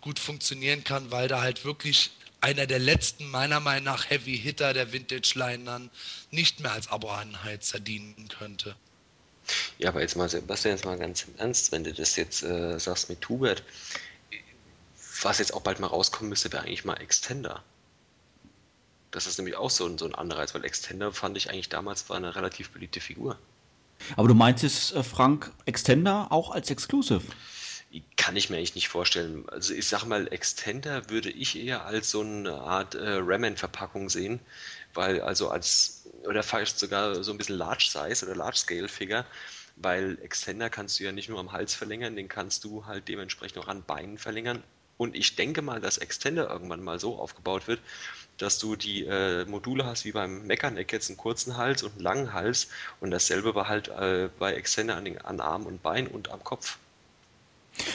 [0.02, 2.10] gut funktionieren kann, weil da halt wirklich
[2.42, 5.92] einer der letzten, meiner Meinung nach, Heavy Hitter der Vintage-Line dann
[6.32, 8.76] nicht mehr als Abo-Anheizer dienen könnte.
[9.78, 12.80] Ja, aber jetzt mal, Sebastian, jetzt mal ganz im Ernst, wenn du das jetzt äh,
[12.80, 13.62] sagst mit Hubert,
[15.22, 17.64] was jetzt auch bald mal rauskommen müsste, wäre eigentlich mal Extender.
[19.12, 22.10] Das ist nämlich auch so ein, so ein Anreiz, weil Extender fand ich eigentlich damals
[22.10, 23.38] war eine relativ beliebte Figur.
[24.16, 27.24] Aber du meinst jetzt, äh, Frank, Extender auch als Exclusive?
[28.18, 29.50] Kann ich mir eigentlich nicht vorstellen.
[29.50, 34.40] Also ich sag mal, Extender würde ich eher als so eine Art äh, Ramen-Verpackung sehen,
[34.94, 39.26] weil also als, oder vielleicht sogar so ein bisschen Large Size oder Large Scale Figure,
[39.76, 43.58] weil Extender kannst du ja nicht nur am Hals verlängern, den kannst du halt dementsprechend
[43.58, 44.62] auch an Beinen verlängern.
[44.98, 47.80] Und ich denke mal, dass Extender irgendwann mal so aufgebaut wird,
[48.40, 52.02] dass du die äh, Module hast wie beim Mechaneck jetzt einen kurzen Hals und einen
[52.02, 56.08] langen Hals und dasselbe war halt äh, bei Extender an, den, an Arm und Bein
[56.08, 56.78] und am Kopf.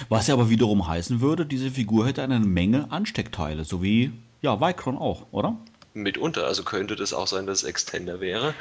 [0.09, 4.61] Was ja aber wiederum heißen würde, diese Figur hätte eine Menge Ansteckteile, so wie ja,
[4.61, 5.57] Vicron auch, oder?
[5.95, 8.55] Mitunter, also könnte das auch sein, dass es Extender wäre,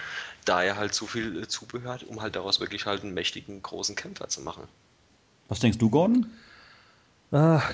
[0.46, 3.62] da er halt zu viel äh, Zubehör hat, um halt daraus wirklich halt einen mächtigen,
[3.62, 4.64] großen Kämpfer zu machen.
[5.50, 6.28] Was denkst du, Gordon?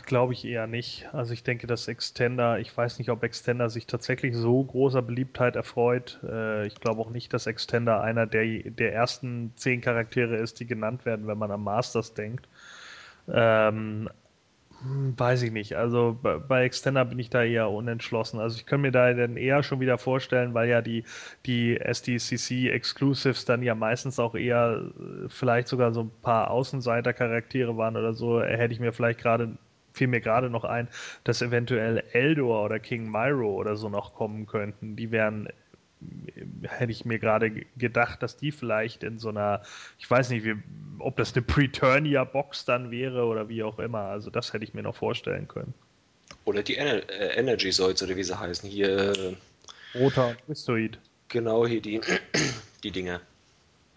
[0.06, 1.10] Glaube ich eher nicht.
[1.14, 5.58] Also ich denke, dass Extender, ich weiß nicht, ob Extender sich tatsächlich so großer Beliebtheit
[5.58, 6.20] erfreut.
[6.24, 10.66] Äh, ich glaube auch nicht, dass Extender einer der, der ersten zehn Charaktere ist, die
[10.66, 12.48] genannt werden, wenn man an Masters denkt.
[13.28, 14.10] Ähm, hm,
[14.82, 15.76] weiß ich nicht.
[15.76, 18.40] Also bei Extender bin ich da eher unentschlossen.
[18.40, 21.04] Also ich könnte mir da dann eher schon wieder vorstellen, weil ja die,
[21.46, 27.76] die SDCC Exclusives dann ja meistens auch eher äh, vielleicht sogar so ein paar Außenseiter-Charaktere
[27.78, 29.58] waren oder so, hätte ich mir vielleicht gerade
[29.92, 30.88] fiel mir gerade noch ein,
[31.24, 34.96] dass eventuell Eldor oder King Myro oder so noch kommen könnten.
[34.96, 35.50] Die wären
[36.64, 39.62] hätte ich mir gerade gedacht, dass die vielleicht in so einer,
[39.98, 40.56] ich weiß nicht, wie,
[41.00, 44.00] ob das eine Preturnia-Box dann wäre oder wie auch immer.
[44.00, 45.74] Also das hätte ich mir noch vorstellen können.
[46.46, 48.70] Oder die Ener äh, Energy Zoids oder wie sie heißen.
[48.70, 49.14] Hier.
[49.14, 49.36] Äh,
[49.96, 51.00] Roter Twistoid.
[51.28, 52.00] Genau, hier die,
[52.84, 53.22] die Dinger.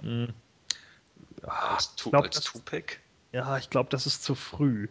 [0.02, 0.28] Mhm.
[1.42, 2.98] Ja, als, glaub, als Tupac.
[3.32, 4.88] Ja, ich glaube, das ist zu früh.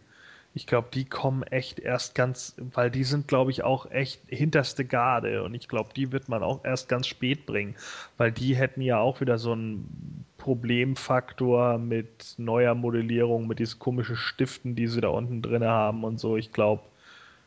[0.54, 4.84] Ich glaube, die kommen echt erst ganz, weil die sind, glaube ich, auch echt hinterste
[4.84, 7.74] Garde und ich glaube, die wird man auch erst ganz spät bringen,
[8.18, 14.16] weil die hätten ja auch wieder so einen Problemfaktor mit neuer Modellierung, mit diesen komischen
[14.16, 16.36] Stiften, die sie da unten drin haben und so.
[16.36, 16.82] Ich glaube,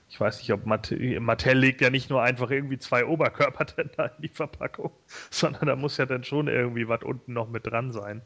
[0.09, 3.89] ich weiß nicht, ob Mattel, Mattel legt ja nicht nur einfach irgendwie zwei Oberkörper in
[4.19, 4.91] die Verpackung,
[5.29, 8.21] sondern da muss ja dann schon irgendwie was unten noch mit dran sein.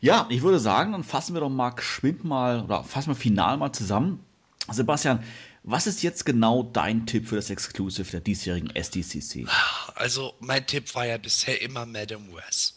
[0.00, 3.56] Ja, ich würde sagen, dann fassen wir doch mal geschwind mal oder fassen wir final
[3.56, 4.20] mal zusammen.
[4.70, 5.22] Sebastian,
[5.64, 9.46] was ist jetzt genau dein Tipp für das Exclusive der diesjährigen SDCC?
[9.94, 12.74] Also, mein Tipp war ja bisher immer Madame West.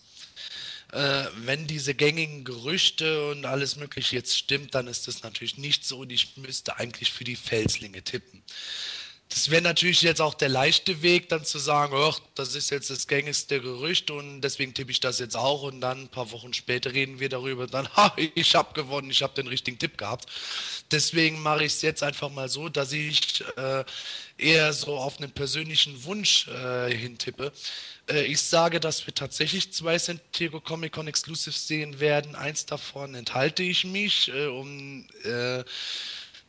[0.91, 5.84] Äh, wenn diese gängigen Gerüchte und alles Mögliche jetzt stimmt, dann ist das natürlich nicht
[5.84, 8.43] so und ich müsste eigentlich für die Felslinge tippen.
[9.30, 12.89] Das wäre natürlich jetzt auch der leichte Weg, dann zu sagen, oh, das ist jetzt
[12.89, 16.53] das gängigste Gerücht und deswegen tippe ich das jetzt auch und dann ein paar Wochen
[16.53, 20.30] später reden wir darüber dann, ha, ich habe gewonnen, ich habe den richtigen Tipp gehabt.
[20.91, 23.84] Deswegen mache ich es jetzt einfach mal so, dass ich äh,
[24.38, 27.52] eher so auf einen persönlichen Wunsch äh, hintippe.
[28.10, 32.35] Äh, ich sage, dass wir tatsächlich zwei San Diego Comic Con Exclusives sehen werden.
[32.35, 35.64] Eins davon enthalte ich mich, äh, um äh,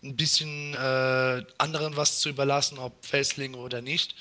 [0.02, 4.14] ein bisschen äh, anderen was zu überlassen, ob Felslinge oder nicht.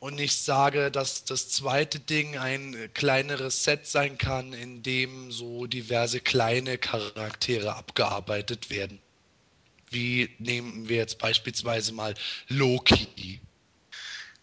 [0.00, 5.66] Und ich sage, dass das zweite Ding ein kleineres Set sein kann, in dem so
[5.66, 9.00] diverse kleine Charaktere abgearbeitet werden.
[9.90, 12.14] Wie nehmen wir jetzt beispielsweise mal
[12.48, 13.40] Loki.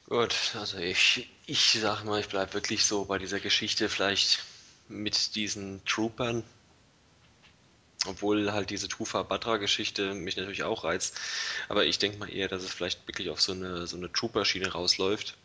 [0.07, 4.43] Gut, also ich, ich sag mal, ich bleibe wirklich so bei dieser Geschichte vielleicht
[4.87, 6.43] mit diesen Troopern,
[8.07, 11.19] obwohl halt diese Tufa-Batra-Geschichte mich natürlich auch reizt.
[11.69, 14.72] Aber ich denke mal eher, dass es vielleicht wirklich auf so eine, so eine Trooper-Schiene
[14.72, 15.36] rausläuft.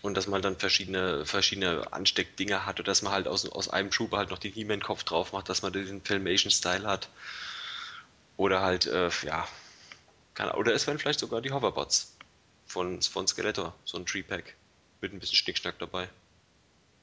[0.00, 3.90] Und dass man dann verschiedene, verschiedene Ansteckdinger hat oder dass man halt aus, aus einem
[3.90, 7.08] Trooper halt noch den He-Man-Kopf drauf macht, dass man den Filmation-Style hat.
[8.36, 9.48] Oder halt, äh, ja,
[10.34, 12.16] kann, oder es werden vielleicht sogar die Hoverbots
[12.66, 14.54] von, von Skeletor, so ein Tree-Pack
[15.00, 16.08] mit ein bisschen Schnickschnack dabei.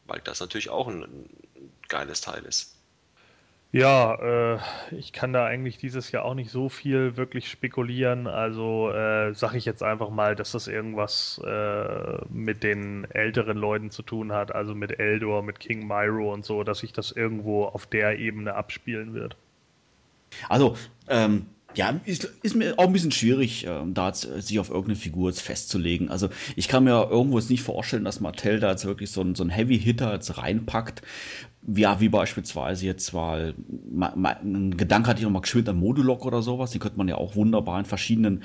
[0.06, 1.30] Weil das natürlich auch ein, ein
[1.90, 2.76] geiles Teil ist.
[3.76, 4.16] Ja,
[4.56, 4.60] äh,
[4.92, 8.26] ich kann da eigentlich dieses Jahr auch nicht so viel wirklich spekulieren.
[8.26, 13.92] Also äh, sage ich jetzt einfach mal, dass das irgendwas äh, mit den älteren Leuten
[13.92, 17.66] zu tun hat, also mit Eldor, mit King Myro und so, dass sich das irgendwo
[17.66, 19.36] auf der Ebene abspielen wird.
[20.48, 20.78] Also,
[21.10, 25.30] ähm, Ja, ist, ist, mir auch ein bisschen schwierig, äh, da sich auf irgendeine Figur
[25.30, 26.10] jetzt festzulegen.
[26.10, 29.36] Also ich kann mir irgendwo jetzt nicht vorstellen, dass Mattel da jetzt wirklich so einen,
[29.36, 31.02] so einen Heavy-Hitter jetzt reinpackt.
[31.68, 36.72] Ja, wie beispielsweise jetzt mal, ein Gedanke hatte ich nochmal geschwind an Modulok oder sowas.
[36.72, 38.44] Die könnte man ja auch wunderbar in verschiedenen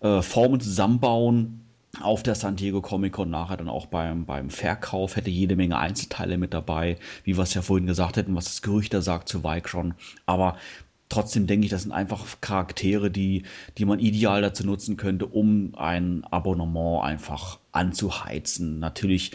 [0.00, 1.60] äh, Formen zusammenbauen
[2.00, 5.76] auf der San Diego Comic Con nachher dann auch beim, beim Verkauf hätte jede Menge
[5.78, 9.28] Einzelteile mit dabei, wie wir es ja vorhin gesagt hätten, was das Gerücht da sagt
[9.28, 9.94] zu Vicron.
[10.26, 10.56] Aber
[11.10, 13.42] trotzdem denke ich, das sind einfach Charaktere, die,
[13.76, 18.78] die man ideal dazu nutzen könnte, um ein Abonnement einfach anzuheizen.
[18.78, 19.32] Natürlich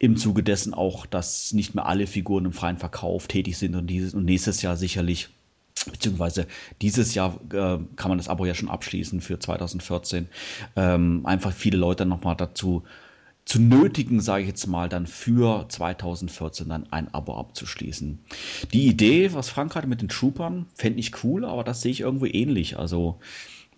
[0.00, 3.86] im Zuge dessen auch, dass nicht mehr alle Figuren im freien Verkauf tätig sind und,
[3.86, 5.28] dieses, und nächstes Jahr sicherlich
[5.90, 6.46] beziehungsweise
[6.82, 10.28] dieses Jahr äh, kann man das Abo ja schon abschließen für 2014.
[10.76, 12.82] Ähm, einfach viele Leute nochmal dazu
[13.48, 18.18] zu nötigen, sage ich jetzt mal, dann für 2014 dann ein Abo abzuschließen.
[18.74, 22.00] Die Idee, was Frank hatte mit den Troopern, fände ich cool, aber das sehe ich
[22.00, 22.78] irgendwie ähnlich.
[22.78, 23.20] Also,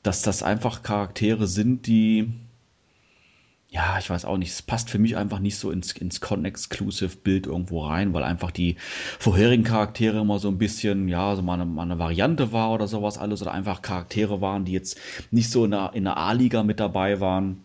[0.03, 2.33] dass das einfach Charaktere sind, die
[3.69, 7.47] ja, ich weiß auch nicht, es passt für mich einfach nicht so ins, ins Con-Exclusive-Bild
[7.47, 8.75] irgendwo rein, weil einfach die
[9.21, 12.89] vorherigen Charaktere immer so ein bisschen, ja, so mal eine, mal eine Variante war oder
[12.89, 14.99] sowas alles oder einfach Charaktere waren, die jetzt
[15.31, 17.63] nicht so in der, in der A-Liga mit dabei waren.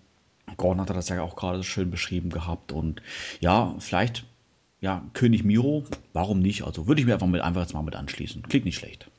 [0.58, 3.02] Gordon hatte das ja auch gerade schön beschrieben gehabt und
[3.40, 4.26] ja, vielleicht,
[4.82, 6.64] ja, König Miro, warum nicht?
[6.64, 8.44] Also würde ich mir einfach, mit, einfach jetzt mal mit anschließen.
[8.44, 9.10] Klingt nicht schlecht.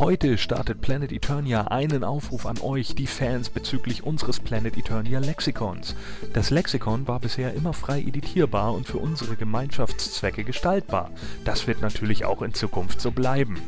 [0.00, 5.94] Heute startet Planet Eternia einen Aufruf an euch, die Fans, bezüglich unseres Planet Eternia Lexikons.
[6.32, 11.10] Das Lexikon war bisher immer frei editierbar und für unsere Gemeinschaftszwecke gestaltbar.
[11.44, 13.60] Das wird natürlich auch in Zukunft so bleiben.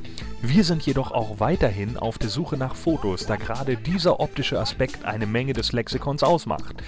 [0.44, 5.04] Wir sind jedoch auch weiterhin auf der Suche nach Fotos, da gerade dieser optische Aspekt
[5.04, 6.82] eine Menge des Lexikons ausmacht.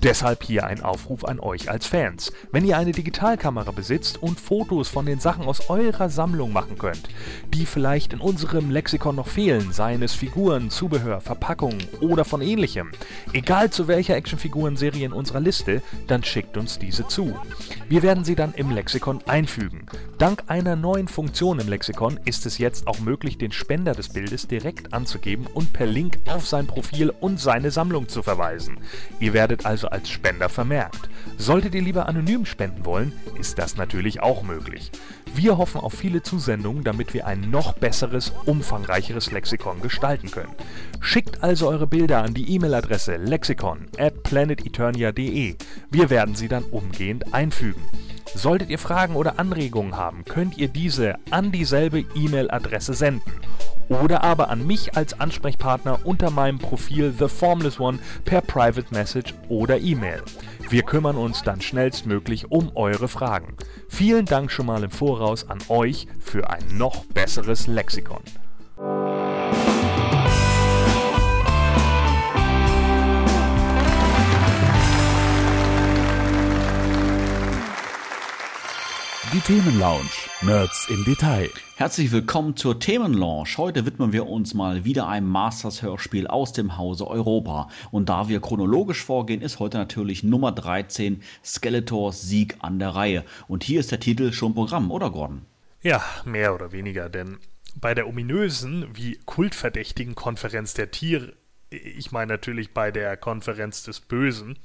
[0.00, 2.30] Deshalb hier ein Aufruf an euch als Fans.
[2.52, 7.08] Wenn ihr eine Digitalkamera besitzt und Fotos von den Sachen aus eurer Sammlung machen könnt,
[7.52, 12.90] die vielleicht in unserem Lexikon noch fehlen, seien es Figuren, Zubehör, Verpackungen oder von ähnlichem,
[13.32, 17.34] egal zu welcher Actionfigurenserie in unserer Liste, dann schickt uns diese zu.
[17.88, 19.86] Wir werden sie dann im Lexikon einfügen.
[20.18, 24.48] Dank einer neuen Funktion im Lexikon ist es jetzt auch möglich, den Spender des Bildes
[24.48, 28.78] direkt anzugeben und per Link auf sein Profil und seine Sammlung zu verweisen.
[29.18, 31.08] Ihr werdet also als Spender vermerkt.
[31.38, 34.90] Solltet ihr lieber anonym spenden wollen, ist das natürlich auch möglich.
[35.34, 38.32] Wir hoffen auf viele Zusendungen, damit wir ein noch besseres,
[38.80, 40.54] umfangreicheres Lexikon gestalten können.
[41.00, 45.56] Schickt also eure Bilder an die E-Mail-Adresse lexikon at planeteternia.de.
[45.90, 47.82] Wir werden sie dann umgehend einfügen.
[48.34, 53.32] Solltet ihr Fragen oder Anregungen haben, könnt ihr diese an dieselbe E-Mail-Adresse senden
[53.88, 59.34] oder aber an mich als Ansprechpartner unter meinem Profil The Formless One per Private Message
[59.48, 60.22] oder E-Mail.
[60.68, 63.56] Wir kümmern uns dann schnellstmöglich um eure Fragen.
[63.88, 68.22] Vielen Dank schon mal im Voraus an euch für ein noch besseres Lexikon.
[79.32, 80.10] Die Themenlounge.
[80.42, 81.50] Nerds im Detail.
[81.76, 83.58] Herzlich willkommen zur Themenlaunch.
[83.58, 87.68] Heute widmen wir uns mal wieder einem Masters-Hörspiel aus dem Hause Europa.
[87.92, 93.24] Und da wir chronologisch vorgehen, ist heute natürlich Nummer 13 Skeletors Sieg an der Reihe.
[93.46, 95.42] Und hier ist der Titel schon Programm, oder Gordon?
[95.80, 97.38] Ja, mehr oder weniger, denn
[97.76, 101.34] bei der ominösen wie kultverdächtigen Konferenz der Tiere,
[101.70, 104.58] ich meine natürlich bei der Konferenz des Bösen,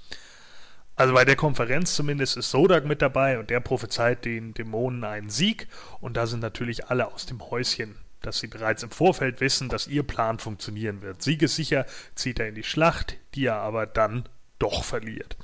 [0.96, 5.30] also bei der Konferenz zumindest ist Sodak mit dabei und der prophezeit den Dämonen einen
[5.30, 5.68] Sieg.
[6.00, 9.88] Und da sind natürlich alle aus dem Häuschen, dass sie bereits im Vorfeld wissen, dass
[9.88, 11.22] ihr Plan funktionieren wird.
[11.22, 11.86] Siegessicher
[12.16, 15.36] zieht er in die Schlacht, die er aber dann doch verliert.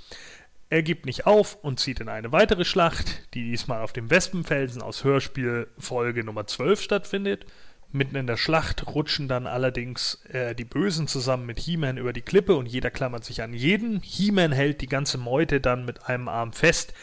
[0.70, 4.82] Er gibt nicht auf und zieht in eine weitere Schlacht, die diesmal auf dem Wespenfelsen
[4.82, 7.46] aus Hörspiel Folge Nummer 12 stattfindet.
[7.94, 12.22] Mitten in der Schlacht rutschen dann allerdings äh, die Bösen zusammen mit He-Man über die
[12.22, 14.02] Klippe und jeder klammert sich an jeden.
[14.02, 16.94] He-Man hält die ganze Meute dann mit einem Arm fest,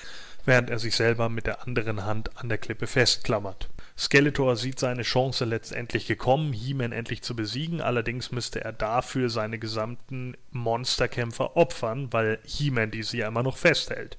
[0.47, 3.69] während er sich selber mit der anderen Hand an der Klippe festklammert.
[3.99, 9.59] Skeletor sieht seine Chance letztendlich gekommen, He-Man endlich zu besiegen, allerdings müsste er dafür seine
[9.59, 14.17] gesamten Monsterkämpfer opfern, weil He-Man diese ja immer noch festhält.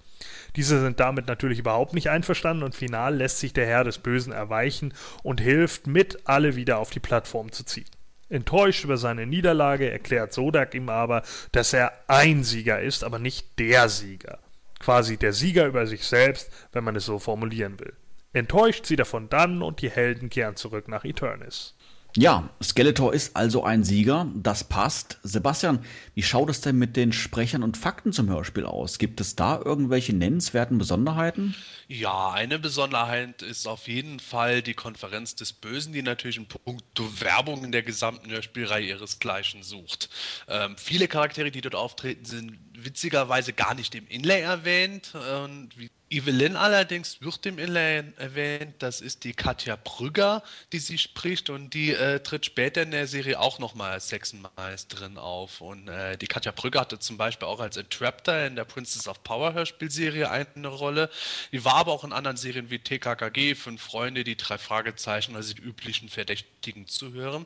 [0.56, 4.34] Diese sind damit natürlich überhaupt nicht einverstanden und final lässt sich der Herr des Bösen
[4.34, 4.94] erweichen
[5.24, 7.90] und hilft mit, alle wieder auf die Plattform zu ziehen.
[8.30, 13.58] Enttäuscht über seine Niederlage erklärt Sodak ihm aber, dass er ein Sieger ist, aber nicht
[13.58, 14.40] der Sieger.
[14.80, 17.94] Quasi der Sieger über sich selbst, wenn man es so formulieren will.
[18.32, 21.76] Enttäuscht zieht er von dann und die Helden kehren zurück nach Eternis.
[22.18, 25.20] Ja, Skeletor ist also ein Sieger, das passt.
[25.22, 28.98] Sebastian, wie schaut es denn mit den Sprechern und Fakten zum Hörspiel aus?
[28.98, 31.54] Gibt es da irgendwelche nennenswerten Besonderheiten?
[31.88, 37.22] Ja, eine Besonderheit ist auf jeden Fall die Konferenz des Bösen, die natürlich in puncto
[37.22, 40.10] Werbung in der gesamten Hörspielreihe ihresgleichen sucht.
[40.48, 45.14] Ähm, viele Charaktere, die dort auftreten, sind witzigerweise gar nicht im Inlay erwähnt.
[45.14, 50.42] Und wie Evelyn allerdings wird im Inlay erwähnt, das ist die Katja Brügger,
[50.74, 55.20] die sie spricht und die äh, tritt später in der Serie auch nochmal als Sexenmeisterin
[55.20, 55.62] auf.
[55.62, 59.22] Und äh, die Katja Brügger hatte zum Beispiel auch als Entraptor in der Princess of
[59.24, 61.12] Power Hörspielserie eine Rolle.
[61.52, 65.54] Die war aber auch in anderen Serien wie TKKG, Fünf Freunde, die drei Fragezeichen, also
[65.54, 67.46] die üblichen Verdächtigen zu hören.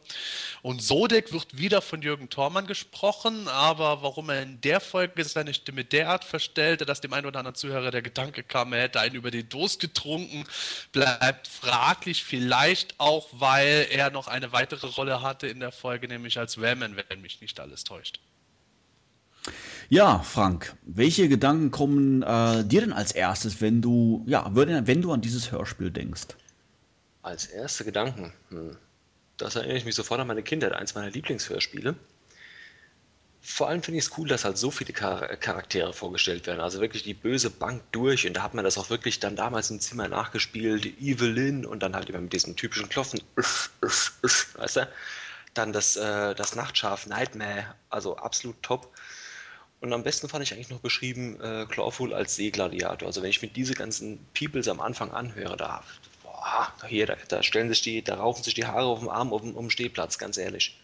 [0.61, 5.53] Und Sodek wird wieder von Jürgen Thormann gesprochen, aber warum er in der Folge seine
[5.53, 9.15] Stimme derart verstellte, dass dem einen oder anderen Zuhörer der Gedanke kam, er hätte einen
[9.15, 10.45] über den Durst getrunken,
[10.91, 12.23] bleibt fraglich.
[12.23, 16.95] Vielleicht auch, weil er noch eine weitere Rolle hatte in der Folge, nämlich als Wellman,
[17.09, 18.19] wenn mich nicht alles täuscht.
[19.89, 25.11] Ja, Frank, welche Gedanken kommen äh, dir denn als erstes, wenn du, ja, wenn du
[25.11, 26.27] an dieses Hörspiel denkst?
[27.23, 28.77] Als erste Gedanken, hm.
[29.37, 31.95] das erinnere ich mich sofort an meine Kindheit, eins meiner Lieblingshörspiele
[33.45, 36.61] vor allem finde ich es cool, dass halt so viele Char Charaktere vorgestellt werden.
[36.61, 38.25] Also wirklich die böse Bank durch.
[38.25, 40.85] Und da hat man das auch wirklich dann damals im Zimmer nachgespielt.
[41.01, 43.21] Evelyn und dann halt immer mit diesem typischen Klopfen.
[44.55, 44.89] Weißt du?
[45.53, 47.75] Dann das, äh, das Nachtschaf Nightmare.
[47.89, 48.93] Also absolut top.
[49.81, 53.05] Und am besten fand ich eigentlich noch beschrieben äh, Clawful als Seegladiator.
[53.07, 55.83] Also wenn ich mir diese ganzen Peoples am Anfang anhöre, da,
[56.23, 59.33] boah, hier, da, da stellen sich die, da raufen sich die Haare auf dem Arm
[59.33, 60.79] um, um den Stehplatz, ganz ehrlich.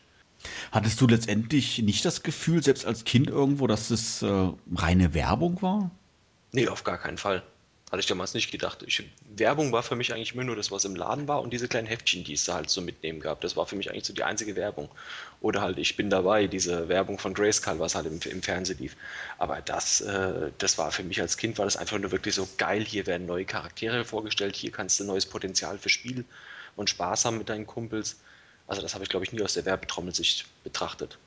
[0.71, 5.61] Hattest du letztendlich nicht das Gefühl, selbst als Kind irgendwo, dass es äh, reine Werbung
[5.61, 5.91] war?
[6.51, 7.43] Nee, auf gar keinen Fall.
[7.91, 8.83] Hatte ich damals nicht gedacht.
[8.85, 9.03] Ich,
[9.35, 11.87] Werbung war für mich eigentlich immer nur das, was im Laden war und diese kleinen
[11.87, 13.41] Heftchen, die es da halt so mitnehmen gab.
[13.41, 14.89] Das war für mich eigentlich so die einzige Werbung.
[15.41, 18.95] Oder halt, ich bin dabei, diese Werbung von Grayskull, was halt im, im Fernsehen lief.
[19.39, 22.47] Aber das, äh, das war für mich als Kind, war das einfach nur wirklich so
[22.57, 22.85] geil.
[22.85, 26.25] Hier werden neue Charaktere vorgestellt, hier kannst du neues Potenzial für Spiel
[26.75, 28.17] und Spaß haben mit deinen Kumpels.
[28.69, 31.17] Also das habe ich, glaube ich, nie aus der Werbetrommelsicht betrachtet.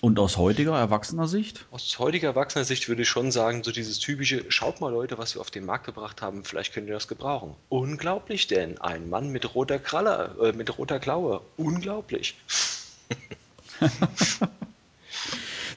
[0.00, 1.64] Und aus heutiger erwachsener Sicht?
[1.72, 5.34] Aus heutiger erwachsener Sicht würde ich schon sagen, so dieses typische, schaut mal Leute, was
[5.34, 7.54] wir auf den Markt gebracht haben, vielleicht könnt ihr das gebrauchen.
[7.68, 11.40] Unglaublich denn, ein Mann mit roter Kralle, äh, mit roter Klaue.
[11.56, 12.36] Unglaublich.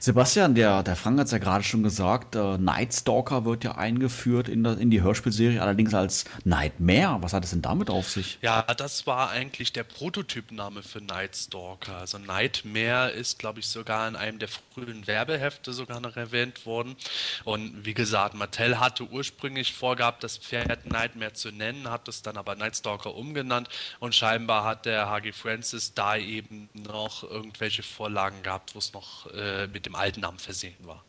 [0.02, 3.72] Sebastian, der, der Frank hat es ja gerade schon gesagt, äh, Night Stalker wird ja
[3.72, 7.18] eingeführt in, der, in die Hörspielserie, allerdings als Nightmare.
[7.20, 8.38] Was hat es denn damit auf sich?
[8.40, 11.98] Ja, das war eigentlich der Prototypname für Night Stalker.
[11.98, 16.96] Also Nightmare ist, glaube ich, sogar in einem der frühen Werbehefte sogar noch erwähnt worden.
[17.44, 22.38] Und wie gesagt, Mattel hatte ursprünglich vorgehabt, das Pferd Nightmare zu nennen, hat es dann
[22.38, 23.68] aber Night Stalker umgenannt
[23.98, 25.32] und scheinbar hat der H.G.
[25.32, 30.20] Francis da eben noch irgendwelche Vorlagen gehabt, wo es noch äh, mit dem dem alten
[30.20, 31.04] Namen versehen war.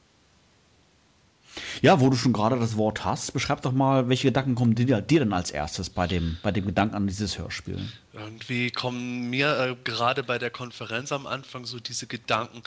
[1.82, 5.02] Ja, wo du schon gerade das Wort hast, beschreib doch mal, welche Gedanken kommen dir,
[5.02, 7.80] dir denn als erstes bei dem, bei dem Gedanken an dieses Hörspiel?
[8.14, 12.64] Irgendwie kommen mir äh, gerade bei der Konferenz am Anfang so diese Gedanken.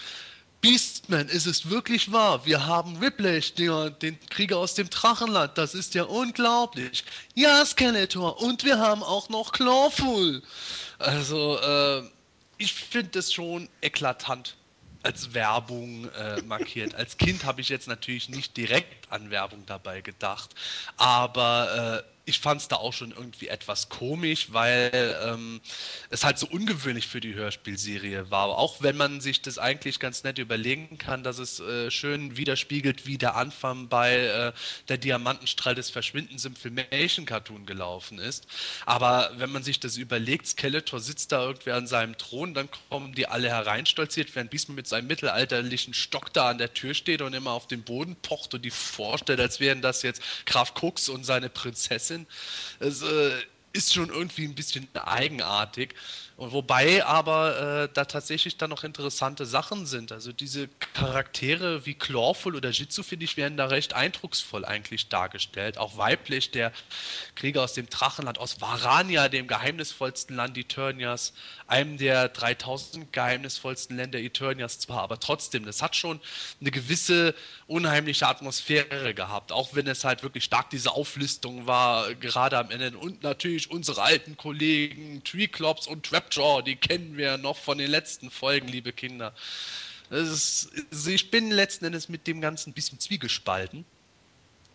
[0.61, 2.45] Beastman, ist es wirklich wahr?
[2.47, 5.57] Wir haben Whiplash, den, den Krieger aus dem Drachenland.
[5.57, 7.05] Das ist ja unglaublich.
[7.35, 8.41] Ja, Skeletor.
[8.43, 10.43] Und wir haben auch noch Clawful.
[10.99, 12.03] Also, äh,
[12.57, 14.57] ich finde das schon eklatant
[15.05, 16.95] als Werbung äh, markiert.
[16.95, 20.55] Als Kind habe ich jetzt natürlich nicht direkt an Werbung dabei gedacht,
[20.97, 25.61] aber äh, ich fand es da auch schon irgendwie etwas komisch, weil ähm,
[26.09, 28.49] es halt so ungewöhnlich für die Hörspielserie war.
[28.57, 33.07] Auch wenn man sich das eigentlich ganz nett überlegen kann, dass es äh, schön widerspiegelt,
[33.07, 34.53] wie der Anfang bei äh,
[34.89, 38.47] der Diamantenstrahl des Verschwindens im Filmation-Cartoon gelaufen ist.
[38.87, 43.15] Aber wenn man sich das überlegt, Skeletor sitzt da irgendwie an seinem Thron, dann kommen
[43.15, 47.35] die alle hereinstolziert, während Beastman mit seinem mittelalterlichen Stock da an der Tür steht und
[47.35, 51.25] immer auf den Boden pocht und die vorstellt, als wären das jetzt Graf Cooks und
[51.25, 52.29] seine Prinzessin sind.
[52.81, 53.33] Es äh,
[53.73, 55.95] ist schon irgendwie ein bisschen eigenartig.
[56.37, 60.11] Und wobei aber äh, da tatsächlich dann noch interessante Sachen sind.
[60.11, 65.79] Also diese Charaktere wie Clawful oder Jitsu, finde ich, werden da recht eindrucksvoll eigentlich dargestellt.
[65.79, 66.73] Auch weiblich, der
[67.37, 71.35] Krieger aus dem Drachenland, aus Varania, dem geheimnisvollsten Land Eternias,
[71.69, 76.21] einem der 3000 geheimnisvollsten Länder Eternias zwar, aber trotzdem, das hat schon
[76.61, 77.35] eine gewisse
[77.69, 82.99] unheimliche Atmosphäre gehabt, auch wenn es halt wirklich stark diese Auflistung war, gerade am Ende.
[82.99, 87.91] Und natürlich unsere alten Kollegen Treeclops und Trap Trapjaw, die kennen wir noch von den
[87.91, 89.35] letzten Folgen, liebe Kinder.
[90.11, 93.85] Ist, also ich bin letzten Endes mit dem Ganzen ein bisschen zwiegespalten.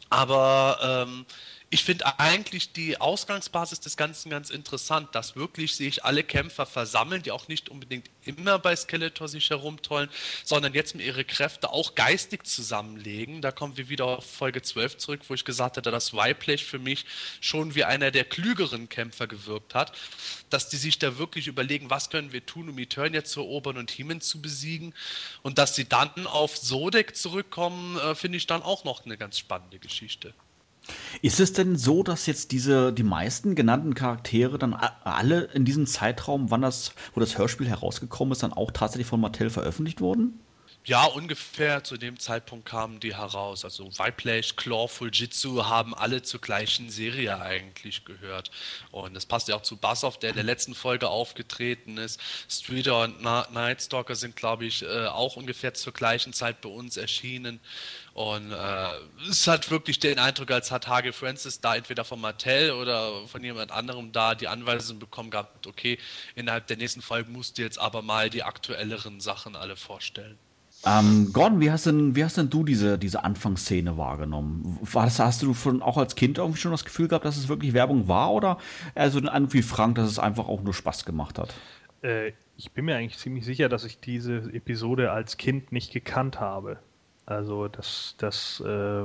[0.09, 1.25] Aber ähm,
[1.71, 7.21] ich finde eigentlich die Ausgangsbasis des Ganzen ganz interessant, dass wirklich sich alle Kämpfer versammeln,
[7.21, 10.09] die auch nicht unbedingt immer bei Skeletor sich herumtollen,
[10.43, 13.41] sondern jetzt mit ihre Kräfte auch geistig zusammenlegen.
[13.41, 16.79] Da kommen wir wieder auf Folge 12 zurück, wo ich gesagt hatte, dass Wyplech für
[16.79, 17.05] mich
[17.39, 19.91] schon wie einer der klügeren Kämpfer gewirkt hat,
[20.49, 23.91] dass die sich da wirklich überlegen, was können wir tun, um Eternia zu erobern und
[23.91, 24.95] Heeman zu besiegen
[25.43, 29.37] und dass sie dann auf Sodek zurückkommen, äh, finde ich dann auch noch eine ganz
[29.37, 30.33] spannende Geschichte.
[31.21, 35.85] Ist es denn so, dass jetzt diese, die meisten genannten Charaktere dann alle in diesem
[35.85, 40.39] Zeitraum, wann das, wo das Hörspiel herausgekommen ist, dann auch tatsächlich von Mattel veröffentlicht wurden?
[40.89, 43.63] Ja, ungefähr zu dem Zeitpunkt kamen die heraus.
[43.63, 48.49] Also Viplash, Claw, Fujitsu haben alle zur gleichen Serie eigentlich gehört.
[48.89, 52.19] Und das passt ja auch zu Bassoff, der in der letzten Folge aufgetreten ist.
[52.49, 57.59] Streeter und Nightstalker sind, glaube ich, äh, auch ungefähr zur gleichen Zeit bei uns erschienen.
[58.15, 62.71] Und äh, es hat wirklich den Eindruck, als hat Hage Francis da entweder von Mattel
[62.71, 65.99] oder von jemand anderem da die Anweisung bekommen gehabt, okay,
[66.33, 70.39] innerhalb der nächsten Folge musst du jetzt aber mal die aktuelleren Sachen alle vorstellen.
[70.85, 74.79] Ähm, Gordon, wie hast denn, wie hast denn du diese, diese Anfangsszene wahrgenommen?
[74.81, 77.49] War das, hast du schon auch als Kind irgendwie schon das Gefühl gehabt, dass es
[77.49, 78.57] wirklich Werbung war oder
[78.95, 81.53] also wie Frank, dass es einfach auch nur Spaß gemacht hat?
[82.01, 86.39] Äh, ich bin mir eigentlich ziemlich sicher, dass ich diese Episode als Kind nicht gekannt
[86.39, 86.79] habe.
[87.25, 89.03] Also, dass, dass äh,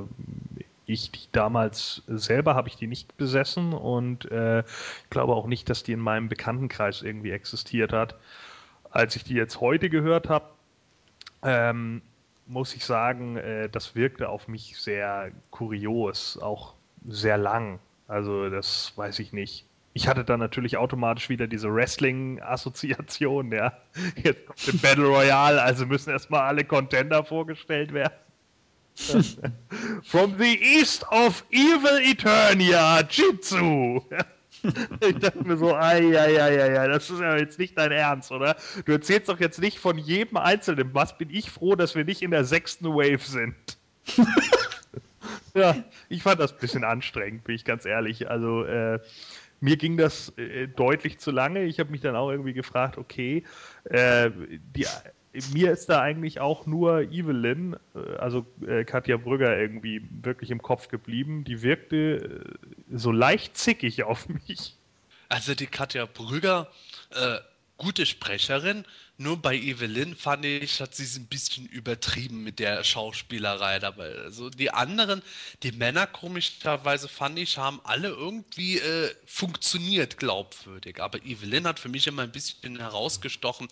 [0.87, 5.69] ich die damals selber habe ich die nicht besessen und äh, ich glaube auch nicht,
[5.69, 8.17] dass die in meinem Bekanntenkreis irgendwie existiert hat.
[8.91, 10.54] Als ich die jetzt heute gehört habe,
[11.45, 12.03] ähm,
[12.47, 16.75] muss ich sagen, äh, das wirkte auf mich sehr kurios, auch
[17.07, 17.79] sehr lang.
[18.09, 19.67] Also das weiß ich nicht.
[19.97, 23.73] Ich hatte dann natürlich automatisch wieder diese Wrestling-Assoziation, ja.
[24.17, 28.15] Jetzt kommt der Battle Royale, also müssen erstmal alle Contender vorgestellt werden.
[30.03, 34.01] From the east of Evil Eternia, Jitsu.
[35.01, 38.33] ich dachte mir so, ei, ei, ei, ei, das ist ja jetzt nicht dein Ernst,
[38.33, 38.57] oder?
[38.85, 40.91] Du erzählst doch jetzt nicht von jedem Einzelnen.
[40.95, 43.55] Was bin ich froh, dass wir nicht in der sechsten Wave sind.
[45.55, 45.77] ja,
[46.09, 48.31] ich fand das ein bisschen anstrengend, bin ich ganz ehrlich.
[48.31, 49.01] Also, äh,
[49.61, 51.65] mir ging das äh, deutlich zu lange.
[51.65, 53.45] Ich habe mich dann auch irgendwie gefragt, okay,
[53.85, 54.31] äh,
[54.75, 54.87] die
[55.53, 60.63] mir ist da eigentlich auch nur Evelyn, äh, also äh, Katja Brügger, irgendwie wirklich im
[60.63, 61.45] Kopf geblieben.
[61.45, 64.77] Die wirkte äh, so leicht zickig auf mich.
[65.29, 66.71] Also die Katja Brügger,
[67.11, 67.39] äh,
[67.77, 68.85] gute Sprecherin,
[69.17, 74.13] nur bei Evelyn fand ich, hat sie es ein bisschen übertrieben mit der Schauspielerei dabei.
[74.17, 75.23] Also die anderen,
[75.63, 81.01] die Männer komischerweise fand ich, haben alle irgendwie äh, funktioniert glaubwürdig.
[81.01, 83.69] Aber Evelyn hat für mich immer ein bisschen herausgestochen.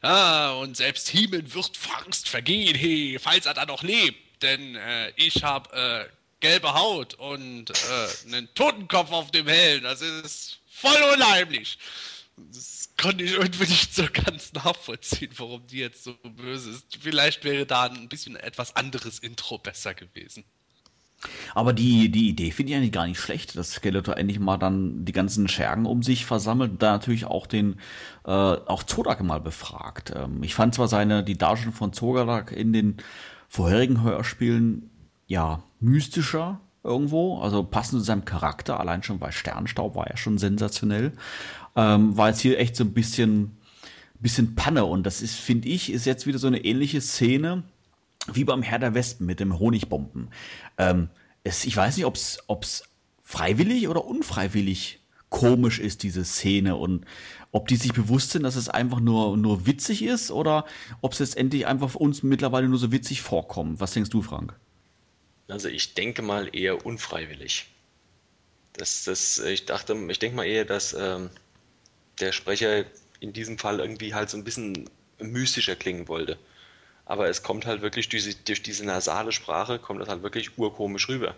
[0.00, 4.42] Ah, und selbst Himmel wird Angst vergehen, hey, falls er da noch lebt.
[4.42, 6.08] Denn äh, ich habe äh,
[6.40, 9.82] gelbe Haut und äh, einen Totenkopf auf dem Helm.
[9.82, 11.78] Das ist voll unheimlich.
[12.52, 16.98] Das konnte ich irgendwie nicht so ganz nachvollziehen, warum die jetzt so böse ist.
[17.00, 20.44] Vielleicht wäre da ein bisschen etwas anderes Intro besser gewesen.
[21.54, 25.04] Aber die, die Idee finde ich eigentlich gar nicht schlecht, dass Skeletor endlich mal dann
[25.04, 27.74] die ganzen Schergen um sich versammelt, da natürlich auch den,
[28.24, 30.12] äh, auch Zodak mal befragt.
[30.16, 32.96] Ähm, ich fand zwar seine, die Darstellung von Zodak in den
[33.48, 34.90] vorherigen Hörspielen,
[35.26, 40.38] ja, mystischer irgendwo, also passend zu seinem Charakter, allein schon bei Sternstaub war er schon
[40.38, 41.12] sensationell,
[41.76, 43.56] ähm, war jetzt hier echt so ein bisschen,
[44.18, 47.62] bisschen Panne und das ist, finde ich, ist jetzt wieder so eine ähnliche Szene,
[48.32, 50.28] wie beim Herr der Wespen mit dem Honigbomben.
[50.78, 51.08] Ähm,
[51.44, 52.82] es, ich weiß nicht, ob es
[53.22, 57.06] freiwillig oder unfreiwillig komisch ist, diese Szene und
[57.52, 60.66] ob die sich bewusst sind, dass es einfach nur, nur witzig ist oder
[61.00, 63.80] ob es letztendlich einfach uns mittlerweile nur so witzig vorkommt.
[63.80, 64.54] Was denkst du, Frank?
[65.48, 67.66] Also ich denke mal eher unfreiwillig.
[68.74, 71.30] Das, das, ich dachte, ich denke mal eher, dass ähm,
[72.20, 72.84] der Sprecher
[73.20, 74.88] in diesem Fall irgendwie halt so ein bisschen
[75.18, 76.38] mystischer klingen wollte
[77.10, 81.08] aber es kommt halt wirklich durch, durch diese nasale Sprache, kommt das halt wirklich urkomisch
[81.08, 81.34] rüber.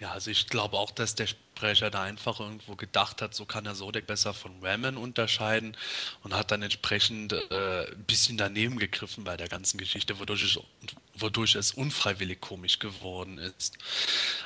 [0.00, 3.66] Ja, also ich glaube auch, dass der Sprecher da einfach irgendwo gedacht hat, so kann
[3.66, 5.76] er Sodek besser von Ramen unterscheiden
[6.22, 10.58] und hat dann entsprechend äh, ein bisschen daneben gegriffen bei der ganzen Geschichte, wodurch es,
[11.20, 13.78] wodurch es unfreiwillig komisch geworden ist.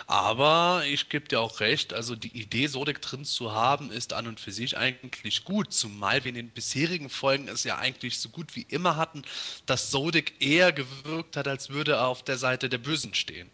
[0.06, 4.26] Aber ich gebe dir auch recht, also die Idee, Sodek drin zu haben, ist an
[4.26, 8.28] und für sich eigentlich gut, zumal wir in den bisherigen Folgen es ja eigentlich so
[8.28, 9.22] gut wie immer hatten,
[9.66, 13.50] dass Sodek eher gewirkt hat, als würde er auf der Seite der Bösen stehen.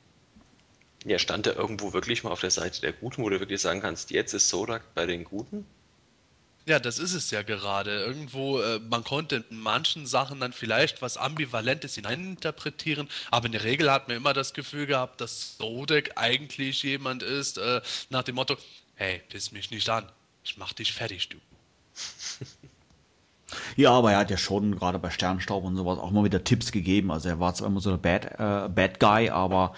[1.04, 3.80] Ja, stand er irgendwo wirklich mal auf der Seite der Guten, wo du wirklich sagen
[3.80, 5.64] kannst, jetzt ist Sodak bei den Guten?
[6.68, 8.04] Ja, das ist es ja gerade.
[8.04, 13.64] Irgendwo, äh, man konnte in manchen Sachen dann vielleicht was Ambivalentes hineininterpretieren, aber in der
[13.64, 17.80] Regel hat man immer das Gefühl gehabt, dass Sodek eigentlich jemand ist, äh,
[18.10, 18.58] nach dem Motto,
[18.96, 20.12] hey, piss mich nicht an,
[20.44, 21.38] ich mach dich fertig, du.
[23.76, 26.70] Ja, aber er hat ja schon gerade bei Sternstaub und sowas auch mal wieder Tipps
[26.70, 27.10] gegeben.
[27.10, 29.72] Also er war zwar immer so der Bad, äh, Bad Guy, aber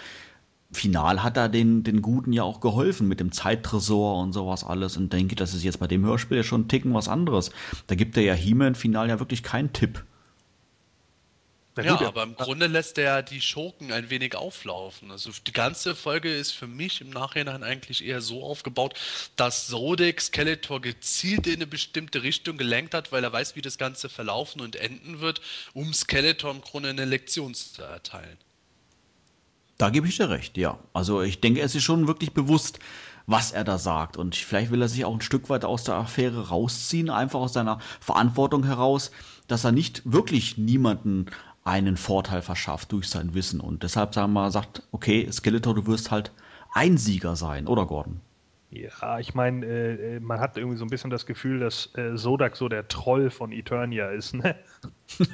[0.71, 4.97] final hat er den, den Guten ja auch geholfen mit dem Zeittresor und sowas alles.
[4.97, 7.51] Und denke, das ist jetzt bei dem Hörspiel ja schon ein Ticken was anderes.
[7.87, 10.03] Da gibt er ja He-Man final ja wirklich keinen Tipp.
[11.77, 15.09] Ja, ja, aber im Grunde lässt er die Schurken ein wenig auflaufen.
[15.09, 18.93] Also die ganze Folge ist für mich im Nachhinein eigentlich eher so aufgebaut,
[19.37, 23.77] dass Zodek Skeletor gezielt in eine bestimmte Richtung gelenkt hat, weil er weiß, wie das
[23.77, 25.39] Ganze verlaufen und enden wird,
[25.73, 28.37] um Skeletor im Grunde eine Lektion zu erteilen.
[29.81, 30.77] Da gebe ich dir recht, ja.
[30.93, 32.77] Also ich denke, es ist schon wirklich bewusst,
[33.25, 34.15] was er da sagt.
[34.15, 37.53] Und vielleicht will er sich auch ein Stück weit aus der Affäre rausziehen, einfach aus
[37.53, 39.09] seiner Verantwortung heraus,
[39.47, 41.25] dass er nicht wirklich niemanden
[41.63, 43.59] einen Vorteil verschafft durch sein Wissen.
[43.59, 46.31] Und deshalb sagen wir, sagt, okay, Skeletor, du wirst halt
[46.75, 48.21] ein Sieger sein, oder Gordon?
[48.69, 52.55] Ja, ich meine, äh, man hat irgendwie so ein bisschen das Gefühl, dass äh, Sodak
[52.55, 54.55] so der Troll von Eternia ist, ne?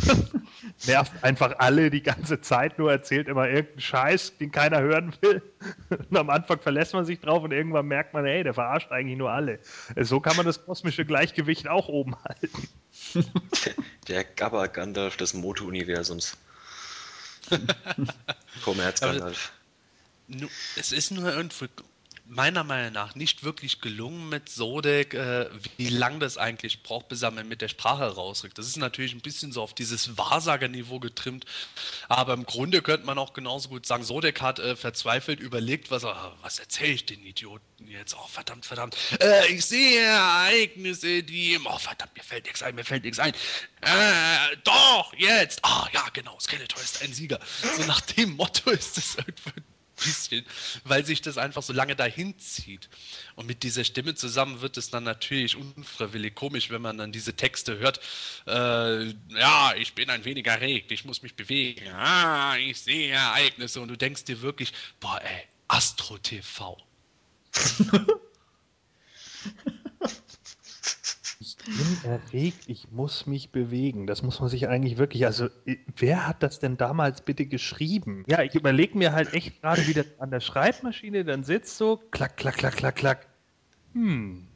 [0.86, 5.40] Nervt einfach alle die ganze Zeit, nur erzählt immer irgendeinen Scheiß, den keiner hören will.
[6.10, 9.16] Und am Anfang verlässt man sich drauf und irgendwann merkt man, hey, der verarscht eigentlich
[9.16, 9.60] nur alle.
[9.96, 12.68] So kann man das kosmische Gleichgewicht auch oben halten.
[14.08, 16.36] Der Gabba Gandalf des Moto-Universums.
[18.64, 19.52] Kommerz Gandalf.
[20.76, 21.68] Es ist nur irgendwie
[22.26, 27.22] meiner Meinung nach nicht wirklich gelungen mit Sodek, äh, wie lang das eigentlich braucht, bis
[27.22, 28.56] er mit der Sprache rausrückt.
[28.56, 31.44] Das ist natürlich ein bisschen so auf dieses Wahrsagerniveau getrimmt,
[32.08, 36.04] aber im Grunde könnte man auch genauso gut sagen, Sodek hat äh, verzweifelt überlegt, was,
[36.04, 38.16] er, was erzähle ich den Idioten jetzt?
[38.16, 38.96] Oh, verdammt, verdammt.
[39.20, 43.34] Äh, ich sehe Ereignisse, die, oh, verdammt, mir fällt nichts ein, mir fällt nichts ein.
[43.82, 45.60] Äh, doch, jetzt.
[45.62, 47.38] Ah, ja, genau, Skeletor ist ein Sieger.
[47.76, 49.73] So nach dem Motto ist es irgendwie
[50.04, 50.44] bisschen,
[50.84, 52.88] weil sich das einfach so lange dahin zieht.
[53.36, 57.34] Und mit dieser Stimme zusammen wird es dann natürlich unfreiwillig komisch, wenn man dann diese
[57.34, 58.00] Texte hört.
[58.46, 59.06] Äh,
[59.36, 61.88] ja, ich bin ein wenig erregt, ich muss mich bewegen.
[61.88, 63.80] Ah, ich sehe Ereignisse.
[63.80, 66.76] Und du denkst dir wirklich, boah, ey, Astro TV.
[71.66, 74.06] bin erregt, ich muss mich bewegen.
[74.06, 75.48] Das muss man sich eigentlich wirklich, also
[75.96, 78.24] wer hat das denn damals bitte geschrieben?
[78.26, 82.36] Ja, ich überlege mir halt echt gerade wieder an der Schreibmaschine dann sitzt so, klack,
[82.36, 83.26] klack, klack, klack, klack.
[83.92, 84.46] Hm,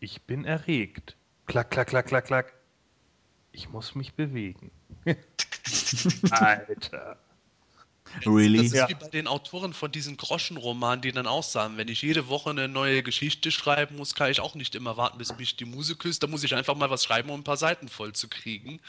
[0.00, 1.16] ich bin erregt.
[1.46, 2.54] Klack, klack, klack, klack, klack.
[3.52, 4.70] Ich muss mich bewegen.
[6.30, 7.18] Alter.
[8.26, 8.58] Really?
[8.58, 8.88] Das ist ja.
[8.88, 12.50] wie bei den Autoren von diesen Groschenromanen, die dann auch sagen, wenn ich jede Woche
[12.50, 15.96] eine neue Geschichte schreiben muss, kann ich auch nicht immer warten, bis mich die Muse
[15.96, 16.22] küsst.
[16.22, 18.80] Da muss ich einfach mal was schreiben, um ein paar Seiten voll zu kriegen.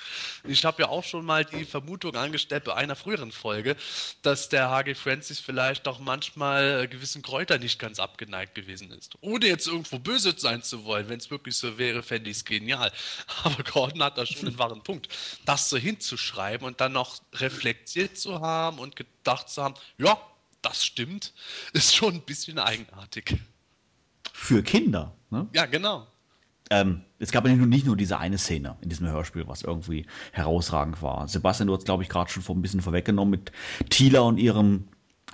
[0.44, 3.76] Ich habe ja auch schon mal die Vermutung angestellt bei einer früheren Folge,
[4.22, 4.96] dass der H.G.
[4.96, 9.18] Francis vielleicht doch manchmal äh, gewissen Kräutern nicht ganz abgeneigt gewesen ist.
[9.22, 11.10] Ohne jetzt irgendwo böse sein zu wollen.
[11.10, 12.92] Wenn es wirklich so wäre, fände ich es genial.
[13.44, 15.10] Aber Gordon hat da schon einen wahren Punkt.
[15.46, 18.96] Das so hinzuschreiben und dann noch reflektiert zu haben und
[19.26, 20.18] gedacht zu haben, ja,
[20.62, 21.34] das stimmt,
[21.74, 23.38] ist schon ein bisschen eigenartig.
[24.32, 25.48] Für Kinder, ne?
[25.54, 26.08] Ja, genau.
[26.72, 29.62] Ähm, es gab ja nicht nur, nicht nur diese eine Szene in diesem Hörspiel, was
[29.62, 31.28] irgendwie herausragend war.
[31.28, 33.52] Sebastian, du hast, glaube ich, gerade schon ein bisschen vorweggenommen mit
[33.92, 34.88] Tila und ihrem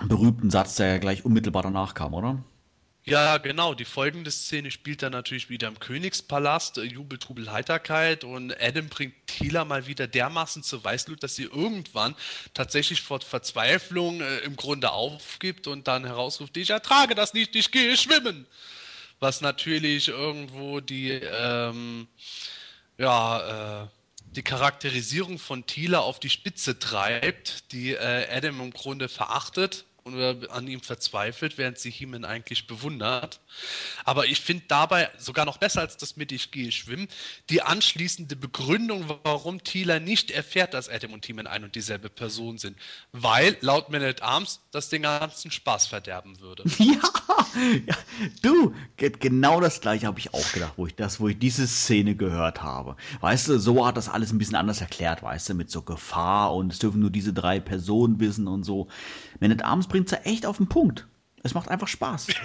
[0.06, 2.44] berühmten Satz, der ja gleich unmittelbar danach kam, oder?
[3.04, 3.74] Ja, genau.
[3.74, 8.88] Die folgende Szene spielt dann natürlich wieder im Königspalast, äh, Jubel, Trubel, Heiterkeit und Adam
[8.88, 12.14] bringt Tila mal wieder dermaßen zur Weißglut, dass sie irgendwann
[12.54, 17.72] tatsächlich vor Verzweiflung äh, im Grunde aufgibt und dann herausruft, ich ertrage das nicht, ich
[17.72, 18.46] gehe schwimmen.
[19.18, 22.06] Was natürlich irgendwo die, ähm,
[22.98, 23.88] ja, äh,
[24.36, 30.50] die Charakterisierung von Tila auf die Spitze treibt, die äh, Adam im Grunde verachtet und
[30.50, 33.40] an ihm verzweifelt, während sie Heeman eigentlich bewundert.
[34.04, 37.08] Aber ich finde dabei sogar noch besser als das mit Ich gehe schwimmen,
[37.50, 42.58] die anschließende Begründung, warum Thieler nicht erfährt, dass Adam und Heeman ein und dieselbe Person
[42.58, 42.76] sind.
[43.12, 46.64] Weil, laut Man at Arms, das den ganzen Spaß verderben würde.
[46.82, 46.98] Ja,
[47.86, 47.96] ja
[48.42, 52.16] du, genau das gleiche habe ich auch gedacht, wo ich das, wo ich diese Szene
[52.16, 52.96] gehört habe.
[53.20, 56.54] Weißt du, so hat das alles ein bisschen anders erklärt, weißt du, mit so Gefahr
[56.54, 58.88] und es dürfen nur diese drei Personen wissen und so.
[59.50, 61.08] At Arms bringt es ja echt auf den Punkt.
[61.42, 62.28] Es macht einfach Spaß.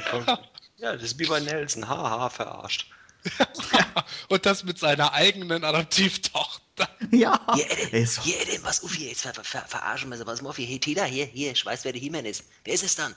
[0.79, 1.89] Ja, das ist wie bei Nelson.
[1.89, 2.91] Haha, verarscht.
[4.29, 6.61] und das mit seiner eigenen Adoptivtochter.
[7.09, 7.39] Ja.
[7.55, 10.27] Hier, Eddie, hier, auf hier, jetzt ver ver verarschen wir sie.
[10.27, 12.43] Was auf hier, hey, Tida, hier, hier, ich weiß, wer der He-Man ist.
[12.65, 13.15] Wer ist es dann?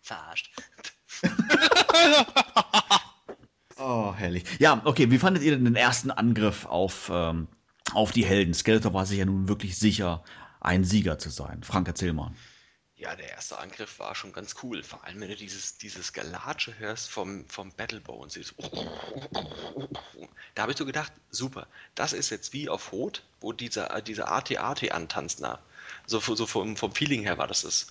[0.00, 0.50] Verarscht.
[3.76, 4.44] oh, herrlich.
[4.58, 7.48] Ja, okay, wie fandet ihr denn den ersten Angriff auf, ähm,
[7.92, 8.54] auf die Helden?
[8.54, 10.24] Skeletor war sich ja nun wirklich sicher,
[10.60, 11.62] ein Sieger zu sein.
[11.62, 12.32] Frank, erzähl mal.
[13.00, 14.82] Ja, der erste Angriff war schon ganz cool.
[14.82, 18.34] Vor allem, wenn du dieses, dieses Gelatsche hörst vom, vom Battlebones.
[18.34, 18.54] Dieses
[20.54, 24.30] da habe ich so gedacht, super, das ist jetzt wie auf Rot, wo dieser, dieser
[24.30, 25.40] AT-AT antanzt.
[25.40, 25.58] Na,
[26.06, 27.86] so, so vom, vom Feeling her war das es.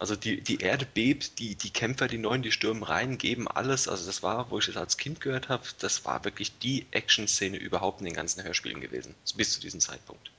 [0.00, 3.86] Also die, die Erde bebt, die, die Kämpfer, die Neuen, die stürmen rein, geben alles.
[3.86, 7.58] Also das war, wo ich das als Kind gehört habe, das war wirklich die Action-Szene
[7.58, 9.14] überhaupt in den ganzen Hörspielen gewesen.
[9.36, 10.32] Bis zu diesem Zeitpunkt.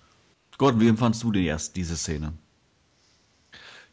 [0.57, 2.33] Gott, wie empfandst du denn erst diese Szene?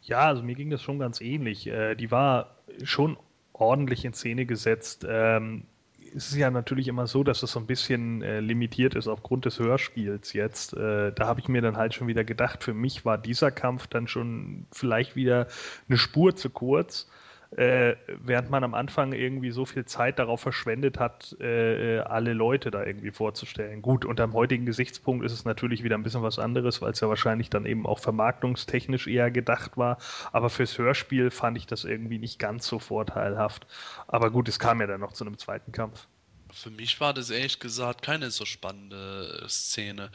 [0.09, 1.67] Ja, also mir ging das schon ganz ähnlich.
[1.67, 3.15] Äh, die war schon
[3.53, 5.05] ordentlich in Szene gesetzt.
[5.07, 5.65] Ähm,
[6.15, 9.45] es ist ja natürlich immer so, dass es so ein bisschen äh, limitiert ist aufgrund
[9.45, 10.73] des Hörspiels jetzt.
[10.73, 13.85] Äh, da habe ich mir dann halt schon wieder gedacht, für mich war dieser Kampf
[13.85, 15.47] dann schon vielleicht wieder
[15.87, 17.07] eine Spur zu kurz
[17.51, 22.33] äh, während man am Anfang irgendwie so viel Zeit darauf verschwendet hat, äh, äh, alle
[22.33, 23.81] Leute da irgendwie vorzustellen.
[23.81, 26.99] Gut, unter dem heutigen Gesichtspunkt ist es natürlich wieder ein bisschen was anderes, weil es
[26.99, 29.97] ja wahrscheinlich dann eben auch vermarktungstechnisch eher gedacht war.
[30.31, 33.65] Aber fürs Hörspiel fand ich das irgendwie nicht ganz so vorteilhaft.
[34.07, 36.07] Aber gut, es kam ja dann noch zu einem zweiten Kampf.
[36.53, 40.11] Für mich war das ehrlich gesagt keine so spannende Szene.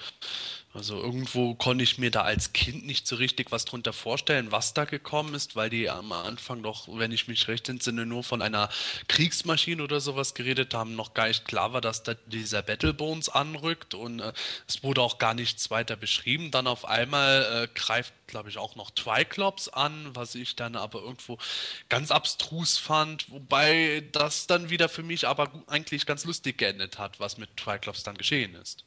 [0.73, 4.74] Also irgendwo konnte ich mir da als Kind nicht so richtig was drunter vorstellen, was
[4.74, 8.43] da gekommen ist, weil die am Anfang doch, wenn ich mich recht entsinne, nur von
[8.43, 8.69] einer
[9.06, 13.94] Kriegsmaschine oder sowas geredet haben, noch gar nicht klar war, dass da dieser Battlebones anrückt
[13.94, 14.32] und äh,
[14.66, 16.51] es wurde auch gar nichts weiter beschrieben.
[16.51, 21.01] Dann auf einmal äh, greift, glaube ich, auch noch Triclops an, was ich dann aber
[21.01, 21.38] irgendwo
[21.88, 27.20] ganz abstrus fand, wobei das dann wieder für mich aber eigentlich ganz lustig geendet hat,
[27.20, 28.84] was mit Triclops dann geschehen ist.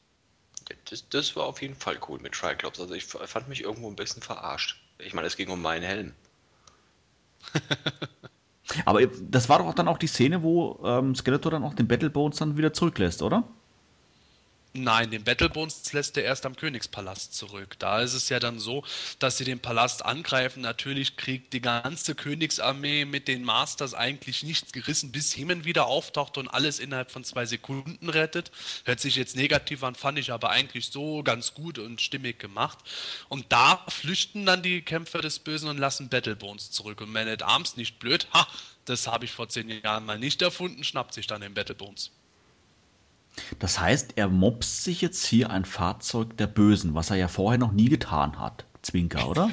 [0.90, 2.80] Das, das war auf jeden Fall cool mit Triclops.
[2.80, 4.82] Also ich fand mich irgendwo ein bisschen verarscht.
[5.00, 6.14] Ich meine, es ging um meinen Helm.
[8.86, 12.38] Aber das war doch dann auch die Szene, wo ähm, Skeletor dann auch den Battlebones
[12.38, 13.44] dann wieder zurücklässt, oder?
[14.80, 17.78] Nein, den Battlebones lässt er erst am Königspalast zurück.
[17.80, 18.84] Da ist es ja dann so,
[19.18, 20.62] dass sie den Palast angreifen.
[20.62, 26.38] Natürlich kriegt die ganze Königsarmee mit den Masters eigentlich nichts gerissen, bis Hemen wieder auftaucht
[26.38, 28.52] und alles innerhalb von zwei Sekunden rettet.
[28.86, 32.78] Hört sich jetzt negativ an, fand ich aber eigentlich so ganz gut und stimmig gemacht.
[33.30, 37.02] Und da flüchten dann die Kämpfer des Bösen und lassen Battlebones zurück.
[37.02, 38.48] Und Man at Arms nicht blöd, ha,
[38.86, 42.12] das habe ich vor zehn Jahren mal nicht erfunden, schnappt sich dann den Battlebones.
[43.60, 47.58] Das heißt, er mobst sich jetzt hier ein Fahrzeug der Bösen, was er ja vorher
[47.60, 48.67] noch nie getan hat.
[48.88, 49.52] Zwinker, oder?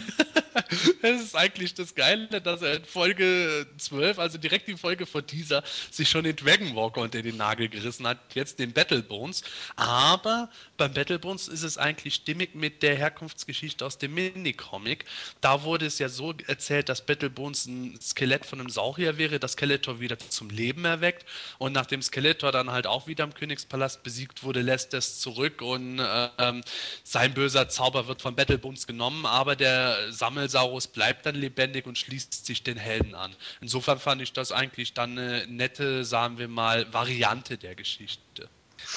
[1.03, 5.23] das ist eigentlich das Geile, dass er in Folge 12, also direkt die Folge vor
[5.23, 9.43] dieser, sich schon den Dragon Walker unter den Nagel gerissen hat, jetzt den Battlebones.
[9.75, 15.05] Aber beim Battlebones ist es eigentlich stimmig mit der Herkunftsgeschichte aus dem Minicomic.
[15.41, 19.53] Da wurde es ja so erzählt, dass Battlebones ein Skelett von einem Saurier wäre, das
[19.53, 21.27] Skeletor wieder zum Leben erweckt.
[21.59, 25.99] Und nachdem Skeletor dann halt auch wieder im Königspalast besiegt wurde, lässt es zurück und
[25.99, 26.63] äh, ähm,
[27.03, 32.47] sein böser Zauber wird von Battlebones genommen, aber der Sammelsaurus bleibt dann lebendig und schließt
[32.47, 33.35] sich den Helden an.
[33.61, 38.49] Insofern fand ich das eigentlich dann eine nette, sagen wir mal, Variante der Geschichte.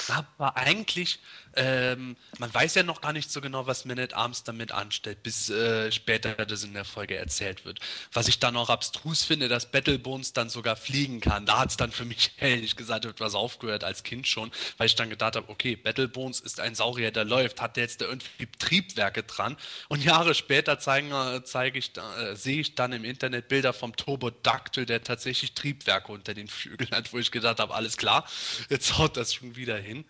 [0.08, 1.18] Aber eigentlich
[1.58, 5.24] ähm, man weiß ja noch gar nicht so genau, was Man at Arms damit anstellt,
[5.24, 7.80] bis äh, später das in der Folge erzählt wird.
[8.12, 11.46] Was ich dann auch abstrus finde, dass Battlebones dann sogar fliegen kann.
[11.46, 14.94] Da hat es dann für mich ehrlich gesagt etwas aufgehört als Kind schon, weil ich
[14.94, 18.46] dann gedacht habe, okay, Battlebones ist ein Saurier, der läuft, hat der jetzt da irgendwie
[18.58, 19.56] Triebwerke dran?
[19.88, 23.96] Und Jahre später zeigen, äh, zeige ich, äh, sehe ich dann im Internet Bilder vom
[23.96, 28.28] Turbodactyl, der tatsächlich Triebwerke unter den Flügeln hat, wo ich gedacht habe, alles klar,
[28.70, 30.04] jetzt haut das schon wieder hin.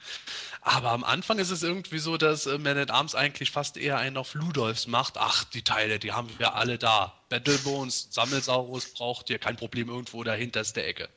[0.61, 3.99] Aber am Anfang ist es irgendwie so, dass äh, Man at Arms eigentlich fast eher
[3.99, 5.17] einen auf Ludolfs macht.
[5.17, 7.15] Ach, die Teile, die haben wir alle da.
[7.29, 11.09] Battlebones, Sammelsaurus braucht ihr, kein Problem irgendwo dahinter ist der Ecke.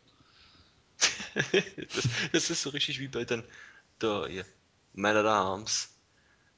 [1.44, 3.44] das, das, ist so richtig wie bei den
[4.00, 4.46] da hier.
[4.94, 5.90] Man at Arms.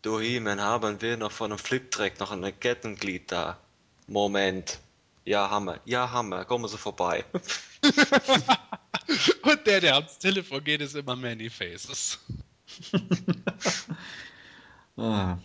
[0.02, 3.57] Du He-Man haben wir noch von einem Fliptrack noch ein Kettenglied da.
[4.07, 4.80] Moment.
[5.23, 5.80] Ja, Hammer.
[5.85, 6.44] Ja, Hammer.
[6.44, 7.23] Kommen Sie vorbei.
[9.44, 12.19] Und der, der ans Telefon geht, ist immer Many Faces.
[14.95, 15.39] Ah.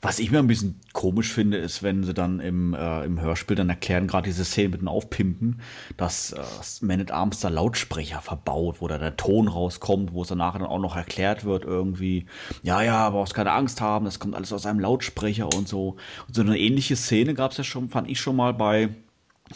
[0.00, 3.54] Was ich mir ein bisschen komisch finde, ist, wenn sie dann im, äh, im Hörspiel
[3.54, 5.60] dann erklären, gerade diese Szene mit dem Aufpimpen,
[5.98, 6.40] dass äh,
[6.80, 10.62] Man at Arms da Lautsprecher verbaut, wo da der Ton rauskommt, wo es danach dann
[10.62, 12.24] auch noch erklärt wird, irgendwie,
[12.62, 15.96] ja, ja, brauchst keine Angst haben, das kommt alles aus einem Lautsprecher und so.
[16.26, 18.88] Und so eine ähnliche Szene gab es ja schon, fand ich schon mal bei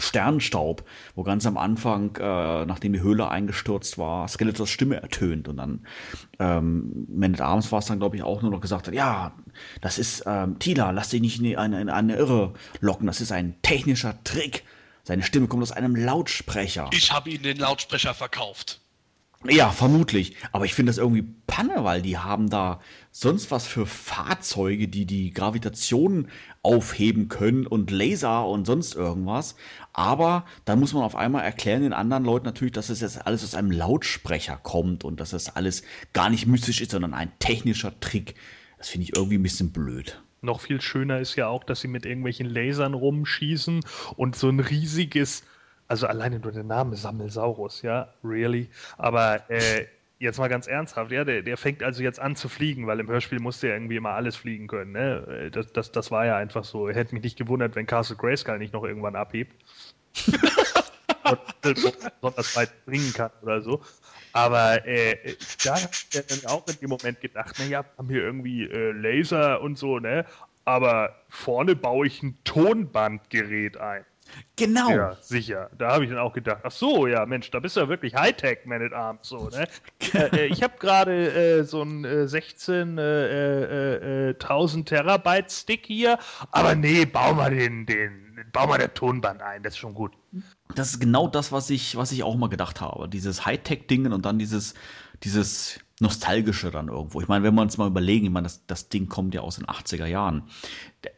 [0.00, 0.84] Sternstaub,
[1.14, 5.86] wo ganz am Anfang, äh, nachdem die Höhle eingestürzt war, Skeletors Stimme ertönt und dann
[6.38, 9.32] ähm, Man at Arms war es dann, glaube ich, auch nur noch gesagt hat, ja,
[9.80, 13.32] das ist ähm, Tila, lass dich nicht in eine, in eine Irre locken, das ist
[13.32, 14.64] ein technischer Trick.
[15.04, 16.90] Seine Stimme kommt aus einem Lautsprecher.
[16.92, 18.80] Ich habe ihn den Lautsprecher verkauft.
[19.44, 20.34] Ja, vermutlich.
[20.50, 22.80] Aber ich finde das irgendwie Panne, weil die haben da
[23.12, 26.28] sonst was für Fahrzeuge, die die Gravitation
[26.62, 29.54] aufheben können und Laser und sonst irgendwas.
[29.92, 33.44] Aber dann muss man auf einmal erklären den anderen Leuten natürlich, dass es jetzt alles
[33.44, 35.82] aus einem Lautsprecher kommt und dass das alles
[36.12, 38.34] gar nicht mystisch ist, sondern ein technischer Trick.
[38.76, 40.20] Das finde ich irgendwie ein bisschen blöd.
[40.40, 43.80] Noch viel schöner ist ja auch, dass sie mit irgendwelchen Lasern rumschießen
[44.16, 45.42] und so ein riesiges
[45.88, 48.68] also alleine nur der Name Sammelsaurus, ja, really.
[48.98, 49.86] Aber äh,
[50.18, 53.08] jetzt mal ganz ernsthaft, ja, der, der fängt also jetzt an zu fliegen, weil im
[53.08, 54.92] Hörspiel musste er irgendwie immer alles fliegen können.
[54.92, 55.46] Ne?
[55.46, 56.88] Äh, das, das, das war ja einfach so.
[56.88, 59.54] Hätte mich nicht gewundert, wenn Castle Grayskull nicht noch irgendwann abhebt.
[61.62, 63.82] besonders weit bringen kann oder so.
[64.32, 68.64] Aber äh, da habe ich dann auch in dem Moment gedacht, naja, haben wir irgendwie
[68.64, 70.24] äh, Laser und so, ne?
[70.64, 74.04] Aber vorne baue ich ein Tonbandgerät ein.
[74.56, 74.90] Genau.
[74.90, 75.70] Ja, sicher.
[75.78, 78.14] Da habe ich dann auch gedacht, ach so, ja, Mensch, da bist du ja wirklich
[78.14, 79.66] Hightech, Man at Arms, so, ne?
[80.14, 86.18] äh, ich habe gerade äh, so ein äh, 16.000 äh, äh, äh, Terabyte Stick hier,
[86.50, 90.12] aber nee, bau mal den, den, bau mal der Tonband ein, das ist schon gut.
[90.74, 93.08] Das ist genau das, was ich, was ich auch mal gedacht habe.
[93.08, 94.74] Dieses Hightech-Dingen und dann dieses,
[95.22, 97.20] dieses Nostalgische dann irgendwo.
[97.20, 99.56] Ich meine, wenn wir uns mal überlegen, ich meine, das, das Ding kommt ja aus
[99.56, 100.44] den 80er Jahren.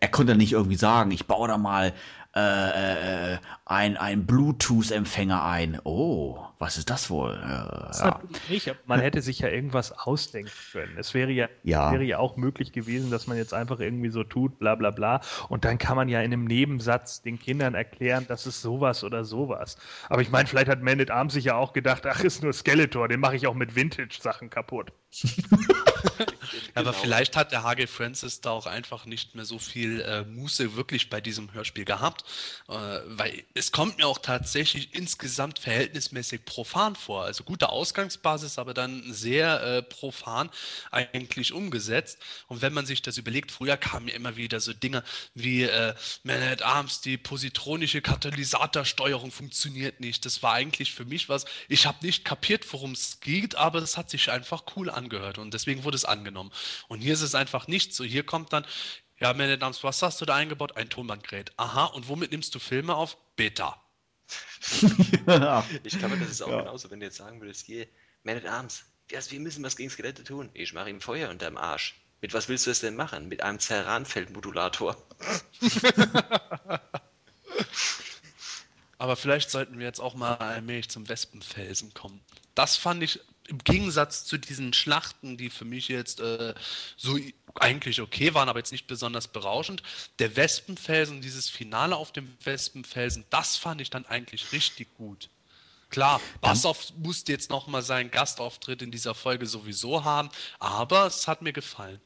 [0.00, 1.92] Er konnte ja nicht irgendwie sagen, ich baue da mal
[2.36, 5.80] äh, äh, ein, ein Bluetooth-Empfänger ein.
[5.82, 7.32] Oh, was ist das wohl?
[7.32, 8.20] Äh, das ja.
[8.48, 10.96] nicht, man hätte sich ja irgendwas ausdenken können.
[10.96, 11.90] Es wäre ja, ja.
[11.90, 15.20] wäre ja auch möglich gewesen, dass man jetzt einfach irgendwie so tut, bla bla bla.
[15.48, 19.24] Und dann kann man ja in einem Nebensatz den Kindern erklären, das ist sowas oder
[19.24, 19.76] sowas.
[20.08, 22.52] Aber ich meine, vielleicht hat Man at Arms sich ja auch gedacht, ach, ist nur
[22.52, 24.92] Skeletor, den mache ich auch mit Vintage-Sachen kaputt.
[26.80, 30.76] Aber vielleicht hat der Hage Francis da auch einfach nicht mehr so viel äh, Muße
[30.76, 32.24] wirklich bei diesem Hörspiel gehabt,
[32.68, 37.24] äh, weil es kommt mir auch tatsächlich insgesamt verhältnismäßig profan vor.
[37.24, 40.50] Also gute Ausgangsbasis, aber dann sehr äh, profan
[40.90, 42.18] eigentlich umgesetzt.
[42.48, 45.02] Und wenn man sich das überlegt, früher kamen ja immer wieder so Dinge
[45.34, 50.24] wie äh, Man at Arms, die positronische Katalysatorsteuerung funktioniert nicht.
[50.24, 53.96] Das war eigentlich für mich was, ich habe nicht kapiert, worum es geht, aber es
[53.96, 56.50] hat sich einfach cool angehört und deswegen wurde es angenommen.
[56.88, 58.04] Und hier ist es einfach nicht so.
[58.04, 58.64] Hier kommt dann,
[59.18, 60.76] ja, meine Damen, was hast du da eingebaut?
[60.76, 61.52] Ein Tonbandgerät.
[61.56, 63.16] Aha, und womit nimmst du Filme auf?
[63.36, 63.82] Beta.
[65.82, 66.60] ich glaube, das ist auch ja.
[66.60, 67.86] genauso, wenn du jetzt sagen würdest, hier,
[68.22, 70.50] Man at Arms, wir müssen was gegen Skelette tun.
[70.54, 72.00] Ich mache ihm Feuer unterm Arsch.
[72.20, 73.28] Mit was willst du es denn machen?
[73.28, 74.96] Mit einem Zerranfeldmodulator.
[78.98, 82.20] Aber vielleicht sollten wir jetzt auch mal allmählich zum Wespenfelsen kommen.
[82.54, 83.20] Das fand ich
[83.50, 86.54] im Gegensatz zu diesen Schlachten, die für mich jetzt äh,
[86.96, 87.18] so
[87.56, 89.82] eigentlich okay waren, aber jetzt nicht besonders berauschend.
[90.20, 95.28] Der Wespenfelsen, dieses Finale auf dem Wespenfelsen, das fand ich dann eigentlich richtig gut.
[95.90, 101.42] Klar, Bassoff musste jetzt nochmal seinen Gastauftritt in dieser Folge sowieso haben, aber es hat
[101.42, 102.00] mir gefallen.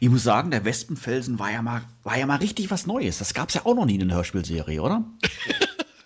[0.00, 3.18] Ich muss sagen, der Wespenfelsen war ja mal, war ja mal richtig was Neues.
[3.18, 5.04] Das gab es ja auch noch nie in der Hörspielserie, oder?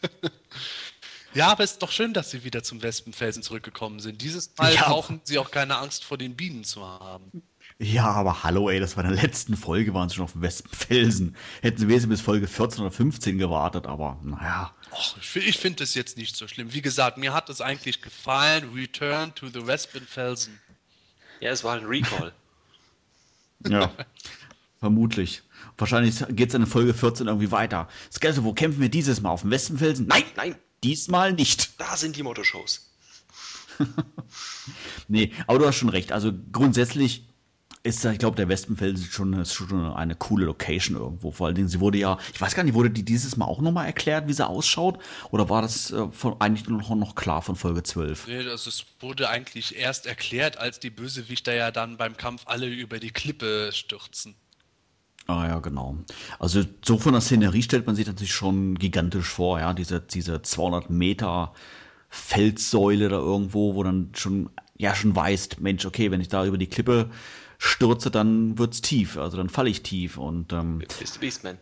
[1.35, 4.23] Ja, aber es ist doch schön, dass sie wieder zum Wespenfelsen zurückgekommen sind.
[4.23, 4.85] Dieses Mal ja.
[4.85, 7.43] brauchen sie auch keine Angst vor den Bienen zu haben.
[7.79, 10.43] Ja, aber hallo, ey, das war in der letzten Folge, waren sie schon auf dem
[10.43, 11.37] Wespenfelsen.
[11.61, 14.73] Hätten sie wesentlich bis Folge 14 oder 15 gewartet, aber naja.
[14.93, 16.73] Och, ich, finde es jetzt nicht so schlimm.
[16.73, 18.73] Wie gesagt, mir hat es eigentlich gefallen.
[18.75, 20.61] Return to the Wespenfelsen.
[21.41, 22.33] Ja, es war ein Recall.
[23.69, 23.91] ja,
[24.79, 25.43] vermutlich.
[25.77, 27.89] Wahrscheinlich geht es in Folge 14 irgendwie weiter.
[28.13, 29.31] Skeletor, wo kämpfen wir dieses Mal?
[29.31, 30.07] Auf dem Wespenfelsen?
[30.07, 30.55] Nein, nein,
[30.85, 31.73] diesmal nicht.
[31.79, 32.91] Da sind die Motoshows.
[35.09, 36.13] nee, aber du hast schon recht.
[36.13, 37.27] Also grundsätzlich
[37.85, 41.31] ist, ich glaube, der Wespenfels schon, ist schon eine coole Location irgendwo.
[41.33, 43.61] Vor allen Dingen, sie wurde ja, ich weiß gar nicht, wurde die dieses Mal auch
[43.61, 44.99] nochmal erklärt, wie sie ausschaut?
[45.31, 48.27] Oder war das äh, von, eigentlich noch, noch klar von Folge 12?
[48.27, 52.67] Nee, also es wurde eigentlich erst erklärt, als die Bösewichter ja dann beim Kampf alle
[52.67, 54.35] über die Klippe stürzen.
[55.27, 55.97] Ah ja, genau.
[56.39, 60.43] Also so von der Szenerie stellt man sich natürlich schon gigantisch vor, ja, diese, diese
[60.43, 61.55] 200 Meter
[62.11, 66.59] Felssäule da irgendwo, wo dann schon, ja, schon weißt, Mensch, okay, wenn ich da über
[66.59, 67.11] die Klippe
[67.59, 71.59] stürze, dann wird's tief, also dann falle ich tief und ähm, Bist Beastman.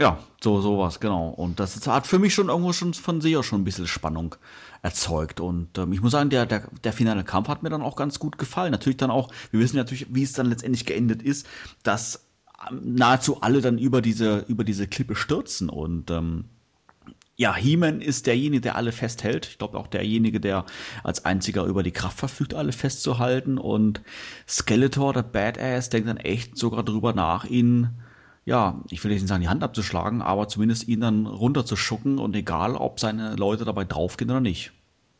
[0.00, 1.28] Ja, so sowas, genau.
[1.28, 4.34] Und das hat für mich schon irgendwo schon von sich aus schon ein bisschen Spannung
[4.80, 5.40] erzeugt.
[5.40, 8.18] Und ähm, ich muss sagen, der, der, der finale Kampf hat mir dann auch ganz
[8.18, 8.72] gut gefallen.
[8.72, 11.46] Natürlich dann auch, wir wissen natürlich, wie es dann letztendlich geendet ist,
[11.82, 12.26] dass
[12.70, 15.68] ähm, nahezu alle dann über diese, über diese Klippe stürzen.
[15.68, 16.46] Und ähm,
[17.36, 19.48] ja, He-Man ist derjenige, der alle festhält.
[19.48, 20.64] Ich glaube auch derjenige, der
[21.04, 23.58] als einziger über die Kraft verfügt, alle festzuhalten.
[23.58, 24.00] Und
[24.48, 27.90] Skeletor, der Badass, denkt dann echt sogar drüber nach, ihn
[28.50, 32.74] ja, ich will nicht sagen, die Hand abzuschlagen, aber zumindest ihn dann runterzuschucken und egal,
[32.74, 34.72] ob seine Leute dabei draufgehen oder nicht.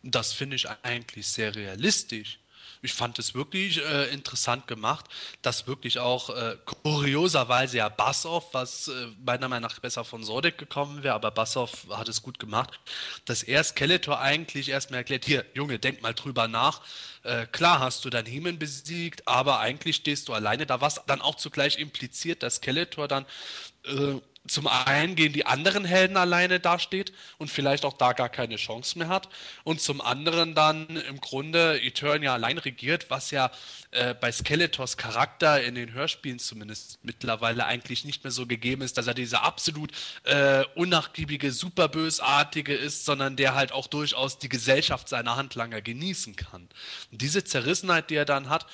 [0.03, 2.41] Das finde ich eigentlich sehr realistisch.
[2.83, 5.07] Ich fand es wirklich äh, interessant gemacht,
[5.43, 8.93] dass wirklich auch äh, kurioserweise ja Bassoff, was äh,
[9.25, 12.81] meiner Meinung nach besser von Sordek gekommen wäre, aber Bassoff hat es gut gemacht,
[13.27, 16.81] dass er Skeletor eigentlich erstmal erklärt, hier, Junge, denk mal drüber nach.
[17.23, 21.21] Äh, klar hast du deinen Hemen besiegt, aber eigentlich stehst du alleine da, was dann
[21.21, 23.27] auch zugleich impliziert, dass Skeletor dann
[23.85, 24.21] äh,
[24.51, 28.99] zum einen gegen die anderen Helden alleine dasteht und vielleicht auch da gar keine Chance
[28.99, 29.29] mehr hat
[29.63, 33.51] und zum anderen dann im Grunde Eternia allein regiert, was ja
[33.93, 38.99] äh, bei Skeletors Charakter in den Hörspielen zumindest mittlerweile eigentlich nicht mehr so gegeben ist,
[38.99, 39.93] dass er dieser absolut
[40.25, 46.69] äh, unnachgiebige, superbösartige ist, sondern der halt auch durchaus die Gesellschaft seiner Handlanger genießen kann.
[47.13, 48.67] Und diese Zerrissenheit, die er dann hat,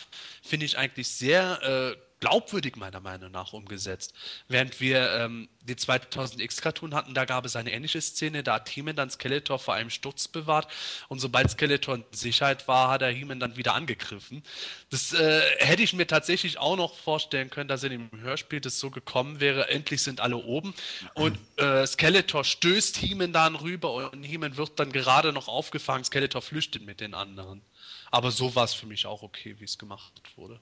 [0.43, 4.15] finde ich eigentlich sehr äh, glaubwürdig meiner Meinung nach umgesetzt.
[4.49, 8.97] Während wir ähm, den 2000X-Cartoon hatten, da gab es eine ähnliche Szene, da hat He-Man
[8.97, 10.73] dann Skeletor vor einem Sturz bewahrt
[11.09, 14.43] und sobald Skeletor in Sicherheit war, hat er He-Man dann wieder angegriffen.
[14.91, 18.79] Das äh, hätte ich mir tatsächlich auch noch vorstellen können, dass in dem Hörspiel das
[18.79, 20.75] so gekommen wäre, endlich sind alle oben
[21.15, 26.41] und äh, Skeletor stößt He-Man dann rüber und He-Man wird dann gerade noch aufgefangen, Skeletor
[26.41, 27.63] flüchtet mit den anderen.
[28.11, 30.61] Aber so war es für mich auch okay, wie es gemacht wurde.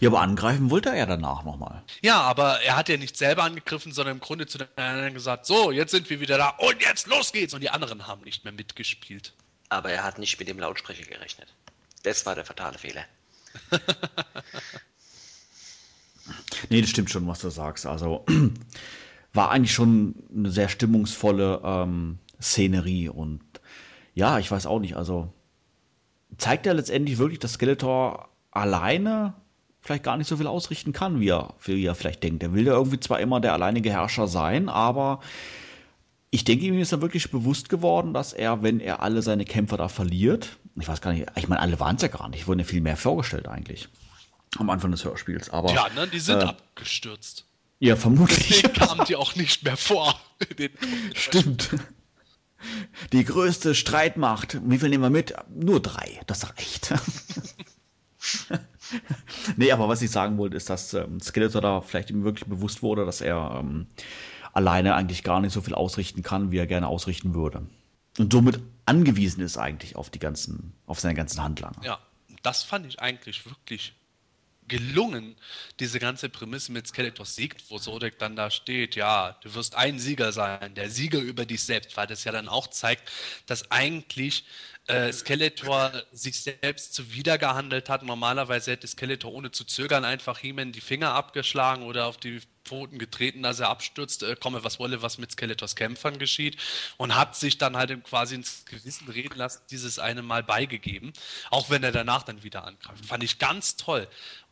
[0.00, 1.82] Ja, aber angreifen wollte er ja danach nochmal.
[2.02, 5.46] Ja, aber er hat ja nicht selber angegriffen, sondern im Grunde zu den anderen gesagt,
[5.46, 7.54] so, jetzt sind wir wieder da und jetzt los geht's.
[7.54, 9.32] Und die anderen haben nicht mehr mitgespielt.
[9.68, 11.52] Aber er hat nicht mit dem Lautsprecher gerechnet.
[12.02, 13.04] Das war der fatale Fehler.
[16.68, 17.86] nee, das stimmt schon, was du sagst.
[17.86, 18.24] Also
[19.32, 23.42] war eigentlich schon eine sehr stimmungsvolle ähm, Szenerie und
[24.14, 25.32] ja, ich weiß auch nicht, also
[26.38, 29.34] zeigt er letztendlich wirklich, dass Skeletor alleine
[29.86, 32.42] vielleicht gar nicht so viel ausrichten kann, wie er, wie er vielleicht denkt.
[32.42, 35.20] Er will ja irgendwie zwar immer der alleinige Herrscher sein, aber
[36.30, 39.76] ich denke, ihm ist dann wirklich bewusst geworden, dass er, wenn er alle seine Kämpfer
[39.76, 42.58] da verliert, ich weiß gar nicht, ich meine, alle waren es ja gar nicht, wurden
[42.58, 43.88] ja viel mehr vorgestellt eigentlich
[44.58, 45.50] am Anfang des Hörspiels.
[45.50, 47.44] Aber, ja, ne, die sind äh, abgestürzt.
[47.78, 48.48] Ja, vermutlich.
[48.62, 50.18] Deswegen kamen die auch nicht mehr vor.
[51.14, 51.70] Stimmt.
[53.12, 55.34] Die größte Streitmacht, wie viel nehmen wir mit?
[55.54, 56.94] Nur drei, das reicht.
[59.56, 62.82] nee, aber was ich sagen wollte, ist, dass ähm, Skeletor da vielleicht ihm wirklich bewusst
[62.82, 63.86] wurde, dass er ähm,
[64.52, 67.66] alleine eigentlich gar nicht so viel ausrichten kann, wie er gerne ausrichten würde.
[68.18, 71.82] Und somit angewiesen ist eigentlich auf die ganzen, auf seine ganzen Handlanger.
[71.84, 71.98] Ja,
[72.42, 73.94] das fand ich eigentlich wirklich
[74.68, 75.36] gelungen,
[75.78, 79.98] diese ganze Prämisse mit Skeletor siegt, wo Sodek dann da steht, ja, du wirst ein
[79.98, 83.08] Sieger sein, der Sieger über dich selbst, weil das ja dann auch zeigt,
[83.46, 84.44] dass eigentlich
[84.86, 88.02] äh, Skeletor sich selbst zuwidergehandelt hat.
[88.02, 92.98] Normalerweise hätte Skeletor ohne zu zögern einfach he die Finger abgeschlagen oder auf die Pfoten
[92.98, 96.56] getreten, dass er abstürzt, äh, komme was wolle, was mit Skeletors Kämpfern geschieht
[96.96, 101.12] und hat sich dann halt quasi ins Gewissen reden lassen, dieses eine Mal beigegeben,
[101.50, 103.06] auch wenn er danach dann wieder angreift.
[103.06, 104.08] Fand ich ganz toll.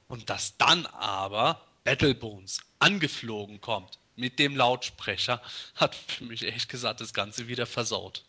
[0.09, 5.41] Und dass dann aber Battlebones angeflogen kommt mit dem Lautsprecher,
[5.75, 8.25] hat für mich echt gesagt das Ganze wieder versaut.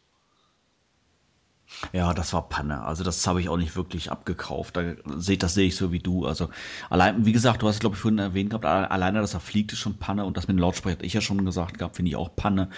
[1.93, 2.83] Ja, das war Panne.
[2.83, 4.77] Also das habe ich auch nicht wirklich abgekauft.
[4.77, 6.25] Da seht, das sehe ich so wie du.
[6.25, 6.49] Also
[6.89, 9.73] allein, wie gesagt, du hast es glaube ich vorhin erwähnt gehabt, alleine, dass er fliegt,
[9.73, 12.15] ist schon Panne und das mit dem Lautsprecher ich ja schon gesagt gehabt, finde ich
[12.15, 12.69] auch Panne.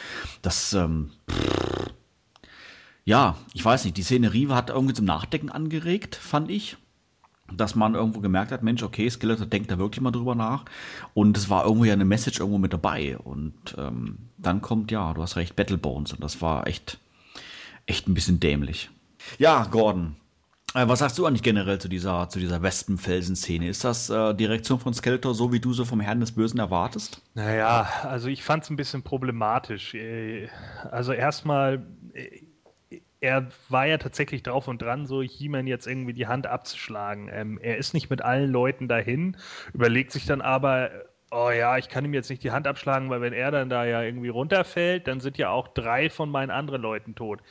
[0.41, 1.11] Das, ähm,
[3.05, 6.77] ja, ich weiß nicht, die Szenerie hat irgendwie zum Nachdenken angeregt, fand ich.
[7.49, 10.65] Dass man irgendwo gemerkt hat, Mensch, okay, Skeletor denkt da wirklich mal drüber nach.
[11.13, 13.17] Und es war irgendwo ja eine Message irgendwo mit dabei.
[13.17, 16.11] Und ähm, dann kommt, ja, du hast recht, Battlebones.
[16.11, 16.99] Und das war echt
[17.87, 18.89] echt ein bisschen dämlich.
[19.39, 20.15] Ja, Gordon.
[20.73, 23.67] Äh, was sagst du eigentlich generell zu dieser, zu dieser Wespenfelsen-Szene?
[23.67, 26.59] Ist das äh, die Reaktion von Skeletor so, wie du so vom Herrn des Bösen
[26.59, 27.21] erwartest?
[27.33, 29.95] Naja, also ich fand es ein bisschen problematisch.
[29.95, 30.49] Äh,
[30.91, 32.41] also erstmal, äh,
[33.21, 37.29] er war ja tatsächlich drauf und dran, so He-Man jetzt irgendwie die Hand abzuschlagen.
[37.31, 39.37] Ähm, er ist nicht mit allen Leuten dahin,
[39.73, 40.91] überlegt sich dann aber,
[41.31, 43.85] oh ja, ich kann ihm jetzt nicht die Hand abschlagen, weil wenn er dann da
[43.85, 47.41] ja irgendwie runterfällt, dann sind ja auch drei von meinen anderen Leuten tot.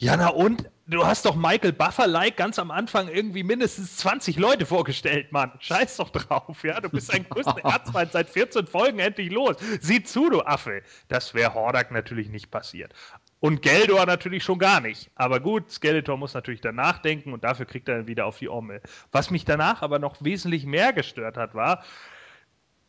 [0.00, 0.64] Ja, na und?
[0.86, 5.52] Du hast doch Michael Buffer-like ganz am Anfang irgendwie mindestens 20 Leute vorgestellt, Mann.
[5.60, 6.80] Scheiß doch drauf, ja?
[6.80, 9.56] Du bist ein größter Erzfeind seit 14 Folgen endlich los.
[9.82, 10.82] Sieh zu, du Affe.
[11.08, 12.94] Das wäre Hordak natürlich nicht passiert.
[13.40, 15.10] Und Geldor natürlich schon gar nicht.
[15.16, 18.48] Aber gut, Skeletor muss natürlich danach denken und dafür kriegt er dann wieder auf die
[18.48, 18.80] Ommel.
[19.12, 21.84] Was mich danach aber noch wesentlich mehr gestört hat, war,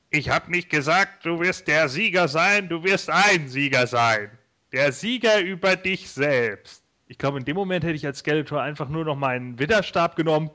[0.09, 4.31] ich habe nicht gesagt, du wirst der Sieger sein, du wirst ein Sieger sein.
[4.71, 6.80] Der Sieger über dich selbst.
[7.11, 10.49] Ich glaube, in dem Moment hätte ich als Skeletor einfach nur noch meinen Widderstab genommen.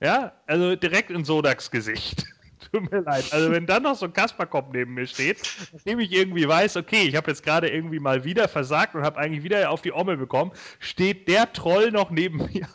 [0.00, 2.24] Ja, also direkt in Sodaks Gesicht.
[2.72, 3.30] Tut mir leid.
[3.34, 5.42] Also wenn dann noch so ein Kasperkopf neben mir steht,
[5.74, 9.18] nachdem ich irgendwie weiß, okay, ich habe jetzt gerade irgendwie mal wieder versagt und habe
[9.18, 12.66] eigentlich wieder auf die Ommel bekommen, steht der Troll noch neben mir.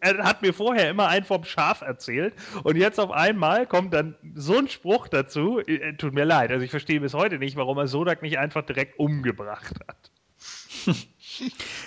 [0.00, 4.16] er hat mir vorher immer einen vom Schaf erzählt und jetzt auf einmal kommt dann
[4.34, 5.60] so ein Spruch dazu.
[5.60, 8.66] Äh, tut mir leid, also ich verstehe bis heute nicht, warum er Sodak nicht einfach
[8.66, 10.10] direkt umgebracht hat.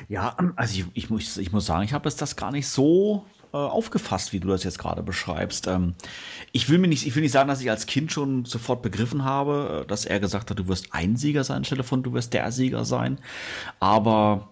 [0.10, 3.58] Ja, also ich, ich, muss, ich muss sagen, ich habe das gar nicht so äh,
[3.58, 5.68] aufgefasst, wie du das jetzt gerade beschreibst.
[5.68, 5.96] Ähm,
[6.52, 9.24] ich will mir nicht, ich will nicht sagen, dass ich als Kind schon sofort begriffen
[9.24, 12.34] habe, äh, dass er gesagt hat, du wirst ein Sieger sein, anstelle von du wirst
[12.34, 13.20] der Sieger sein.
[13.80, 14.50] Aber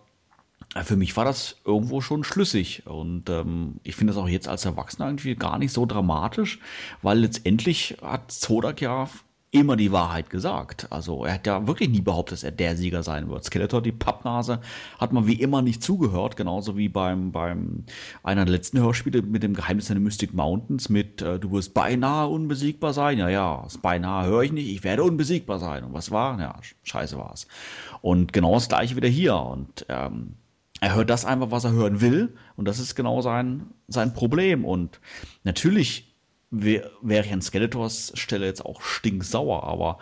[0.73, 2.87] äh, für mich war das irgendwo schon schlüssig.
[2.87, 6.59] Und ähm, ich finde das auch jetzt als Erwachsener irgendwie gar nicht so dramatisch,
[7.01, 9.09] weil letztendlich hat Zodak ja
[9.51, 10.87] immer die Wahrheit gesagt.
[10.89, 13.45] Also er hat ja wirklich nie behauptet, dass er der Sieger sein wird.
[13.45, 14.59] Skeletor, die Pappnase,
[14.99, 17.85] hat man wie immer nicht zugehört, genauso wie beim, beim
[18.23, 22.27] einer der letzten Hörspiele mit dem Geheimnis der Mystic Mountains mit äh, du wirst beinahe
[22.27, 23.17] unbesiegbar sein.
[23.17, 25.85] Ja, ja, das beinahe höre ich nicht, ich werde unbesiegbar sein.
[25.85, 26.39] Und was war?
[26.39, 27.47] Ja, scheiße war es.
[28.01, 29.37] Und genau das gleiche wieder hier.
[29.37, 30.35] Und ähm,
[30.81, 32.35] er hört das einfach, was er hören will.
[32.57, 34.65] Und das ist genau sein, sein Problem.
[34.65, 34.99] Und
[35.43, 36.16] natürlich
[36.51, 39.99] wäre ich an Skeletors Stelle jetzt auch stinksauer, aber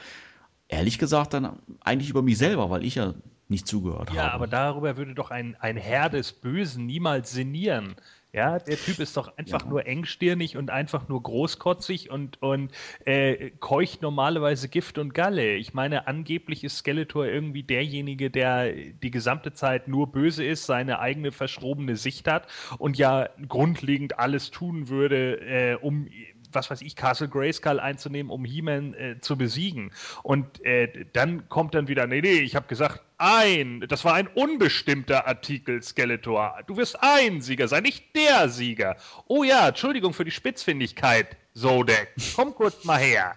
[0.67, 3.13] ehrlich gesagt dann eigentlich über mich selber, weil ich ja
[3.47, 4.27] nicht zugehört ja, habe.
[4.27, 7.95] Ja, aber darüber würde doch ein, ein Herr des Bösen niemals sinnieren.
[8.35, 9.69] Ja, der Typ ist doch einfach ja.
[9.69, 12.69] nur engstirnig und einfach nur großkotzig und, und
[13.05, 15.55] äh, keucht normalerweise Gift und Galle.
[15.55, 20.99] Ich meine, angeblich ist Skeletor irgendwie derjenige, der die gesamte Zeit nur böse ist, seine
[20.99, 22.47] eigene verschrobene Sicht hat
[22.77, 26.09] und ja grundlegend alles tun würde, äh, um
[26.55, 29.91] was weiß ich, Castle Grayskull einzunehmen, um He-Man äh, zu besiegen.
[30.23, 34.27] Und äh, dann kommt dann wieder, nee, nee, ich habe gesagt, ein, das war ein
[34.27, 36.59] unbestimmter Artikel, Skeletor.
[36.67, 38.97] Du wirst ein Sieger sein, nicht der Sieger.
[39.27, 42.13] Oh ja, Entschuldigung für die Spitzfindigkeit, Zodek.
[42.35, 43.35] Komm kurz mal her.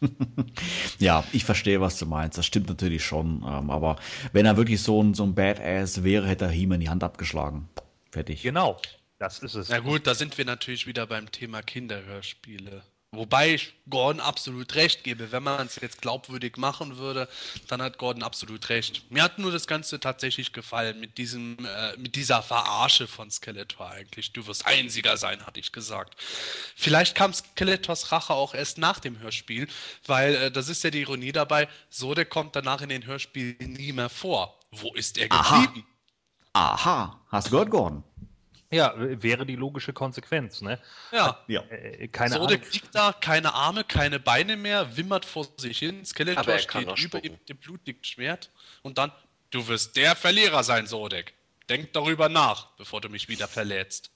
[0.98, 2.38] ja, ich verstehe, was du meinst.
[2.38, 3.42] Das stimmt natürlich schon.
[3.46, 3.96] Ähm, aber
[4.32, 7.68] wenn er wirklich so ein, so ein Badass wäre, hätte er He-Man die Hand abgeschlagen.
[8.10, 8.42] Fertig.
[8.42, 8.80] Genau.
[9.18, 9.68] Das ist es.
[9.68, 12.82] Na gut, da sind wir natürlich wieder beim Thema Kinderhörspiele.
[13.10, 15.32] Wobei ich Gordon absolut recht gebe.
[15.32, 17.26] Wenn man es jetzt glaubwürdig machen würde,
[17.66, 19.10] dann hat Gordon absolut recht.
[19.10, 23.90] Mir hat nur das Ganze tatsächlich gefallen mit diesem, äh, mit dieser Verarsche von Skeletor
[23.90, 24.34] eigentlich.
[24.34, 26.22] Du wirst Einziger sein, hatte ich gesagt.
[26.76, 29.68] Vielleicht kam Skeletors Rache auch erst nach dem Hörspiel,
[30.06, 31.66] weil äh, das ist ja die Ironie dabei.
[31.88, 34.60] So der kommt danach in den Hörspielen nie mehr vor.
[34.70, 35.86] Wo ist er geblieben?
[36.52, 36.74] Aha.
[36.74, 37.20] Aha.
[37.28, 38.04] Hast du gehört, Gordon?
[38.70, 40.78] Ja, wäre die logische Konsequenz, ne?
[41.10, 41.38] Ja.
[41.46, 41.62] ja.
[41.70, 46.04] Äh, keine so, der kriegt da keine Arme, keine Beine mehr, wimmert vor sich hin,
[46.04, 48.50] Skeletor steht über ihm, dem blutigen Schwert
[48.82, 49.10] und dann,
[49.50, 51.32] du wirst der Verlierer sein, Sodek.
[51.70, 54.10] Denk darüber nach, bevor du mich wieder verletzt.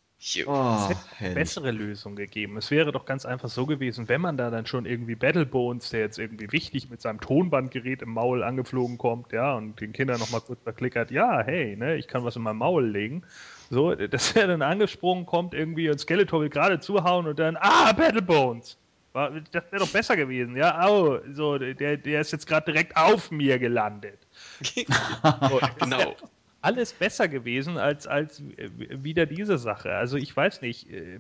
[0.46, 2.56] Oh, es hätte eine bessere Lösung gegeben.
[2.56, 6.00] Es wäre doch ganz einfach so gewesen, wenn man da dann schon irgendwie Battlebones, der
[6.00, 10.40] jetzt irgendwie wichtig mit seinem Tonbandgerät im Maul angeflogen kommt, ja, und den Kindern nochmal
[10.40, 13.24] kurz verklickert, ja, hey, ne, ich kann was in mein Maul legen.
[13.72, 17.90] So, dass er dann angesprungen kommt irgendwie und Skeletor will gerade zuhauen und dann, ah,
[17.92, 18.76] Battlebones!
[19.14, 20.86] Das wäre doch besser gewesen, ja?
[20.86, 24.18] Oh, so, der, der ist jetzt gerade direkt auf mir gelandet.
[24.62, 26.14] so, genau
[26.62, 29.92] alles besser gewesen als, als wieder diese Sache.
[29.94, 31.18] Also ich weiß nicht, äh,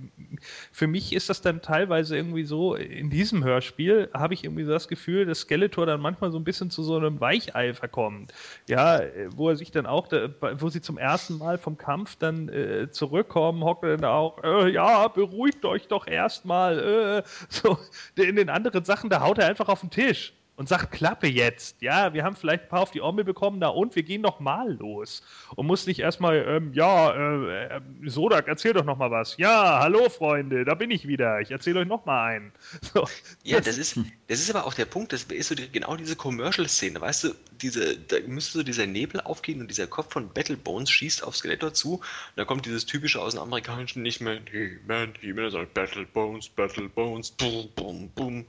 [0.70, 4.70] für mich ist das dann teilweise irgendwie so, in diesem Hörspiel habe ich irgendwie so
[4.70, 8.32] das Gefühl, dass Skeletor dann manchmal so ein bisschen zu so einem Weichei verkommt.
[8.68, 9.00] Ja,
[9.34, 13.64] wo er sich dann auch, wo sie zum ersten Mal vom Kampf dann äh, zurückkommen,
[13.64, 16.78] hockt dann auch, äh, ja, beruhigt euch doch erstmal.
[16.78, 17.78] Äh, so,
[18.14, 21.80] in den anderen Sachen, da haut er einfach auf den Tisch und sagt, Klappe jetzt.
[21.80, 24.38] Ja, wir haben vielleicht ein paar auf die Ommel bekommen, da und wir gehen noch
[24.38, 25.22] mal los.
[25.56, 29.36] Und muss nicht erstmal, ähm, ja, äh, äh, Sodak, erzähl doch noch mal was.
[29.38, 31.40] Ja, hallo Freunde, da bin ich wieder.
[31.40, 32.52] Ich erzähle euch noch mal einen.
[32.92, 33.08] So.
[33.42, 33.98] Ja, das ist,
[34.28, 37.34] das ist aber auch der Punkt, das ist so die, genau diese Commercial-Szene, weißt du,
[37.62, 41.72] diese, da müsste so dieser Nebel aufgehen und dieser Kopf von Battlebones schießt auf Skeletor
[41.72, 42.02] zu und
[42.36, 46.48] da kommt dieses typische aus dem amerikanischen nicht mehr, hey man, he man, sondern Battlebones,
[46.50, 48.46] Battlebones, boom, boom, boom.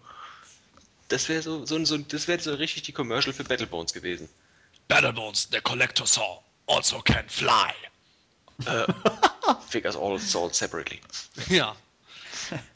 [1.07, 4.29] Das wäre so, so, so, das wäre so richtig die Commercial für Battlebones gewesen.
[4.87, 7.73] Battlebones, the collector saw, also can fly.
[8.67, 8.85] Uh,
[9.67, 10.99] figures all sold separately.
[11.49, 11.75] Ja.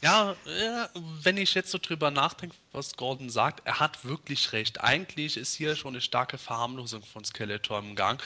[0.01, 0.89] Ja, ja,
[1.21, 4.81] wenn ich jetzt so drüber nachdenke, was Gordon sagt, er hat wirklich recht.
[4.81, 8.21] Eigentlich ist hier schon eine starke Verharmlosung von Skeletor im Gang,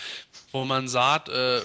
[0.51, 1.61] wo man sagt, äh,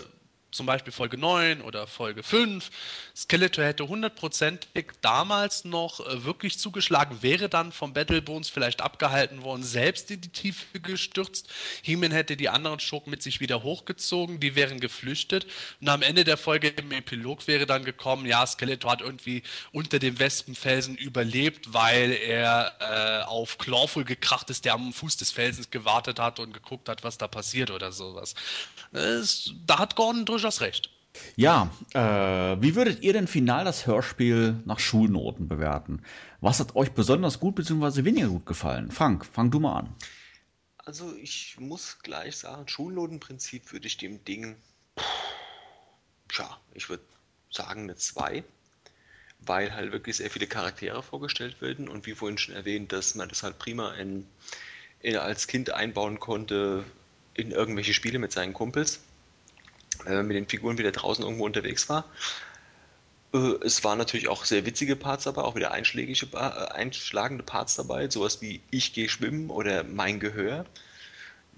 [0.57, 2.71] zum Beispiel Folge 9 oder Folge 5,
[3.15, 9.63] Skeletor hätte hundertprozentig damals noch äh, wirklich zugeschlagen, wäre dann vom Battlebones vielleicht abgehalten worden,
[9.63, 11.49] selbst in die Tiefe gestürzt.
[11.83, 15.47] He-Man hätte die anderen Schurken mit sich wieder hochgezogen, die wären geflüchtet.
[15.81, 19.43] Und am Ende der Folge im Epilog wäre dann gekommen, ja, Skeletor hat irgendwie
[19.73, 25.31] unter dem Wespenfelsen überlebt, weil er äh, auf Clawful gekracht ist, der am Fuß des
[25.31, 28.35] Felsens gewartet hat und geguckt hat, was da passiert oder sowas.
[28.93, 30.91] Da hat Gordon durchaus recht.
[31.35, 36.03] Ja, äh, wie würdet ihr denn final das Hörspiel nach Schulnoten bewerten?
[36.41, 38.05] Was hat euch besonders gut bzw.
[38.05, 38.91] weniger gut gefallen?
[38.91, 39.95] Frank, fang du mal an.
[40.79, 44.57] Also ich muss gleich sagen, Schulnotenprinzip würde ich dem Ding,
[46.29, 47.03] tja, ich würde
[47.51, 48.45] sagen eine 2,
[49.41, 53.29] weil halt wirklich sehr viele Charaktere vorgestellt werden und wie vorhin schon erwähnt, dass man
[53.29, 54.27] das halt prima in,
[55.01, 56.85] in, als Kind einbauen konnte
[57.35, 59.01] in irgendwelche Spiele mit seinen Kumpels,
[60.05, 62.05] man mit den Figuren wieder draußen irgendwo unterwegs war.
[63.33, 66.39] Äh, Es waren natürlich auch sehr witzige Parts dabei, auch wieder einschlägige, äh,
[66.73, 70.67] einschlagende Parts dabei, sowas wie Ich gehe schwimmen oder Mein Gehör.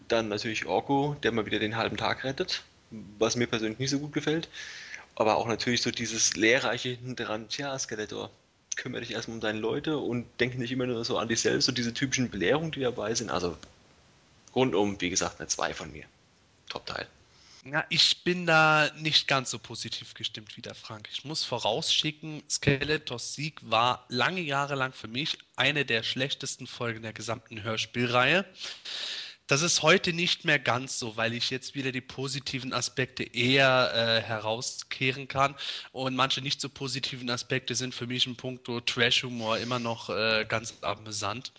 [0.09, 2.62] Dann natürlich Orko, der mal wieder den halben Tag rettet,
[3.19, 4.48] was mir persönlich nicht so gut gefällt.
[5.16, 8.31] Aber auch natürlich so dieses Lehrreiche dran, tja, Skeletor,
[8.77, 11.69] kümmere dich erstmal um deine Leute und denk nicht immer nur so an dich selbst
[11.69, 13.31] und diese typischen Belehrungen, die dabei sind.
[13.31, 13.56] Also
[14.55, 16.05] rundum, wie gesagt, eine 2 von mir.
[16.69, 17.06] Top-Teil.
[17.70, 21.09] Ja, ich bin da nicht ganz so positiv gestimmt wie der Frank.
[21.12, 27.03] Ich muss vorausschicken, Skeletors Sieg war lange Jahre lang für mich eine der schlechtesten Folgen
[27.03, 28.47] der gesamten Hörspielreihe.
[29.49, 33.93] Das ist heute nicht mehr ganz so, weil ich jetzt wieder die positiven Aspekte eher
[33.95, 35.55] äh, herauskehren kann.
[35.93, 40.47] Und manche nicht so positiven Aspekte sind für mich im Punkto Trash-Humor immer noch äh,
[40.49, 41.53] ganz amüsant.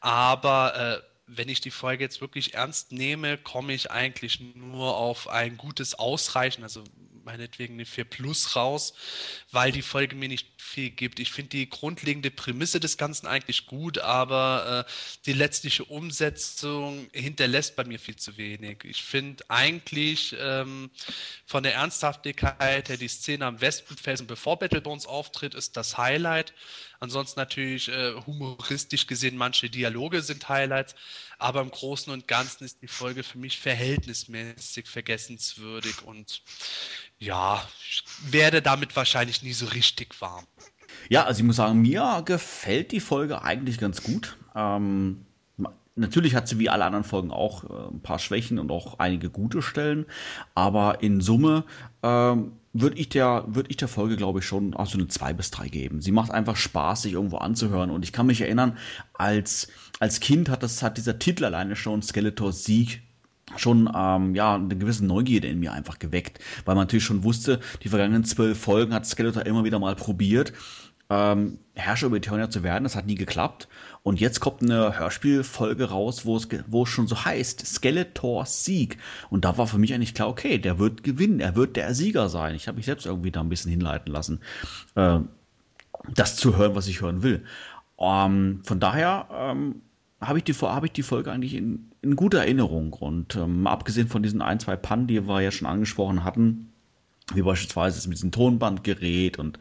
[0.00, 5.28] Aber äh, wenn ich die Folge jetzt wirklich ernst nehme, komme ich eigentlich nur auf
[5.28, 6.84] ein gutes Ausreichen, also
[7.24, 8.94] meinetwegen eine 4 Plus raus,
[9.50, 11.20] weil die Folge mir nicht viel gibt.
[11.20, 14.90] Ich finde die grundlegende Prämisse des Ganzen eigentlich gut, aber äh,
[15.26, 18.84] die letztliche Umsetzung hinterlässt bei mir viel zu wenig.
[18.84, 20.90] Ich finde eigentlich ähm,
[21.46, 26.54] von der Ernsthaftigkeit her die Szene am Wespenfelsen, bevor Battlebones auftritt, ist das Highlight.
[27.00, 30.94] Ansonsten natürlich äh, humoristisch gesehen, manche Dialoge sind Highlights,
[31.44, 36.42] aber im Großen und Ganzen ist die Folge für mich verhältnismäßig vergessenswürdig und
[37.18, 38.02] ja, ich
[38.32, 40.46] werde damit wahrscheinlich nie so richtig warm.
[41.10, 44.38] Ja, also ich muss sagen, mir gefällt die Folge eigentlich ganz gut.
[44.54, 45.26] Ähm,
[45.96, 49.30] natürlich hat sie wie alle anderen Folgen auch äh, ein paar Schwächen und auch einige
[49.30, 50.06] gute Stellen,
[50.54, 51.64] aber in Summe
[52.02, 55.52] ähm, würde ich, der, ich der Folge, glaube ich, schon auch so eine 2 bis
[55.52, 56.00] 3 geben.
[56.00, 58.76] Sie macht einfach Spaß, sich irgendwo anzuhören und ich kann mich erinnern,
[59.12, 59.68] als,
[60.00, 63.02] als Kind hat, das, hat dieser Titel alleine schon Skeletors Sieg
[63.56, 67.60] schon ähm, ja eine gewisse Neugierde in mir einfach geweckt, weil man natürlich schon wusste,
[67.82, 70.52] die vergangenen zwölf Folgen hat Skeletor immer wieder mal probiert,
[71.10, 72.84] ähm, Herrscher über Eternia zu werden.
[72.84, 73.68] Das hat nie geklappt.
[74.04, 78.98] Und jetzt kommt eine Hörspielfolge raus, wo es, wo es schon so heißt, Skeletors Sieg.
[79.30, 82.28] Und da war für mich eigentlich klar, okay, der wird gewinnen, er wird der Sieger
[82.28, 82.54] sein.
[82.54, 84.40] Ich habe mich selbst irgendwie da ein bisschen hinleiten lassen,
[84.94, 85.20] äh,
[86.14, 87.44] das zu hören, was ich hören will.
[87.98, 89.80] Ähm, von daher ähm,
[90.20, 92.92] habe ich, die, hab ich die Folge eigentlich in, in guter Erinnerung.
[92.92, 96.70] Und ähm, abgesehen von diesen ein, zwei Pannen, die wir ja schon angesprochen hatten,
[97.32, 99.58] wie beispielsweise mit diesem Tonbandgerät und,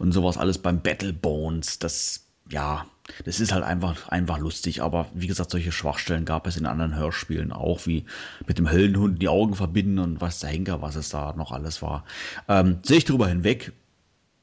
[0.00, 2.86] und sowas alles beim Battle Bones, das, ja,
[3.24, 4.82] das ist halt einfach, einfach lustig.
[4.82, 8.04] Aber wie gesagt, solche Schwachstellen gab es in anderen Hörspielen auch, wie
[8.46, 11.82] mit dem Höllenhund die Augen verbinden und was der Henker, was es da noch alles
[11.82, 12.04] war.
[12.48, 13.72] Ähm, sehe ich drüber hinweg.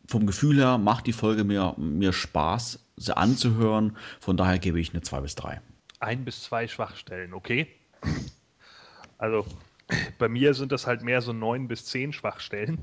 [0.08, 3.96] Vom Gefühl her macht die Folge mir, mir Spaß, sie anzuhören.
[4.20, 5.62] Von daher gebe ich eine 2 bis 3.
[6.00, 7.68] ein bis zwei Schwachstellen, okay?
[9.18, 9.46] Also
[10.18, 12.80] bei mir sind das halt mehr so neun bis zehn Schwachstellen.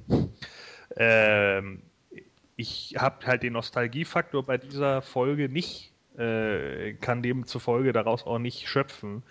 [0.97, 1.83] Ähm,
[2.59, 8.67] ich habe halt den Nostalgiefaktor bei dieser Folge nicht, äh, kann demzufolge daraus auch nicht
[8.67, 9.23] schöpfen.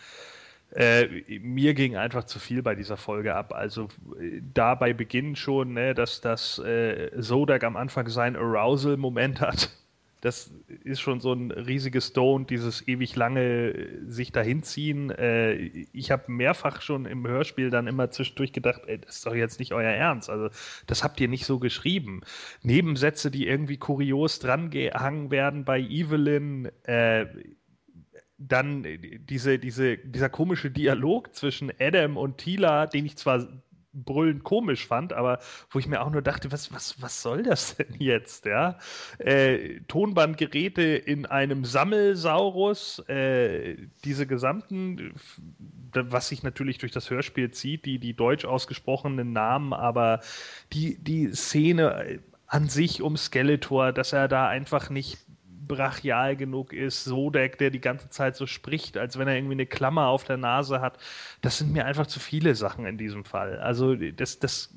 [0.72, 3.54] Äh, mir ging einfach zu viel bei dieser Folge ab.
[3.54, 9.42] Also äh, da bei Beginn schon, ne, dass das äh, Zodak am Anfang seinen Arousal-Moment
[9.42, 9.72] hat.
[10.22, 10.52] Das
[10.84, 15.12] ist schon so ein riesiges Stone, dieses ewig lange äh, sich dahinziehen.
[15.12, 19.36] Äh, ich habe mehrfach schon im Hörspiel dann immer zwischendurch gedacht, ey, das ist doch
[19.36, 20.30] jetzt nicht euer Ernst.
[20.30, 20.50] Also
[20.88, 22.22] das habt ihr nicht so geschrieben.
[22.64, 27.28] Nebensätze, die irgendwie kurios drangehangen werden bei Evelyn, äh,
[28.40, 28.86] dann
[29.30, 33.48] diese, diese, dieser komische Dialog zwischen Adam und Tila, den ich zwar
[34.04, 37.76] brüllend komisch fand, aber wo ich mir auch nur dachte, was, was, was soll das
[37.78, 38.78] denn jetzt, ja?
[39.20, 45.14] Äh, Tonbandgeräte in einem Sammelsaurus, äh, diese gesamten,
[45.94, 50.22] was sich natürlich durch das Hörspiel zieht, die, die deutsch ausgesprochenen Namen, aber
[50.74, 55.18] die, die Szene an sich um Skeletor, dass er da einfach nicht
[55.68, 59.66] brachial genug ist, Sodek, der die ganze Zeit so spricht, als wenn er irgendwie eine
[59.66, 60.98] Klammer auf der Nase hat.
[61.42, 63.60] Das sind mir einfach zu viele Sachen in diesem Fall.
[63.60, 64.74] Also das, das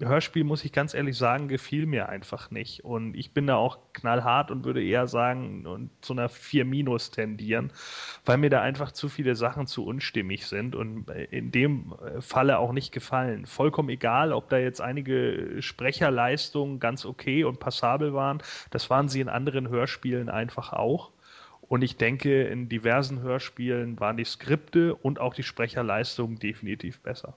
[0.00, 2.84] Hörspiel, muss ich ganz ehrlich sagen, gefiel mir einfach nicht.
[2.84, 7.10] Und ich bin da auch knallhart und würde eher sagen, und zu einer 4 Minus
[7.10, 7.72] tendieren,
[8.24, 12.72] weil mir da einfach zu viele Sachen zu unstimmig sind und in dem Falle auch
[12.72, 13.46] nicht gefallen.
[13.46, 18.42] Vollkommen egal, ob da jetzt einige Sprecherleistungen ganz okay und passabel waren.
[18.70, 21.12] Das waren sie in anderen Hörspielen einfach auch.
[21.60, 27.36] Und ich denke, in diversen Hörspielen waren die Skripte und auch die Sprecherleistungen definitiv besser.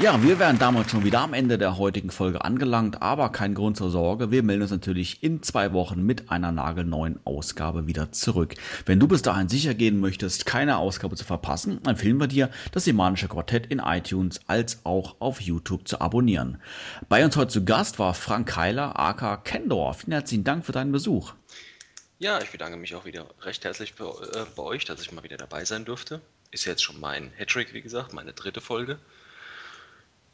[0.00, 3.76] Ja, wir wären damals schon wieder am Ende der heutigen Folge angelangt, aber kein Grund
[3.76, 4.30] zur Sorge.
[4.30, 8.54] Wir melden uns natürlich in zwei Wochen mit einer nagelneuen Ausgabe wieder zurück.
[8.86, 12.84] Wenn du bis dahin sicher gehen möchtest, keine Ausgabe zu verpassen, empfehlen wir dir, das
[12.84, 16.62] Semanische Quartett in iTunes als auch auf YouTube zu abonnieren.
[17.08, 19.94] Bei uns heute zu Gast war Frank Keiler, aka Kendor.
[19.94, 21.32] Vielen herzlichen Dank für deinen Besuch.
[22.20, 25.24] Ja, ich bedanke mich auch wieder recht herzlich bei, äh, bei euch, dass ich mal
[25.24, 26.20] wieder dabei sein durfte.
[26.52, 29.00] Ist jetzt schon mein Hattrick, wie gesagt, meine dritte Folge.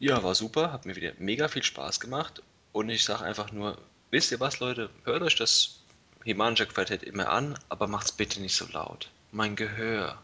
[0.04, 2.42] Ja, war super, hat mir wieder mega viel Spaß gemacht.
[2.72, 3.78] Und ich sage einfach nur,
[4.10, 5.80] wisst ihr was, Leute, hört euch das
[6.24, 9.10] Himansha Quartett immer an, aber macht's bitte nicht so laut.
[9.32, 10.18] Mein Gehör.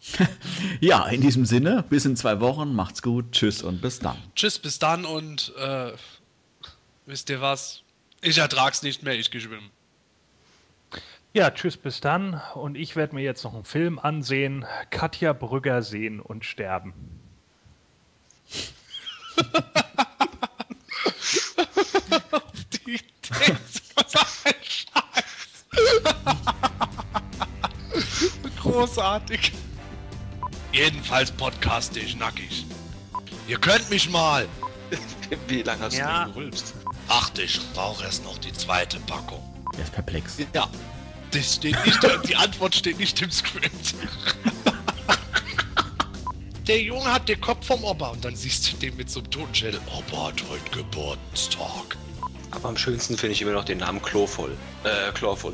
[0.80, 4.16] ja, in diesem Sinne, bis in zwei Wochen, macht's gut, tschüss und bis dann.
[4.34, 5.92] Tschüss, bis dann und äh,
[7.04, 7.82] wisst ihr was?
[8.22, 9.68] Ich ertrag's nicht mehr, ich gehe schwimmen.
[11.34, 12.40] Ja, tschüss, bis dann.
[12.54, 14.64] Und ich werde mir jetzt noch einen Film ansehen.
[14.88, 17.13] Katja Brügger sehen und sterben.
[22.86, 23.56] Die Idee
[23.94, 25.24] was ein Scheiß.
[28.60, 29.52] Großartig.
[30.72, 32.66] Jedenfalls podcaste ich nackig.
[33.46, 34.48] Ihr könnt mich mal.
[35.48, 36.24] Wie lange hast Ja.
[36.24, 36.74] du gerülpst?
[37.08, 39.42] Ach, ich brauche erst noch die zweite Packung.
[39.76, 40.36] Er ist perplex.
[40.52, 40.68] Ja.
[41.30, 41.98] Das steht nicht,
[42.28, 43.94] die Antwort steht nicht im Skript.
[46.66, 49.30] Der Junge hat den Kopf vom Opa und dann siehst du den mit so einem
[49.30, 49.78] Totenschädel.
[49.86, 51.98] Opa hat heute Geburtstag.
[52.52, 54.56] Aber am schönsten finde ich immer noch den Namen Chlorvoll.
[54.82, 55.52] Äh, Chlorvoll.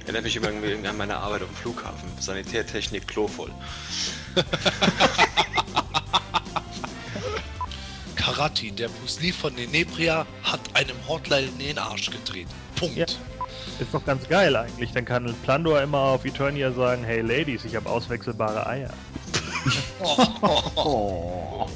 [0.00, 2.08] Erinnert mich immer irgendwie an meine Arbeit auf dem Flughafen.
[2.18, 3.52] Sanitärtechnik Chlorvoll.
[8.16, 12.50] Karate, der Bruce Lee von Nenebria, hat einem Hortler in den Arsch getreten.
[12.74, 12.96] Punkt.
[12.96, 13.06] Ja.
[13.78, 14.90] Ist doch ganz geil eigentlich.
[14.90, 18.90] Dann kann Plandor immer auf Eternia sagen, hey Ladies, ich habe auswechselbare Eier.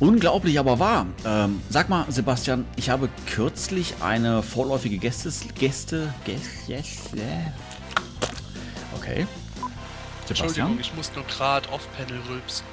[0.00, 1.06] Unglaublich, aber wahr.
[1.24, 7.18] Ähm, sag mal, Sebastian, ich habe kürzlich eine vorläufige Gästes, Gäste, Gäste, Gäste.
[8.96, 9.26] Okay.
[10.28, 10.78] Entschuldigung, Sebastian?
[10.80, 12.64] ich muss nur gerade off-Panel rülpsen.